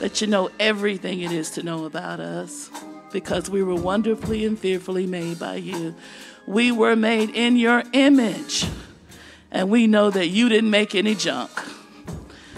that 0.00 0.20
you 0.20 0.26
know 0.26 0.50
everything 0.58 1.20
it 1.20 1.30
is 1.30 1.50
to 1.52 1.62
know 1.62 1.84
about 1.84 2.18
us 2.18 2.68
because 3.12 3.48
we 3.48 3.62
were 3.62 3.76
wonderfully 3.76 4.44
and 4.44 4.58
fearfully 4.58 5.06
made 5.06 5.38
by 5.38 5.56
you. 5.56 5.94
We 6.46 6.72
were 6.72 6.96
made 6.96 7.30
in 7.30 7.56
your 7.56 7.84
image, 7.92 8.66
and 9.52 9.70
we 9.70 9.86
know 9.86 10.10
that 10.10 10.28
you 10.28 10.48
didn't 10.48 10.70
make 10.70 10.96
any 10.96 11.14
junk. 11.14 11.50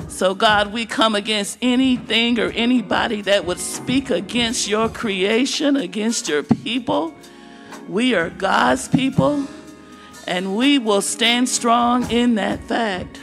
So, 0.09 0.35
God, 0.35 0.73
we 0.73 0.87
come 0.87 1.15
against 1.15 1.59
anything 1.61 2.39
or 2.39 2.51
anybody 2.51 3.21
that 3.23 3.45
would 3.45 3.59
speak 3.59 4.09
against 4.09 4.67
your 4.67 4.89
creation, 4.89 5.77
against 5.77 6.29
your 6.29 6.43
people. 6.43 7.15
We 7.89 8.15
are 8.15 8.31
God's 8.31 8.89
people 8.89 9.47
and 10.27 10.57
we 10.57 10.79
will 10.79 11.03
stand 11.03 11.49
strong 11.49 12.11
in 12.11 12.37
that 12.37 12.61
fact. 12.61 13.21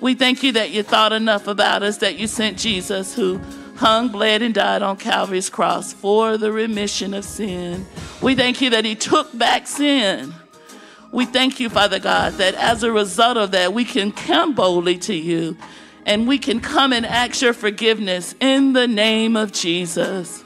We 0.00 0.14
thank 0.14 0.42
you 0.42 0.52
that 0.52 0.70
you 0.70 0.82
thought 0.82 1.12
enough 1.12 1.46
about 1.46 1.82
us 1.82 1.98
that 1.98 2.18
you 2.18 2.26
sent 2.26 2.58
Jesus, 2.58 3.14
who 3.14 3.40
hung, 3.76 4.08
bled, 4.08 4.42
and 4.42 4.54
died 4.54 4.82
on 4.82 4.96
Calvary's 4.96 5.50
cross 5.50 5.92
for 5.92 6.36
the 6.36 6.52
remission 6.52 7.14
of 7.14 7.24
sin. 7.24 7.86
We 8.20 8.34
thank 8.34 8.60
you 8.60 8.70
that 8.70 8.84
he 8.84 8.94
took 8.94 9.36
back 9.36 9.66
sin. 9.66 10.34
We 11.10 11.26
thank 11.26 11.60
you, 11.60 11.68
Father 11.70 11.98
God, 11.98 12.34
that 12.34 12.54
as 12.54 12.82
a 12.82 12.92
result 12.92 13.36
of 13.36 13.52
that, 13.52 13.72
we 13.72 13.84
can 13.84 14.12
come 14.12 14.54
boldly 14.54 14.98
to 14.98 15.14
you 15.14 15.56
and 16.06 16.28
we 16.28 16.38
can 16.38 16.60
come 16.60 16.92
and 16.92 17.06
ask 17.06 17.40
your 17.40 17.54
forgiveness 17.54 18.34
in 18.40 18.72
the 18.72 18.86
name 18.86 19.36
of 19.36 19.52
Jesus. 19.52 20.43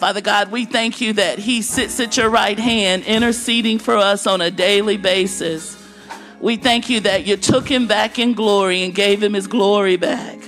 Father 0.00 0.22
God, 0.22 0.50
we 0.50 0.64
thank 0.64 1.02
you 1.02 1.12
that 1.12 1.38
He 1.38 1.60
sits 1.60 2.00
at 2.00 2.16
your 2.16 2.30
right 2.30 2.58
hand 2.58 3.04
interceding 3.04 3.78
for 3.78 3.98
us 3.98 4.26
on 4.26 4.40
a 4.40 4.50
daily 4.50 4.96
basis. 4.96 5.76
We 6.40 6.56
thank 6.56 6.88
you 6.88 7.00
that 7.00 7.26
you 7.26 7.36
took 7.36 7.68
Him 7.68 7.86
back 7.86 8.18
in 8.18 8.32
glory 8.32 8.82
and 8.82 8.94
gave 8.94 9.22
Him 9.22 9.34
His 9.34 9.46
glory 9.46 9.98
back, 9.98 10.38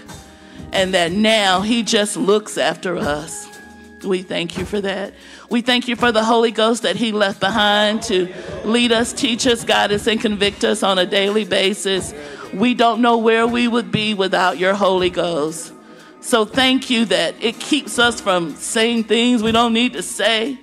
and 0.73 0.95
that 0.95 1.13
now 1.13 1.61
He 1.61 1.83
just 1.83 2.17
looks 2.17 2.57
after 2.57 2.97
us. 2.97 3.47
We 4.03 4.23
thank 4.23 4.57
you 4.57 4.65
for 4.65 4.81
that. 4.81 5.13
We 5.51 5.61
thank 5.61 5.87
you 5.87 5.97
for 5.97 6.13
the 6.13 6.25
Holy 6.25 6.51
Ghost 6.51 6.85
that 6.85 6.97
He 6.97 7.13
left 7.13 7.39
behind 7.39 8.01
to 8.05 8.33
lead 8.65 8.91
us, 8.91 9.13
teach 9.13 9.47
us, 9.47 9.65
guide 9.65 9.93
us, 9.93 10.07
and 10.07 10.19
convict 10.19 10.65
us 10.65 10.83
on 10.83 10.99
a 10.99 11.05
daily 11.05 11.45
basis. 11.45 12.15
We 12.55 12.73
don't 12.73 13.03
know 13.03 13.19
where 13.19 13.47
we 13.47 13.69
would 13.69 13.93
be 13.93 14.15
without 14.15 14.57
your 14.57 14.73
Holy 14.73 15.11
Ghost. 15.11 15.75
So 16.23 16.45
thank 16.45 16.89
you 16.89 17.05
that 17.07 17.35
it 17.43 17.59
keeps 17.59 17.99
us 17.99 18.21
from 18.21 18.55
saying 18.55 19.05
things 19.05 19.43
we 19.43 19.51
don't 19.51 19.73
need 19.73 19.93
to 19.95 20.03
say. 20.03 20.59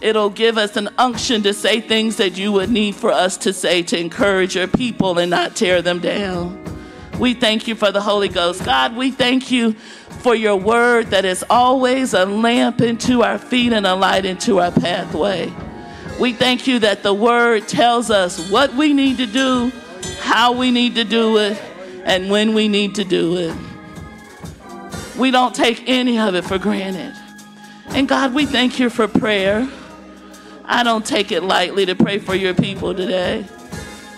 It'll 0.00 0.30
give 0.30 0.56
us 0.56 0.76
an 0.76 0.88
unction 0.96 1.42
to 1.42 1.52
say 1.52 1.80
things 1.80 2.16
that 2.16 2.36
you 2.38 2.50
would 2.52 2.70
need 2.70 2.96
for 2.96 3.12
us 3.12 3.36
to 3.38 3.52
say 3.52 3.82
to 3.84 3.98
encourage 3.98 4.56
your 4.56 4.66
people 4.68 5.18
and 5.18 5.30
not 5.30 5.54
tear 5.54 5.82
them 5.82 6.00
down. 6.00 6.62
We 7.18 7.34
thank 7.34 7.68
you 7.68 7.74
for 7.74 7.92
the 7.92 8.00
Holy 8.00 8.28
Ghost. 8.28 8.64
God, 8.64 8.96
we 8.96 9.10
thank 9.10 9.50
you 9.50 9.72
for 9.72 10.34
your 10.34 10.56
word 10.56 11.08
that 11.08 11.24
is 11.24 11.44
always 11.48 12.14
a 12.14 12.24
lamp 12.24 12.80
into 12.80 13.22
our 13.22 13.38
feet 13.38 13.72
and 13.72 13.86
a 13.86 13.94
light 13.94 14.24
into 14.24 14.60
our 14.60 14.72
pathway. 14.72 15.52
We 16.18 16.32
thank 16.32 16.66
you 16.66 16.78
that 16.80 17.02
the 17.02 17.14
word 17.14 17.68
tells 17.68 18.10
us 18.10 18.50
what 18.50 18.74
we 18.74 18.94
need 18.94 19.18
to 19.18 19.26
do, 19.26 19.70
how 20.20 20.52
we 20.52 20.70
need 20.70 20.94
to 20.94 21.04
do 21.04 21.36
it, 21.36 21.60
and 22.04 22.30
when 22.30 22.54
we 22.54 22.68
need 22.68 22.94
to 22.94 23.04
do 23.04 23.36
it. 23.36 23.56
We 25.18 25.30
don't 25.30 25.54
take 25.54 25.88
any 25.88 26.18
of 26.18 26.34
it 26.34 26.44
for 26.44 26.58
granted. 26.58 27.14
And 27.88 28.08
God, 28.08 28.34
we 28.34 28.46
thank 28.46 28.78
you 28.78 28.90
for 28.90 29.08
prayer. 29.08 29.68
I 30.64 30.82
don't 30.82 31.06
take 31.06 31.32
it 31.32 31.42
lightly 31.42 31.86
to 31.86 31.94
pray 31.94 32.18
for 32.18 32.34
your 32.34 32.54
people 32.54 32.94
today. 32.94 33.46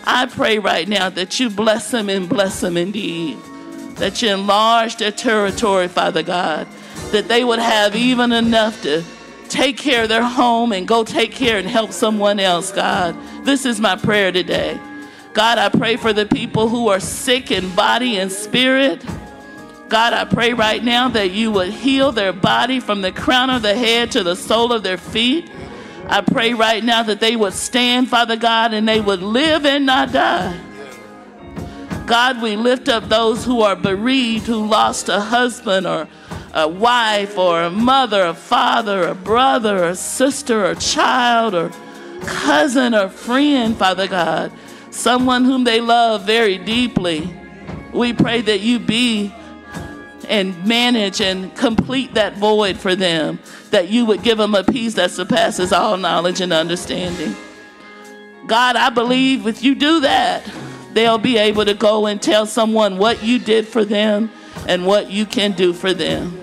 I 0.05 0.26
pray 0.26 0.59
right 0.59 0.88
now 0.88 1.11
that 1.11 1.38
you 1.38 1.51
bless 1.51 1.90
them 1.90 2.09
and 2.09 2.28
bless 2.28 2.61
them 2.61 2.76
indeed. 2.76 3.38
That 3.96 4.22
you 4.22 4.30
enlarge 4.30 4.96
their 4.96 5.12
territory, 5.12 5.88
Father 5.88 6.22
God. 6.22 6.66
That 7.12 7.28
they 7.28 7.44
would 7.44 7.59
have 7.59 7.94
even 7.94 8.32
enough 8.32 8.82
to 8.82 9.05
take 9.49 9.76
care 9.76 10.05
of 10.05 10.09
their 10.09 10.24
home 10.24 10.72
and 10.72 10.88
go 10.88 11.05
take 11.05 11.32
care 11.32 11.59
and 11.59 11.68
help 11.68 11.92
someone 11.92 12.40
else, 12.40 12.72
God. 12.72 13.16
This 13.44 13.64
is 13.64 13.80
my 13.80 13.96
prayer 13.96 14.32
today. 14.32 14.80
God, 15.32 15.59
I 15.59 15.68
pray 15.68 15.96
for 15.96 16.12
the 16.12 16.26
people 16.26 16.68
who 16.68 16.88
are 16.88 17.01
sick 17.01 17.51
in 17.51 17.74
body 17.74 18.18
and 18.18 18.32
spirit. 18.32 19.05
God, 19.89 20.12
I 20.12 20.24
pray 20.24 20.53
right 20.53 20.84
now 20.84 21.09
that 21.09 21.30
you 21.30 21.51
would 21.53 21.70
heal 21.70 22.12
their 22.12 22.32
body 22.32 22.78
from 22.78 23.01
the 23.01 23.11
crown 23.11 23.49
of 23.49 23.62
the 23.62 23.74
head 23.74 24.12
to 24.12 24.22
the 24.22 24.36
sole 24.36 24.72
of 24.72 24.82
their 24.82 24.99
feet. 24.99 25.51
I 26.07 26.20
pray 26.20 26.53
right 26.53 26.84
now 26.84 27.03
that 27.03 27.20
they 27.20 27.36
would 27.36 27.55
stand, 27.55 28.09
Father 28.09 28.36
God, 28.36 28.74
and 28.74 28.86
they 28.86 29.01
would 29.01 29.22
live 29.22 29.64
and 29.64 29.86
not 29.86 30.12
die. 30.12 30.59
God, 32.07 32.43
we 32.43 32.57
lift 32.57 32.89
up 32.89 33.09
those 33.09 33.45
who 33.45 33.62
are 33.62 33.76
bereaved, 33.76 34.47
who 34.47 34.66
lost 34.66 35.09
a 35.09 35.20
husband 35.20 35.86
or 35.86 36.09
a 36.55 36.66
wife 36.66 37.36
or 37.36 37.62
a 37.62 37.70
mother, 37.70 38.24
a 38.24 38.34
father, 38.34 39.07
a 39.07 39.14
brother, 39.14 39.84
a 39.84 39.95
sister, 39.95 40.64
a 40.64 40.74
child, 40.76 41.55
or 41.55 41.70
cousin, 42.22 42.95
or 42.95 43.09
friend, 43.09 43.76
Father 43.76 44.09
God, 44.09 44.53
someone 44.91 45.45
whom 45.45 45.64
they 45.64 45.80
love 45.80 46.24
very 46.24 46.59
deeply. 46.59 47.30
We 47.93 48.12
pray 48.12 48.41
that 48.43 48.61
you 48.61 48.78
be 48.78 49.32
and 50.29 50.66
manage 50.66 51.20
and 51.20 51.55
complete 51.57 52.14
that 52.14 52.37
void 52.37 52.76
for 52.76 52.95
them, 52.95 53.39
that 53.70 53.89
you 53.89 54.07
would 54.07 54.22
give 54.22 54.39
them 54.39 54.55
a 54.55 54.62
peace 54.62 54.95
that 54.95 55.11
surpasses 55.11 55.72
all 55.72 55.97
knowledge 55.97 56.41
and 56.41 56.53
understanding. 56.53 57.35
God, 58.47 58.76
I 58.76 58.91
believe 58.91 59.47
if 59.47 59.62
you 59.62 59.74
do 59.74 60.01
that, 60.01 60.49
they'll 60.93 61.18
be 61.18 61.37
able 61.37 61.64
to 61.64 61.74
go 61.74 62.07
and 62.07 62.20
tell 62.20 62.47
someone 62.47 62.99
what 62.99 63.22
you 63.22 63.39
did 63.39 63.66
for 63.66 63.85
them 63.85 64.31
and 64.66 64.87
what 64.87 65.11
you 65.11 65.26
can 65.26 65.53
do 65.53 65.72
for 65.72 65.93
them. 65.93 66.41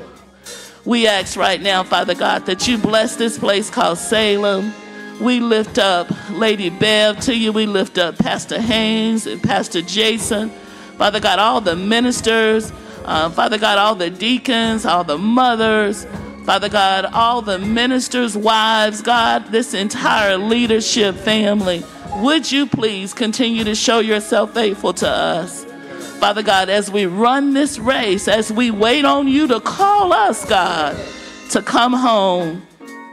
We 0.85 1.07
ask 1.07 1.35
right 1.35 1.61
now, 1.61 1.83
Father 1.83 2.13
God, 2.13 2.45
that 2.45 2.67
you 2.67 2.77
bless 2.77 3.15
this 3.15 3.39
place 3.39 3.71
called 3.71 3.97
Salem. 3.97 4.71
We 5.19 5.39
lift 5.39 5.79
up 5.79 6.07
Lady 6.29 6.69
Bev 6.69 7.19
to 7.21 7.35
you. 7.35 7.51
We 7.51 7.65
lift 7.65 7.97
up 7.97 8.17
Pastor 8.17 8.61
Haynes 8.61 9.25
and 9.25 9.41
Pastor 9.41 9.81
Jason. 9.81 10.51
Father 10.97 11.19
God, 11.19 11.39
all 11.39 11.59
the 11.59 11.75
ministers, 11.75 12.71
uh, 13.05 13.29
Father 13.29 13.59
God, 13.59 13.77
all 13.77 13.93
the 13.93 14.09
deacons, 14.09 14.83
all 14.85 15.03
the 15.03 15.17
mothers, 15.17 16.07
Father 16.43 16.69
God, 16.69 17.05
all 17.05 17.41
the 17.41 17.59
ministers' 17.59 18.35
wives, 18.35 19.01
God, 19.01 19.51
this 19.51 19.75
entire 19.75 20.37
leadership 20.37 21.15
family. 21.15 21.83
would 22.17 22.51
you 22.51 22.65
please 22.65 23.13
continue 23.13 23.63
to 23.63 23.75
show 23.75 23.99
yourself 23.99 24.53
faithful 24.53 24.93
to 24.93 25.07
us? 25.07 25.65
Father 26.19 26.41
God, 26.41 26.69
as 26.69 26.89
we 26.89 27.05
run 27.05 27.53
this 27.53 27.77
race, 27.77 28.27
as 28.27 28.51
we 28.51 28.71
wait 28.71 29.05
on 29.05 29.27
you 29.27 29.47
to 29.49 29.59
call 29.59 30.11
us, 30.11 30.43
God, 30.45 30.97
to 31.51 31.61
come 31.61 31.93
home. 31.93 32.65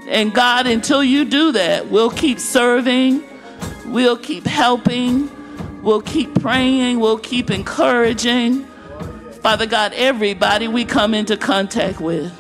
And 0.09 0.33
God, 0.33 0.67
until 0.67 1.05
you 1.05 1.27
do 1.27 1.53
that, 1.53 1.89
we'll 1.89 2.11
keep 2.11 2.39
serving, 2.39 3.23
we'll 3.87 4.17
keep 4.17 4.47
helping, 4.47 5.31
we'll 5.83 6.01
keep 6.01 6.35
praying, 6.41 6.99
we'll 7.01 7.19
keep 7.19 7.51
encouraging. 7.51 8.67
Father 9.43 9.67
God, 9.67 9.93
everybody 9.95 10.69
we 10.69 10.85
come 10.85 11.15
into 11.15 11.37
contact 11.37 12.01
with. 12.01 12.33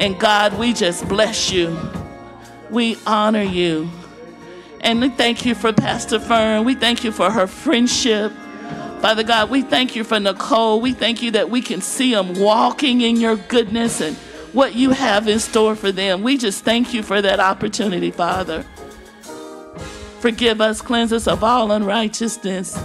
And 0.00 0.18
God, 0.18 0.58
we 0.58 0.72
just 0.72 1.08
bless 1.08 1.52
you. 1.52 1.78
We 2.68 2.98
honor 3.06 3.42
you. 3.42 3.88
And 4.80 5.00
we 5.00 5.10
thank 5.10 5.46
you 5.46 5.54
for 5.54 5.72
Pastor 5.72 6.18
Fern. 6.18 6.64
We 6.64 6.74
thank 6.74 7.04
you 7.04 7.12
for 7.12 7.30
her 7.30 7.46
friendship. 7.46 8.32
Father 9.00 9.22
God, 9.22 9.50
we 9.50 9.62
thank 9.62 9.94
you 9.94 10.02
for 10.02 10.18
Nicole. 10.18 10.80
We 10.80 10.94
thank 10.94 11.22
you 11.22 11.30
that 11.32 11.48
we 11.48 11.62
can 11.62 11.80
see 11.80 12.12
them 12.12 12.34
walking 12.34 13.02
in 13.02 13.16
your 13.16 13.36
goodness 13.36 14.00
and 14.00 14.16
what 14.52 14.74
you 14.74 14.90
have 14.90 15.28
in 15.28 15.38
store 15.38 15.76
for 15.76 15.92
them. 15.92 16.22
We 16.22 16.36
just 16.38 16.64
thank 16.64 16.92
you 16.92 17.04
for 17.04 17.22
that 17.22 17.38
opportunity, 17.38 18.10
Father. 18.10 18.64
Forgive 20.18 20.60
us, 20.60 20.82
cleanse 20.82 21.12
us 21.12 21.28
of 21.28 21.44
all 21.44 21.70
unrighteousness. 21.70 22.76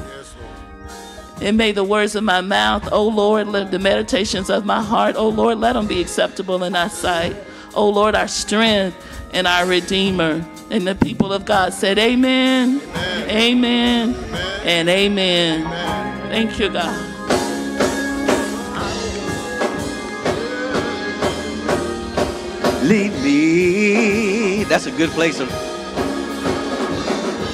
And 1.42 1.58
may 1.58 1.72
the 1.72 1.84
words 1.84 2.16
of 2.16 2.24
my 2.24 2.42
mouth, 2.42 2.92
O 2.92 3.08
Lord, 3.08 3.48
let 3.48 3.72
the 3.72 3.80
meditations 3.80 4.50
of 4.50 4.66
my 4.66 4.82
heart, 4.82 5.16
O 5.16 5.28
Lord, 5.30 5.60
let 5.60 5.74
them 5.74 5.88
be 5.88 6.02
acceptable 6.02 6.64
in 6.64 6.74
thy 6.74 6.88
sight. 6.88 7.36
O 7.76 7.90
Lord, 7.90 8.16
our 8.16 8.28
strength 8.28 8.98
and 9.34 9.46
our 9.48 9.66
Redeemer. 9.66 10.46
And 10.72 10.88
the 10.88 10.96
people 10.96 11.34
of 11.34 11.46
God 11.46 11.74
said, 11.74 12.00
Amen, 12.00 12.82
amen, 13.30 14.16
amen, 14.16 14.16
and 14.64 14.90
amen. 14.90 15.62
amen. 15.62 16.30
Thank 16.30 16.58
you, 16.60 16.70
God. 16.70 17.16
Lead 22.86 23.14
me. 23.24 24.64
That's 24.66 24.86
a 24.86 24.92
good 24.92 25.10
place 25.10 25.38
to. 25.38 25.46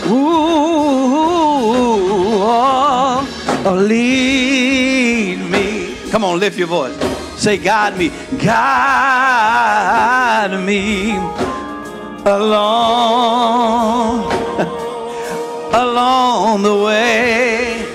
Ooh, 0.08 0.18
oh, 2.44 3.41
oh, 3.66 3.76
lead 3.76 5.40
me. 5.50 5.98
Come 6.12 6.24
on, 6.24 6.40
lift 6.40 6.58
your 6.58 6.68
voice. 6.68 6.96
Say, 7.42 7.58
guide 7.58 7.98
me, 7.98 8.12
guide 8.38 10.52
me 10.66 11.16
along, 12.26 14.32
along 15.74 16.64
the 16.64 16.76
way. 16.76 17.86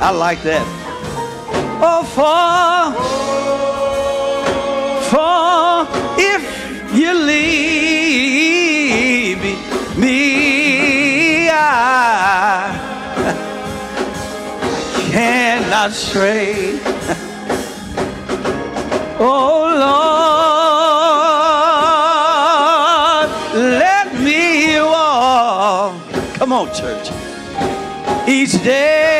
I 0.00 0.10
like 0.12 0.42
that. 0.44 0.64
Oh, 1.82 2.04
for, 2.16 2.92
for 5.10 5.86
if 6.18 6.42
you 6.94 7.12
leave 7.14 9.38
me, 9.42 9.56
me 10.00 11.48
I 11.48 11.99
cannot 15.70 15.92
stray. 15.92 16.80
oh 19.20 19.70
Lord, 23.54 23.62
let 23.70 24.12
me 24.20 24.80
walk. 24.80 25.94
Come 26.34 26.52
on, 26.52 26.74
church. 26.74 27.10
Each 28.26 28.60
day 28.64 29.19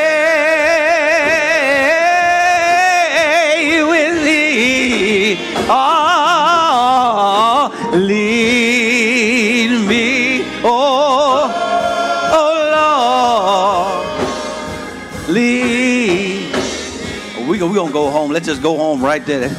home. 18.31 18.35
Let's 18.35 18.47
just 18.47 18.62
go 18.62 18.76
home 18.76 19.03
right 19.03 19.24
there. 19.24 19.51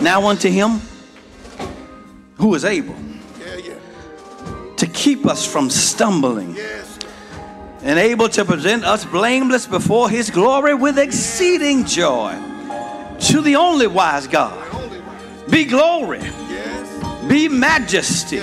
Now 0.00 0.26
unto 0.26 0.48
him 0.48 0.80
who 2.36 2.54
is 2.54 2.64
able 2.64 2.96
to 4.76 4.86
keep 4.86 5.26
us 5.26 5.44
from 5.44 5.68
stumbling 5.68 6.56
and 7.82 7.98
able 7.98 8.28
to 8.30 8.44
present 8.44 8.84
us 8.84 9.04
blameless 9.04 9.66
before 9.66 10.08
his 10.08 10.30
glory 10.30 10.74
with 10.74 10.98
exceeding 10.98 11.84
joy. 11.84 12.32
To 13.20 13.42
the 13.42 13.56
only 13.56 13.86
wise 13.86 14.26
God 14.26 14.56
be 15.50 15.64
glory, 15.64 16.22
be 17.28 17.48
majesty, 17.48 18.40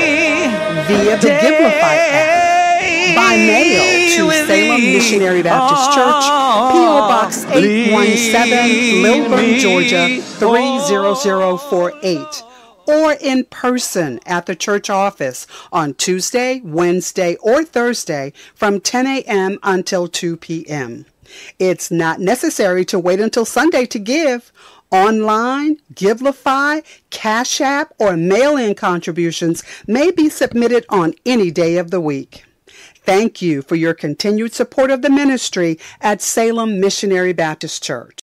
via 0.87 1.17
the 1.17 1.27
Givelify 1.27 1.97
app. 2.11 3.15
By 3.15 3.35
mail 3.37 3.83
to 4.15 4.31
Salem. 4.31 4.81
Missionary 4.81 5.41
Baptist 5.41 5.93
Church, 5.93 6.23
P.O. 6.71 7.07
Box 7.07 7.45
817, 7.45 9.01
Lilburn, 9.01 9.57
Georgia 9.59 10.21
30048 10.21 12.43
or 12.85 13.13
in 13.13 13.45
person 13.45 14.19
at 14.25 14.45
the 14.45 14.55
church 14.55 14.89
office 14.89 15.47
on 15.71 15.93
Tuesday, 15.93 16.59
Wednesday, 16.65 17.37
or 17.37 17.63
Thursday 17.63 18.33
from 18.53 18.81
10 18.81 19.07
a.m. 19.07 19.57
until 19.63 20.09
2 20.09 20.35
p.m. 20.37 21.05
It's 21.59 21.89
not 21.89 22.19
necessary 22.19 22.83
to 22.85 22.99
wait 22.99 23.21
until 23.21 23.45
Sunday 23.45 23.85
to 23.85 23.99
give. 23.99 24.51
Online, 24.91 25.77
Givelify, 25.93 26.83
Cash 27.09 27.61
App, 27.61 27.93
or 27.99 28.17
mail-in 28.17 28.75
contributions 28.75 29.63
may 29.87 30.11
be 30.11 30.27
submitted 30.29 30.85
on 30.89 31.13
any 31.25 31.49
day 31.49 31.77
of 31.77 31.89
the 31.89 32.01
week. 32.01 32.43
Thank 33.05 33.41
you 33.41 33.61
for 33.61 33.75
your 33.75 33.93
continued 33.93 34.53
support 34.53 34.89
of 34.89 35.01
the 35.01 35.09
ministry 35.09 35.77
at 35.99 36.21
Salem 36.21 36.79
Missionary 36.79 37.33
Baptist 37.33 37.83
Church. 37.83 38.22